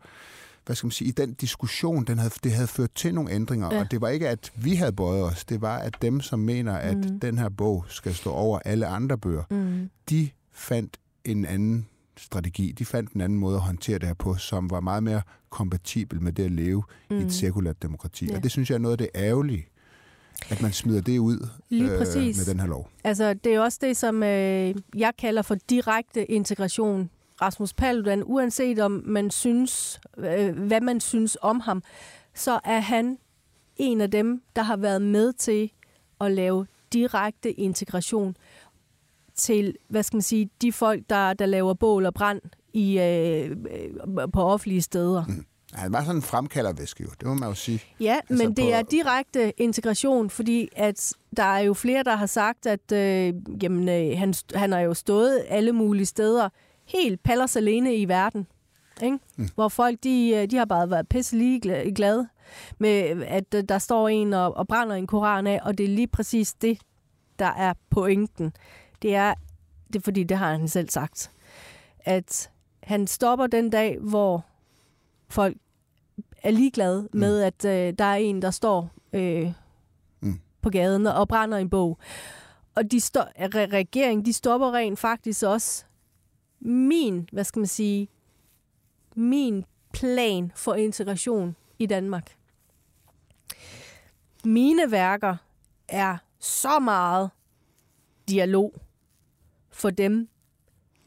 hvad 0.65 0.75
skal 0.75 0.87
man 0.87 0.91
sige, 0.91 1.07
i 1.07 1.11
den 1.11 1.33
diskussion, 1.33 2.03
den 2.05 2.17
havde, 2.17 2.33
det 2.43 2.51
havde 2.51 2.67
ført 2.67 2.91
til 2.95 3.13
nogle 3.13 3.31
ændringer, 3.31 3.73
Ja. 3.73 3.79
og 3.79 3.91
det 3.91 4.01
var 4.01 4.09
ikke, 4.09 4.29
at 4.29 4.51
vi 4.55 4.75
havde 4.75 4.91
bøjet 4.93 5.23
os, 5.23 5.45
det 5.45 5.61
var, 5.61 5.77
at 5.77 6.01
dem, 6.01 6.21
som 6.21 6.39
mener, 6.39 6.73
at 6.73 6.97
mm. 6.97 7.19
den 7.19 7.37
her 7.37 7.49
bog 7.49 7.85
skal 7.87 8.15
stå 8.15 8.31
over 8.31 8.59
alle 8.65 8.87
andre 8.87 9.17
bøger, 9.17 9.43
Mm. 9.51 9.89
de 10.09 10.29
fandt 10.57 10.97
en 11.25 11.45
anden 11.45 11.87
strategi, 12.17 12.71
de 12.71 12.85
fandt 12.85 13.11
en 13.11 13.21
anden 13.21 13.37
måde 13.39 13.55
at 13.55 13.61
håndtere 13.61 13.99
det 13.99 14.07
her 14.07 14.13
på, 14.13 14.35
som 14.35 14.69
var 14.69 14.79
meget 14.79 15.03
mere 15.03 15.21
kompatibel 15.49 16.21
med 16.21 16.31
det 16.31 16.43
at 16.45 16.51
leve 16.51 16.83
mm. 17.09 17.15
i 17.15 17.19
Mm. 17.19 17.25
et 17.25 17.33
sekulært 17.33 17.81
demokrati. 17.81 18.25
Ja. 18.29 18.35
Og 18.35 18.43
det 18.43 18.51
synes 18.51 18.69
jeg 18.69 18.75
er 18.75 18.79
noget 18.79 18.91
af 18.93 18.97
det 18.97 19.09
ærgerlige, 19.15 19.67
at 20.49 20.61
man 20.61 20.73
smider 20.73 21.01
det 21.01 21.17
ud 21.19 21.39
øh, 21.39 21.47
Lige 21.69 21.97
præcis. 21.97 22.37
med 22.37 22.45
den 22.53 22.59
her 22.59 22.67
lov. 22.67 22.89
Altså, 23.03 23.33
det 23.33 23.53
er 23.53 23.59
også 23.59 23.77
det, 23.81 23.97
som 23.97 24.23
øh, 24.23 24.75
jeg 24.95 25.13
kalder 25.17 25.41
for 25.41 25.55
direkte 25.69 26.31
integration. 26.31 27.09
Rasmus 27.41 27.73
Paludan, 27.73 28.23
uanset 28.25 28.79
om 28.79 29.03
man 29.05 29.31
synes, 29.31 29.99
øh, 30.17 30.59
hvad 30.59 30.81
man 30.81 30.99
synes 30.99 31.37
om 31.41 31.59
ham, 31.59 31.83
så 32.35 32.59
er 32.63 32.79
han 32.79 33.17
en 33.75 34.01
af 34.01 34.11
dem, 34.11 34.41
der 34.55 34.61
har 34.63 34.77
været 34.77 35.01
med 35.01 35.33
til 35.33 35.71
at 36.21 36.31
lave 36.31 36.67
direkte 36.93 37.51
integration 37.51 38.37
til, 39.37 39.75
hvad 39.89 40.03
skal 40.03 40.17
man 40.17 40.21
sige, 40.21 40.49
de 40.61 40.71
folk, 40.71 41.03
der, 41.09 41.33
der 41.33 41.45
laver 41.45 41.73
bål 41.73 42.05
og 42.05 42.13
brand 42.13 42.41
i, 42.73 42.99
øh, 42.99 43.51
øh, 43.51 44.27
på 44.33 44.41
offentlige 44.43 44.81
steder. 44.81 45.25
Mm. 45.27 45.45
Han 45.73 45.91
var 45.93 46.01
sådan 46.01 46.15
en 46.15 46.21
fremkaldervæske 46.21 47.03
jo, 47.03 47.09
det 47.19 47.27
må 47.27 47.33
man 47.33 47.49
jo 47.49 47.55
sige. 47.55 47.79
Ja, 47.99 48.17
Altså 48.29 48.43
men 48.43 48.55
det 48.55 48.63
på- 48.65 48.69
er 48.69 48.81
direkte 48.81 49.61
integration, 49.61 50.29
fordi 50.29 50.69
at 50.75 51.13
der 51.37 51.43
er 51.43 51.59
jo 51.59 51.73
flere, 51.73 52.03
der 52.03 52.15
har 52.15 52.25
sagt, 52.25 52.65
at 52.65 52.91
øh, 52.91 53.33
jamen, 53.63 53.89
øh, 53.89 54.17
han, 54.19 54.33
han 54.55 54.71
har 54.71 54.79
jo 54.79 54.93
stået 54.93 55.43
alle 55.47 55.71
mulige 55.71 56.05
steder, 56.05 56.49
helt 56.85 57.23
pallers 57.23 57.55
alene 57.55 57.95
i 57.95 58.07
verden. 58.07 58.47
Ikke? 59.03 59.17
Mm. 59.37 59.49
Hvor 59.55 59.67
folk, 59.67 59.97
de, 60.03 60.33
øh, 60.35 60.51
de 60.51 60.55
har 60.57 60.65
bare 60.65 60.89
været 60.89 61.07
pisse 61.09 61.37
lige 61.37 61.91
glade 61.95 62.27
med, 62.79 62.91
at 63.27 63.53
øh, 63.55 63.63
der 63.69 63.77
står 63.77 64.09
en 64.09 64.33
og, 64.33 64.57
og 64.57 64.67
brænder 64.67 64.95
en 64.95 65.07
koran 65.07 65.47
af, 65.47 65.59
og 65.63 65.77
det 65.77 65.83
er 65.83 65.87
lige 65.89 66.07
præcis 66.07 66.53
det, 66.53 66.77
der 67.39 67.45
er 67.57 67.73
pointen. 67.89 68.51
Det 69.01 69.15
er, 69.15 69.33
det 69.87 69.95
er 69.95 70.03
fordi, 70.03 70.23
det 70.23 70.37
har 70.37 70.51
han 70.51 70.67
selv 70.67 70.89
sagt, 70.89 71.31
at 71.99 72.51
han 72.83 73.07
stopper 73.07 73.47
den 73.47 73.69
dag, 73.69 73.97
hvor 73.99 74.45
folk 75.29 75.57
er 76.43 76.51
ligeglade 76.51 77.01
mm. 77.13 77.19
med, 77.19 77.41
at 77.41 77.65
øh, 77.65 77.93
der 77.99 78.05
er 78.05 78.15
en, 78.15 78.41
der 78.41 78.51
står 78.51 78.89
øh, 79.13 79.51
Mm. 80.21 80.39
på 80.61 80.69
gaden 80.69 81.07
og 81.07 81.27
brænder 81.27 81.57
en 81.57 81.69
bog. 81.69 81.97
Og 82.75 82.91
de 82.91 82.97
sto- 82.97 83.21
re- 83.39 83.73
regeringen, 83.73 84.25
de 84.25 84.33
stopper 84.33 84.71
rent 84.73 84.99
faktisk 84.99 85.43
også 85.43 85.85
min, 86.59 87.29
hvad 87.31 87.43
skal 87.43 87.59
man 87.59 87.67
sige, 87.67 88.07
min 89.15 89.65
plan 89.93 90.51
for 90.55 90.73
integration 90.73 91.55
i 91.79 91.85
Danmark. 91.85 92.35
Mine 94.45 94.91
værker 94.91 95.35
er 95.87 96.17
så 96.39 96.79
meget 96.79 97.29
dialog 98.29 98.73
for 99.77 99.89
dem, 99.89 100.29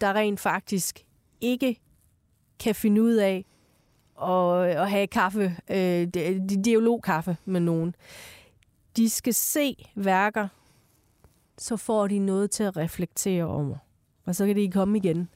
der 0.00 0.14
rent 0.14 0.40
faktisk 0.40 1.04
ikke 1.40 1.80
kan 2.58 2.74
finde 2.74 3.02
ud 3.02 3.14
af 3.14 3.44
at, 4.22 4.76
at 4.76 4.90
have 4.90 5.06
kaffe, 5.06 5.56
øh, 5.70 6.08
dialogkaffe 6.64 7.36
med 7.44 7.60
nogen. 7.60 7.94
De 8.96 9.10
skal 9.10 9.34
se 9.34 9.76
værker, 9.94 10.48
så 11.58 11.76
får 11.76 12.08
de 12.08 12.18
noget 12.18 12.50
til 12.50 12.62
at 12.62 12.76
reflektere 12.76 13.44
over. 13.44 13.76
Og 14.24 14.34
så 14.34 14.46
kan 14.46 14.56
de 14.56 14.70
komme 14.70 14.98
igen. 14.98 15.28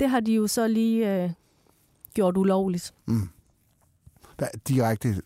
Det 0.00 0.08
har 0.08 0.20
de 0.20 0.34
jo 0.34 0.46
så 0.46 0.68
lige 0.68 1.22
øh, 1.24 1.30
gjort 2.14 2.36
ulovligt. 2.36 2.94
Mm. 3.06 3.28
Hvad, 4.38 4.48
direkte 4.68 5.22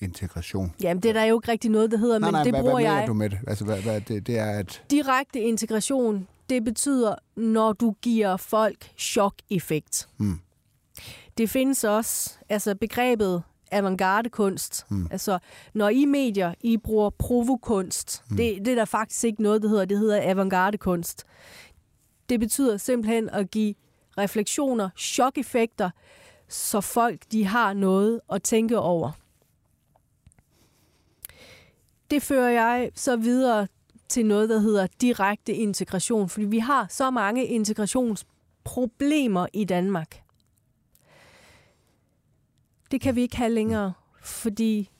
integration. 0.00 0.74
Jamen, 0.82 1.02
det 1.02 1.08
er 1.08 1.12
der 1.12 1.24
jo 1.24 1.38
ikke 1.40 1.52
rigtig 1.52 1.70
noget, 1.70 1.90
der 1.90 1.96
hedder, 1.96 2.18
nej, 2.18 2.28
men 2.28 2.32
nej, 2.34 2.42
det 2.44 2.52
hvad, 2.52 2.60
bruger 2.60 2.80
hvad 2.80 2.92
jeg. 2.92 3.04
du 3.06 3.14
med 3.14 3.30
det? 3.30 3.38
Altså, 3.46 3.64
hvad, 3.64 3.82
hvad, 3.82 4.00
det, 4.00 4.26
det 4.26 4.38
er 4.38 4.50
at... 4.58 4.82
Direkte 4.90 5.40
integration, 5.40 6.28
det 6.50 6.64
betyder, 6.64 7.14
når 7.36 7.72
du 7.72 7.94
giver 8.02 8.36
folk 8.36 8.90
chok-effekt. 8.98 10.08
Hmm. 10.16 10.40
Det 11.38 11.50
findes 11.50 11.84
også, 11.84 12.38
altså 12.48 12.74
begrebet 12.74 13.42
avantgarde-kunst. 13.72 14.86
Hmm. 14.90 15.08
Altså, 15.10 15.38
når 15.74 15.88
I 15.88 16.04
medier, 16.04 16.54
I 16.60 16.76
bruger 16.76 17.10
provokunst, 17.10 18.22
Hmm. 18.28 18.36
det, 18.36 18.58
det 18.64 18.68
er 18.68 18.74
der 18.74 18.84
faktisk 18.84 19.24
ikke 19.24 19.42
noget, 19.42 19.62
der 19.62 19.68
hedder. 19.68 19.84
Det 19.84 19.98
hedder 19.98 20.20
avantgarde-kunst. 20.30 21.24
Det 22.28 22.40
betyder 22.40 22.76
simpelthen 22.76 23.30
at 23.30 23.50
give 23.50 23.74
refleksioner, 24.18 24.88
chok-effekter, 24.98 25.90
så 26.48 26.80
folk 26.80 27.22
de 27.32 27.44
har 27.44 27.72
noget 27.72 28.20
at 28.32 28.42
tænke 28.42 28.78
over. 28.78 29.10
Det 32.10 32.22
fører 32.22 32.50
jeg 32.50 32.90
så 32.94 33.16
videre 33.16 33.66
til 34.08 34.26
noget, 34.26 34.48
der 34.48 34.58
hedder 34.58 34.86
direkte 35.00 35.54
integration, 35.54 36.28
fordi 36.28 36.46
vi 36.46 36.58
har 36.58 36.86
så 36.90 37.10
mange 37.10 37.46
integrationsproblemer 37.46 39.46
i 39.52 39.64
Danmark. 39.64 40.22
Det 42.90 43.00
kan 43.00 43.16
vi 43.16 43.20
ikke 43.20 43.36
have 43.36 43.50
længere, 43.50 43.92
fordi 44.22 44.90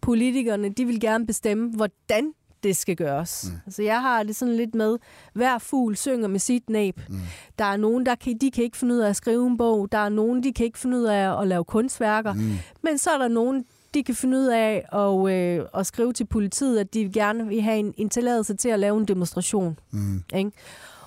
politikerne, 0.00 0.68
de 0.68 0.84
vil 0.84 1.00
gerne 1.00 1.26
bestemme, 1.26 1.70
hvordan 1.70 2.32
det 2.62 2.76
skal 2.76 2.96
gøres. 2.96 3.46
Mm. 3.50 3.56
Altså 3.66 3.82
jeg 3.82 4.00
har 4.00 4.22
det 4.22 4.36
sådan 4.36 4.56
lidt 4.56 4.74
med, 4.74 4.98
hver 5.32 5.58
fugl 5.58 5.96
synger 5.96 6.28
med 6.28 6.38
sit 6.38 6.70
næb. 6.70 7.00
Mm. 7.08 7.20
Der 7.58 7.64
er 7.64 7.76
nogen, 7.76 8.06
der 8.06 8.14
kan, 8.14 8.38
de 8.38 8.50
kan 8.50 8.64
ikke 8.64 8.76
finde 8.76 8.94
ud 8.94 9.00
af 9.00 9.08
at 9.08 9.16
skrive 9.16 9.46
en 9.46 9.56
bog. 9.56 9.92
Der 9.92 9.98
er 9.98 10.08
nogen, 10.08 10.42
de 10.42 10.52
kan 10.52 10.66
ikke 10.66 10.78
finde 10.78 10.98
ud 10.98 11.04
af 11.04 11.40
at 11.40 11.48
lave 11.48 11.64
kunstværker. 11.64 12.32
Mm. 12.32 12.52
Men 12.82 12.98
så 12.98 13.10
er 13.10 13.18
der 13.18 13.28
nogen, 13.28 13.64
de 13.94 14.02
kan 14.04 14.14
finde 14.14 14.38
ud 14.38 14.46
af 14.46 14.84
at, 14.92 15.32
øh, 15.34 15.66
at 15.74 15.86
skrive 15.86 16.12
til 16.12 16.24
politiet, 16.26 16.78
at 16.78 16.94
de 16.94 17.10
gerne 17.12 17.46
vil 17.46 17.62
have 17.62 17.78
en, 17.78 17.94
en 17.96 18.08
tilladelse 18.08 18.54
til 18.54 18.68
at 18.68 18.78
lave 18.78 18.98
en 18.98 19.04
demonstration. 19.04 19.78
Mm. 19.90 20.22
Ikke? 20.34 20.50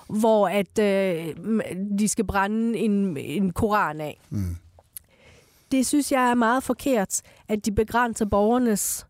Hvor 0.08 0.48
at 0.48 0.78
øh, 0.78 1.34
de 1.98 2.08
skal 2.08 2.24
brænde 2.26 2.78
en, 2.78 3.16
en 3.16 3.52
koran 3.52 4.00
af. 4.00 4.20
Mm. 4.30 4.56
Det 5.72 5.86
synes 5.86 6.12
jeg 6.12 6.30
er 6.30 6.34
meget 6.34 6.62
forkert, 6.62 7.20
at 7.48 7.66
de 7.66 7.72
begrænser 7.72 8.24
borgernes 8.24 9.06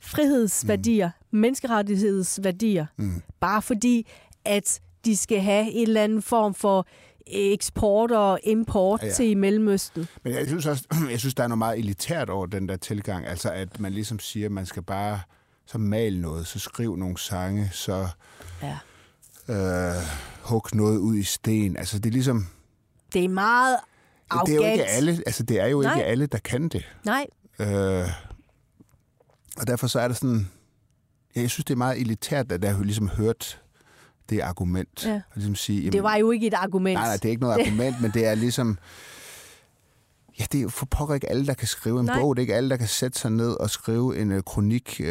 frihedsværdier, 0.00 1.10
mm. 1.30 1.38
menneskerettighedsværdier, 1.38 2.86
Mm. 2.96 3.22
bare 3.40 3.62
fordi, 3.62 4.06
at 4.44 4.80
de 5.04 5.16
skal 5.16 5.40
have 5.40 5.70
en 5.70 5.88
eller 5.88 6.02
anden 6.04 6.22
form 6.22 6.54
for 6.54 6.86
eksport 7.26 8.10
og 8.10 8.40
import 8.42 9.02
Ja, 9.02 9.06
ja, 9.06 9.12
til 9.12 9.36
Mellemøsten. 9.36 10.08
Men 10.22 10.32
jeg 10.32 10.46
synes 10.46 10.66
også, 10.66 10.84
jeg 11.10 11.18
synes, 11.20 11.34
der 11.34 11.42
er 11.44 11.48
noget 11.48 11.58
meget 11.58 11.78
elitært 11.78 12.30
over 12.30 12.46
den 12.46 12.68
der 12.68 12.76
tilgang. 12.76 13.26
Altså, 13.26 13.50
at 13.50 13.80
man 13.80 13.92
ligesom 13.92 14.18
siger, 14.18 14.46
at 14.46 14.52
man 14.52 14.66
skal 14.66 14.82
bare 14.82 15.20
så 15.66 15.78
male 15.78 16.20
noget, 16.20 16.46
så 16.46 16.58
skriv 16.58 16.96
nogle 16.96 17.18
sange, 17.18 17.70
så 17.72 18.08
Ja. 18.62 18.76
øh, 19.48 20.02
hug 20.42 20.62
noget 20.72 20.98
ud 20.98 21.16
i 21.16 21.22
sten. 21.22 21.76
Altså, 21.76 21.98
det 21.98 22.06
er 22.06 22.12
ligesom... 22.12 22.46
Det 23.12 23.24
er 23.24 23.28
meget 23.28 23.76
arrogant. 24.30 24.48
Det 24.58 24.64
er 24.64 24.68
jo 24.68 24.72
ikke 24.72 24.84
alle, 24.86 25.12
altså, 25.26 25.42
det 25.42 25.60
er 25.60 25.66
jo 25.66 25.82
Nej. 25.82 25.94
ikke 25.94 26.04
alle, 26.04 26.26
der 26.26 26.38
kan 26.38 26.68
det. 26.68 26.84
Nej, 27.04 27.26
Øh, 27.58 28.08
og 29.56 29.66
derfor 29.66 29.86
så 29.86 30.00
er 30.00 30.08
det 30.08 30.16
sådan... 30.16 30.50
Ja, 31.36 31.40
jeg 31.40 31.50
synes, 31.50 31.64
det 31.64 31.74
er 31.74 31.78
meget 31.78 32.00
elitært, 32.00 32.52
at 32.52 32.64
jeg 32.64 32.76
har 32.76 32.82
ligesom 32.84 33.08
hørt 33.08 33.62
det 34.30 34.40
argument. 34.40 35.06
Ja. 35.06 35.14
Og 35.14 35.20
ligesom 35.34 35.54
sige, 35.54 35.78
jamen, 35.78 35.92
det 35.92 36.02
var 36.02 36.16
jo 36.16 36.30
ikke 36.30 36.46
et 36.46 36.54
argument. 36.54 36.94
Nej, 36.94 37.06
nej, 37.06 37.16
det 37.16 37.24
er 37.24 37.30
ikke 37.30 37.42
noget 37.42 37.58
argument, 37.60 38.02
men 38.02 38.10
det 38.10 38.26
er 38.26 38.34
ligesom... 38.34 38.78
Ja, 40.38 40.44
det 40.52 40.58
er 40.58 40.62
jo 40.62 40.68
for 40.68 40.86
pokker 40.86 41.14
ikke 41.14 41.30
alle, 41.30 41.46
der 41.46 41.54
kan 41.54 41.68
skrive 41.68 42.00
en 42.00 42.06
Nej. 42.06 42.20
bog. 42.20 42.36
Det 42.36 42.40
er 42.40 42.42
ikke 42.42 42.54
alle, 42.54 42.70
der 42.70 42.76
kan 42.76 42.88
sætte 42.88 43.18
sig 43.18 43.30
ned 43.30 43.50
og 43.60 43.70
skrive 43.70 44.18
en 44.18 44.32
uh, 44.32 44.40
kronik 44.40 45.00
uh, 45.00 45.06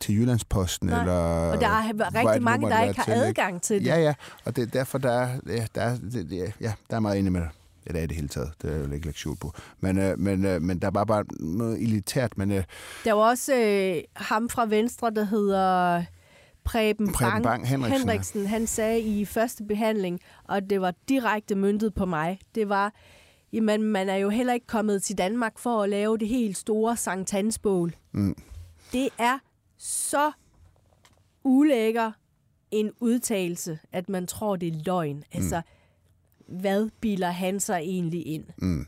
til 0.00 0.08
Jyllandsposten. 0.08 0.88
Nej. 0.88 1.00
Eller, 1.00 1.52
Og 1.52 1.60
der 1.60 1.68
er 1.68 2.14
rigtig 2.14 2.42
mange, 2.42 2.70
der 2.70 2.82
ikke 2.82 2.96
har 3.00 3.04
til, 3.04 3.12
ikke? 3.12 3.24
adgang 3.26 3.62
til 3.62 3.80
det. 3.80 3.86
Ja, 3.86 3.96
ja, 4.00 4.14
og 4.44 4.56
det 4.56 4.62
er 4.62 4.66
derfor, 4.66 4.98
der 4.98 5.12
er, 5.12 5.38
ja, 5.46 5.66
der 5.74 5.82
er, 5.82 5.98
det, 6.12 6.52
ja, 6.60 6.72
der 6.90 6.96
er 6.96 7.00
meget 7.00 7.18
enig 7.18 7.32
med 7.32 7.40
dig. 7.40 7.50
Ja, 7.88 7.92
det 7.92 8.02
er 8.02 8.06
det 8.06 8.16
hele 8.16 8.28
taget. 8.28 8.52
Det 8.62 8.72
er 8.72 8.78
jo 8.78 8.92
ikke 8.92 9.06
lagt 9.06 9.40
på. 9.40 9.52
Men, 9.80 9.98
øh, 9.98 10.18
men, 10.18 10.44
øh, 10.44 10.62
men 10.62 10.78
der 10.78 10.86
er 10.86 10.90
bare, 10.90 11.06
bare 11.06 11.24
noget 11.40 11.82
elitært. 11.82 12.38
Men 12.38 12.50
øh, 12.50 12.64
Der 13.04 13.12
var 13.12 13.22
også 13.22 13.54
øh, 13.54 14.02
ham 14.16 14.48
fra 14.48 14.66
Venstre, 14.66 15.10
der 15.10 15.24
hedder 15.24 16.02
Preben, 16.68 17.12
Preben 17.12 17.42
Bang 17.42 17.66
Henriksen. 17.68 18.00
Henriksen. 18.00 18.46
Han 18.46 18.66
sagde 18.66 19.00
i 19.00 19.24
første 19.24 19.64
behandling, 19.64 20.20
og 20.44 20.70
det 20.70 20.80
var 20.80 20.94
direkte 21.08 21.54
myndet 21.54 21.94
på 21.94 22.06
mig, 22.06 22.38
det 22.54 22.68
var, 22.68 22.94
jamen 23.52 23.82
man 23.82 24.08
er 24.08 24.16
jo 24.16 24.28
heller 24.28 24.52
ikke 24.52 24.66
kommet 24.66 25.02
til 25.02 25.18
Danmark 25.18 25.58
for 25.58 25.82
at 25.82 25.88
lave 25.88 26.18
det 26.18 26.28
helt 26.28 26.56
store 26.56 26.96
Sankt 26.96 27.30
Hansbål. 27.30 27.96
Mm. 28.12 28.36
Det 28.92 29.08
er 29.18 29.38
så 29.78 30.32
ulækker 31.44 32.12
en 32.70 32.90
udtalelse, 33.00 33.78
at 33.92 34.08
man 34.08 34.26
tror, 34.26 34.56
det 34.56 34.68
er 34.68 34.82
løgn. 34.84 35.24
Altså, 35.32 35.62
hvad 36.48 36.90
bilder 37.00 37.30
han 37.30 37.60
sig 37.60 37.78
egentlig 37.78 38.26
ind? 38.26 38.44
mm, 38.58 38.86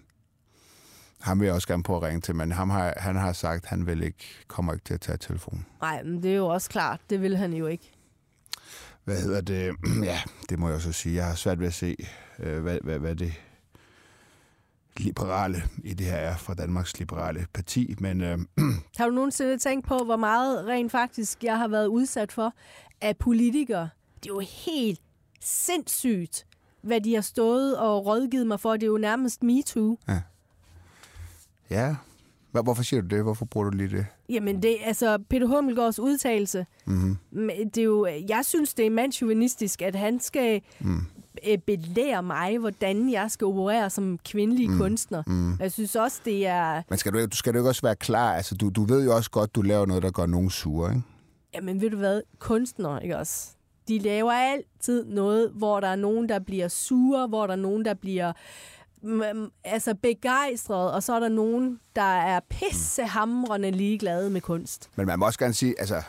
ham 1.20 1.40
vil 1.40 1.46
jeg 1.46 1.54
også 1.54 1.68
gerne 1.68 1.82
på 1.82 1.96
at 1.96 2.02
ringe 2.02 2.20
til, 2.20 2.34
men 2.36 2.52
ham 2.52 2.70
har, 2.70 2.94
han 2.96 3.16
har 3.16 3.32
sagt, 3.32 3.64
at 3.64 3.68
han 3.70 3.86
vil 3.86 4.02
ikke, 4.02 4.24
kommer 4.48 4.72
ikke 4.72 4.84
til 4.84 4.94
at 4.94 5.00
tage 5.00 5.18
telefonen. 5.18 5.66
Nej, 5.80 6.02
men 6.02 6.22
det 6.22 6.30
er 6.32 6.36
jo 6.36 6.46
også 6.46 6.68
klart, 6.70 7.00
det 7.10 7.22
vil 7.22 7.36
han 7.36 7.52
jo 7.52 7.66
ikke. 7.66 7.92
Hvad 9.04 9.22
hedder 9.22 9.40
det? 9.40 9.74
Ja, 10.04 10.20
det 10.48 10.58
må 10.58 10.66
jeg 10.66 10.76
også 10.76 10.92
sige. 10.92 11.14
Jeg 11.16 11.26
har 11.26 11.34
svært 11.34 11.60
ved 11.60 11.66
at 11.66 11.74
se, 11.74 11.96
øh, 12.38 12.62
hvad, 12.62 12.78
hvad, 12.84 12.98
hvad 12.98 13.16
det... 13.16 13.32
liberale 14.96 15.62
i 15.84 15.94
det 15.94 16.06
her 16.06 16.16
er 16.16 16.36
fra 16.36 16.54
Danmarks 16.54 16.98
Liberale 16.98 17.46
Parti, 17.52 17.94
men 17.98 18.20
øh, 18.20 18.38
Har 18.98 19.06
du 19.06 19.14
nogensinde 19.14 19.58
tænkt 19.58 19.86
på, 19.86 19.98
hvor 19.98 20.16
meget 20.16 20.66
rent 20.66 20.92
faktisk 20.92 21.44
jeg 21.44 21.58
har 21.58 21.68
været 21.68 21.86
udsat 21.86 22.32
for 22.32 22.54
af 23.00 23.16
politikere? 23.16 23.88
Det 24.22 24.30
er 24.30 24.34
jo 24.34 24.40
helt 24.66 25.00
sindssygt, 25.40 26.46
hvad 26.82 27.00
de 27.00 27.14
har 27.14 27.20
stået 27.22 27.78
og 27.78 28.06
rådgivet 28.06 28.46
mig 28.46 28.60
for. 28.60 28.72
Det 28.72 28.82
er 28.82 28.86
jo 28.86 28.98
nærmest 28.98 29.42
MeToo. 29.42 29.98
ja, 30.08 30.20
Hvor- 32.50 32.62
hvorfor 32.62 32.82
siger 32.82 33.02
du 33.02 33.06
det? 33.16 33.22
Hvorfor 33.22 33.44
bruger 33.44 33.70
du 33.70 33.76
lige 33.76 33.96
det? 33.96 34.06
Jamen, 34.28 34.62
det 34.62 34.76
altså 34.84 35.18
Peter 35.30 35.46
Hummelgaards 35.46 35.98
udtalelse. 35.98 36.66
Mm-hmm. 36.86 37.16
Det 37.74 37.78
er 37.78 37.82
jo, 37.84 38.06
jeg 38.28 38.40
synes, 38.44 38.74
det 38.74 38.86
er 38.86 38.90
mandsjuvenistisk, 38.90 39.82
at 39.82 39.94
han 39.94 40.20
skal 40.20 40.62
mm. 40.80 41.00
belære 41.66 42.22
mig, 42.22 42.58
hvordan 42.58 43.10
jeg 43.12 43.30
skal 43.30 43.44
operere 43.46 43.90
som 43.90 44.18
kvindelig 44.24 44.70
mm. 44.70 44.78
kunstner. 44.78 45.22
Mm. 45.26 45.56
Jeg 45.60 45.72
synes 45.72 45.96
også, 45.96 46.20
det 46.24 46.46
er... 46.46 46.82
Men 46.88 46.98
skal 46.98 47.12
du, 47.12 47.26
du 47.26 47.36
skal 47.36 47.52
du 47.54 47.58
ikke 47.58 47.68
også 47.68 47.82
være 47.82 47.96
klar? 47.96 48.34
Altså, 48.34 48.54
du, 48.54 48.68
du 48.68 48.84
ved 48.84 49.04
jo 49.04 49.16
også 49.16 49.30
godt, 49.30 49.54
du 49.54 49.62
laver 49.62 49.86
noget, 49.86 50.02
der 50.02 50.10
gør 50.10 50.26
nogen 50.26 50.50
sure, 50.50 50.90
ikke? 50.90 51.02
Jamen, 51.54 51.80
ved 51.80 51.90
du 51.90 51.96
hvad? 51.96 52.22
Kunstnere, 52.38 53.02
ikke 53.02 53.18
også? 53.18 53.48
De 53.88 53.98
laver 53.98 54.32
altid 54.32 55.04
noget, 55.04 55.50
hvor 55.54 55.80
der 55.80 55.88
er 55.88 55.96
nogen, 55.96 56.28
der 56.28 56.38
bliver 56.38 56.68
sure, 56.68 57.26
hvor 57.26 57.46
der 57.46 57.52
er 57.54 57.58
nogen, 57.58 57.84
der 57.84 57.94
bliver 57.94 58.32
altså 59.64 59.94
begejstret, 60.03 60.92
og 60.92 61.03
så 61.03 61.12
er 61.14 61.20
der 61.20 61.28
nogen, 61.28 61.80
der 61.96 62.03
er 62.03 62.40
pissehamrende 62.51 63.70
ligeglade 63.70 64.30
med 64.30 64.40
kunst. 64.40 64.90
Men 64.96 65.07
man 65.07 65.18
må 65.18 65.26
også 65.26 65.38
gerne 65.38 65.55
sige, 65.55 65.74
altså, 65.78 66.03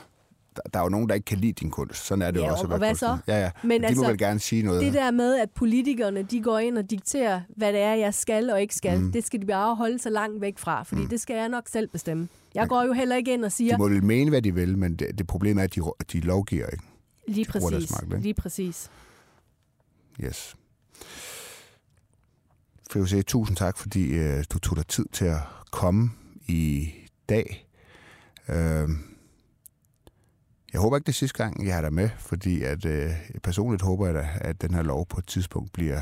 der, 0.56 0.62
der 0.74 0.80
er 0.80 0.84
jo 0.84 0.90
nogen, 0.90 1.10
der 1.10 1.16
ikke 1.16 1.26
kan 1.26 1.38
lide 1.38 1.54
din 1.54 1.72
kunst. 1.72 2.06
Sådan 2.06 2.22
er 2.22 2.32
det 2.32 2.40
Ja, 2.40 2.46
jo 2.46 2.52
også. 2.52 2.64
og 2.68 2.78
hvad 2.78 2.90
kunstner. 2.90 3.18
så? 3.26 3.32
Ja, 3.32 3.40
ja. 3.42 3.52
Men 3.62 3.68
Men 3.70 3.82
de 3.82 3.88
altså, 3.88 4.02
må 4.04 4.08
vel 4.10 4.18
gerne 4.18 4.40
sige 4.40 4.64
noget. 4.64 4.82
Det 4.82 4.94
der 4.94 5.12
med, 5.12 5.36
at 5.40 5.50
politikerne 5.52 6.22
de 6.24 6.42
går 6.42 6.60
ind 6.60 6.78
og 6.78 6.90
dikterer, 6.90 7.42
hvad 7.56 7.74
det 7.74 7.82
er, 7.82 7.94
jeg 7.94 8.14
skal 8.14 8.50
og 8.50 8.62
ikke 8.62 8.76
skal, 8.76 9.00
mm. 9.00 9.12
det 9.12 9.26
skal 9.26 9.42
de 9.42 9.46
bare 9.46 9.76
holde 9.76 10.00
sig 10.00 10.12
langt 10.12 10.42
væk 10.42 10.58
fra, 10.60 10.84
fordi 10.84 11.02
mm. 11.02 11.08
det 11.10 11.22
skal 11.22 11.36
jeg 11.36 11.50
nok 11.50 11.64
selv 11.68 11.88
bestemme. 11.88 12.28
Jeg 12.56 12.68
går 12.68 12.84
jo 12.84 12.94
heller 12.94 13.16
ikke 13.16 13.34
ind 13.34 13.46
og 13.46 13.52
siger, 13.52 13.72
De 13.72 13.78
må 13.78 13.88
vel 13.88 14.04
mene, 14.04 14.30
hvad 14.30 14.42
de 14.42 14.54
vil, 14.56 14.78
men 14.78 14.96
det, 14.96 15.18
det 15.18 15.28
problem 15.28 15.58
er, 15.58 15.64
at 15.64 15.76
de, 15.76 15.82
de 16.14 16.20
lovgiver 16.20 16.68
ikke. 16.68 16.84
lige 17.28 17.46
deres 17.54 17.64
præcis, 17.64 17.92
magt, 17.92 18.04
ikke? 18.04 18.20
lige 18.20 18.34
præcis. 18.34 18.90
Yes. 20.24 20.56
Fiuse, 22.92 23.22
tusind 23.22 23.58
tak, 23.58 23.78
fordi 23.78 24.06
øh, 24.06 24.44
du 24.50 24.60
tog 24.60 24.78
dig 24.78 24.88
tid 24.88 25.06
til 25.12 25.26
at 25.26 25.40
komme 25.72 26.12
i 26.48 26.90
dag. 27.30 27.68
Øh, 28.48 28.90
jeg 30.74 30.82
håber 30.82 30.98
ikke 30.98 31.06
det 31.06 31.12
er 31.12 31.14
sidste 31.14 31.44
gang, 31.44 31.66
jeg 31.66 31.76
har 31.76 31.82
dig 31.82 31.94
med, 31.94 32.10
fordi 32.20 32.64
at, 32.64 32.86
øh, 32.86 33.12
personligt 33.44 33.82
håber 33.82 34.06
jeg 34.06 34.16
da, 34.16 34.28
at 34.36 34.62
den 34.62 34.74
her 34.74 34.82
lov 34.82 35.06
på 35.06 35.20
et 35.20 35.28
tidspunkt 35.28 35.74
bliver 35.74 36.02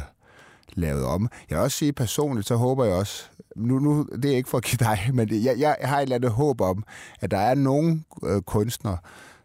lavet 0.73 1.05
om. 1.05 1.29
Jeg 1.49 1.57
vil 1.57 1.63
også 1.63 1.77
sige 1.77 1.93
personligt, 1.93 2.47
så 2.47 2.55
håber 2.55 2.85
jeg 2.85 2.93
også, 2.93 3.23
nu, 3.55 3.79
nu 3.79 4.07
det 4.23 4.31
er 4.31 4.35
ikke 4.35 4.49
for 4.49 4.57
at 4.57 4.63
give 4.63 4.77
dig, 4.77 4.99
men 5.13 5.43
jeg, 5.43 5.59
jeg 5.59 5.77
har 5.81 5.97
et 5.97 6.01
eller 6.01 6.15
andet 6.15 6.31
håb 6.31 6.61
om, 6.61 6.83
at 7.19 7.31
der 7.31 7.39
er 7.39 7.55
nogle 7.55 8.03
øh, 8.23 8.41
kunstnere, 8.41 8.97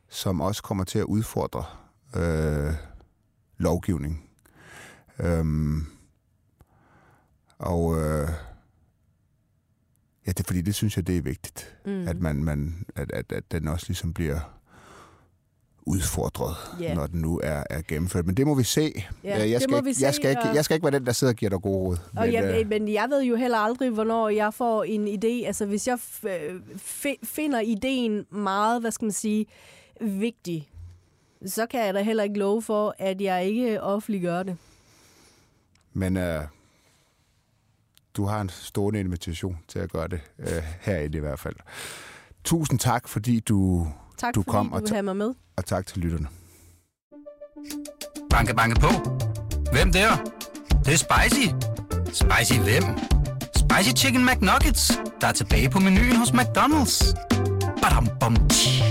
som 0.09 0.41
også 0.41 0.63
kommer 0.63 0.85
til 0.85 0.99
at 0.99 1.05
udfordre 1.05 1.65
øh, 2.17 2.75
lovgivning. 3.59 4.25
Øhm, 5.19 5.94
og 7.59 7.97
øh, 7.99 8.29
ja, 10.27 10.31
det 10.33 10.41
er 10.41 10.45
fordi, 10.47 10.61
det 10.61 10.75
synes 10.75 10.97
jeg, 10.97 11.07
det 11.07 11.17
er 11.17 11.23
vigtigt, 11.23 11.77
Mm. 11.87 12.09
at, 12.09 12.21
man, 12.21 12.45
man, 12.45 12.87
at, 12.97 13.13
at, 13.13 13.33
at 13.33 13.45
den 13.53 13.69
også 13.69 13.87
ligesom 13.89 14.13
bliver 14.15 14.61
udfordret, 15.87 16.57
yeah. 16.83 16.97
når 16.97 17.07
den 17.07 17.21
nu 17.21 17.41
er, 17.43 17.65
er 17.71 17.83
gennemført. 17.89 18.27
Men 18.27 18.37
det 18.37 18.47
må 18.47 18.55
vi 18.55 18.63
se. 18.63 18.93
Jeg, 19.25 19.61
skal 19.61 19.71
må 19.71 19.77
ikke, 19.77 19.89
vi 19.89 19.95
se, 19.95 20.03
jeg, 20.05 20.15
skal 20.15 20.31
ikke, 20.31 20.43
jeg 20.55 20.65
skal 20.65 20.75
ikke 20.75 20.85
være 20.85 20.99
den, 20.99 21.07
der 21.07 21.13
sidder 21.13 21.33
og 21.33 21.37
giver 21.37 21.51
dig 21.51 21.63
gode 21.63 21.79
råd. 21.79 21.97
Og 22.17 22.33
jeg, 22.33 22.61
øh, 22.61 22.69
men 22.69 22.89
jeg 22.93 23.07
ved 23.11 23.23
jo 23.23 23.37
heller 23.37 23.59
aldrig, 23.59 23.91
hvornår 23.91 24.29
jeg 24.29 24.55
får 24.55 24.85
en 24.85 25.09
idé. 25.09 25.47
Altså, 25.47 25.67
hvis 25.67 25.89
jeg 25.89 25.99
finder 27.25 27.61
ideen 27.61 28.27
meget, 28.31 28.81
hvad 28.81 28.91
skal 28.91 29.05
man 29.05 29.13
sige, 29.13 29.47
vigtig, 30.01 30.71
så 31.47 31.67
kan 31.67 31.87
jeg 31.87 31.95
da 31.95 32.03
heller 32.03 32.23
ikke 32.23 32.39
love 32.39 32.63
for, 32.63 32.95
at 32.99 33.21
jeg 33.21 33.45
ikke 33.47 33.83
offentliggør 33.83 34.43
det. 34.43 34.57
Men 35.93 36.17
øh, 36.17 36.43
du 38.17 38.25
har 38.27 38.41
en 38.41 38.49
stående 38.49 39.01
invitation 39.01 39.59
til 39.69 39.79
at 39.79 39.93
gøre 39.93 40.09
det 40.09 40.21
øh, 40.39 40.63
herinde 40.81 41.17
i 41.19 41.21
hvert 41.21 41.39
fald. 41.39 41.55
Tusind 42.45 42.79
tak, 42.79 43.09
fordi 43.09 43.41
du, 43.41 43.89
Tak 44.19 44.35
Du 44.35 44.41
fordi 44.43 44.51
kom, 44.51 44.69
du 44.69 44.75
og 44.75 45.05
mig 45.05 45.17
med. 45.17 45.35
og 45.57 45.65
tak 45.65 45.87
til 45.87 45.99
lytterne. 45.99 46.29
Banke, 48.31 48.55
banke 48.55 48.81
på. 48.81 48.89
Hvem 49.73 49.93
der? 49.93 50.17
Det, 50.17 50.87
det 50.87 50.93
er 50.95 50.97
spicy. 50.97 51.49
Spicy 52.07 52.59
hvem? 52.61 52.83
Spicy 53.57 54.05
Chicken 54.05 54.27
McNuggets, 54.27 55.01
der 55.21 55.27
er 55.27 55.33
tilbage 55.33 55.71
på 55.71 55.79
menuen 55.79 56.17
hos 56.17 56.31
McDonald's. 56.31 57.15
Badum, 57.83 58.09
bom, 58.21 58.49
tji. 58.49 58.84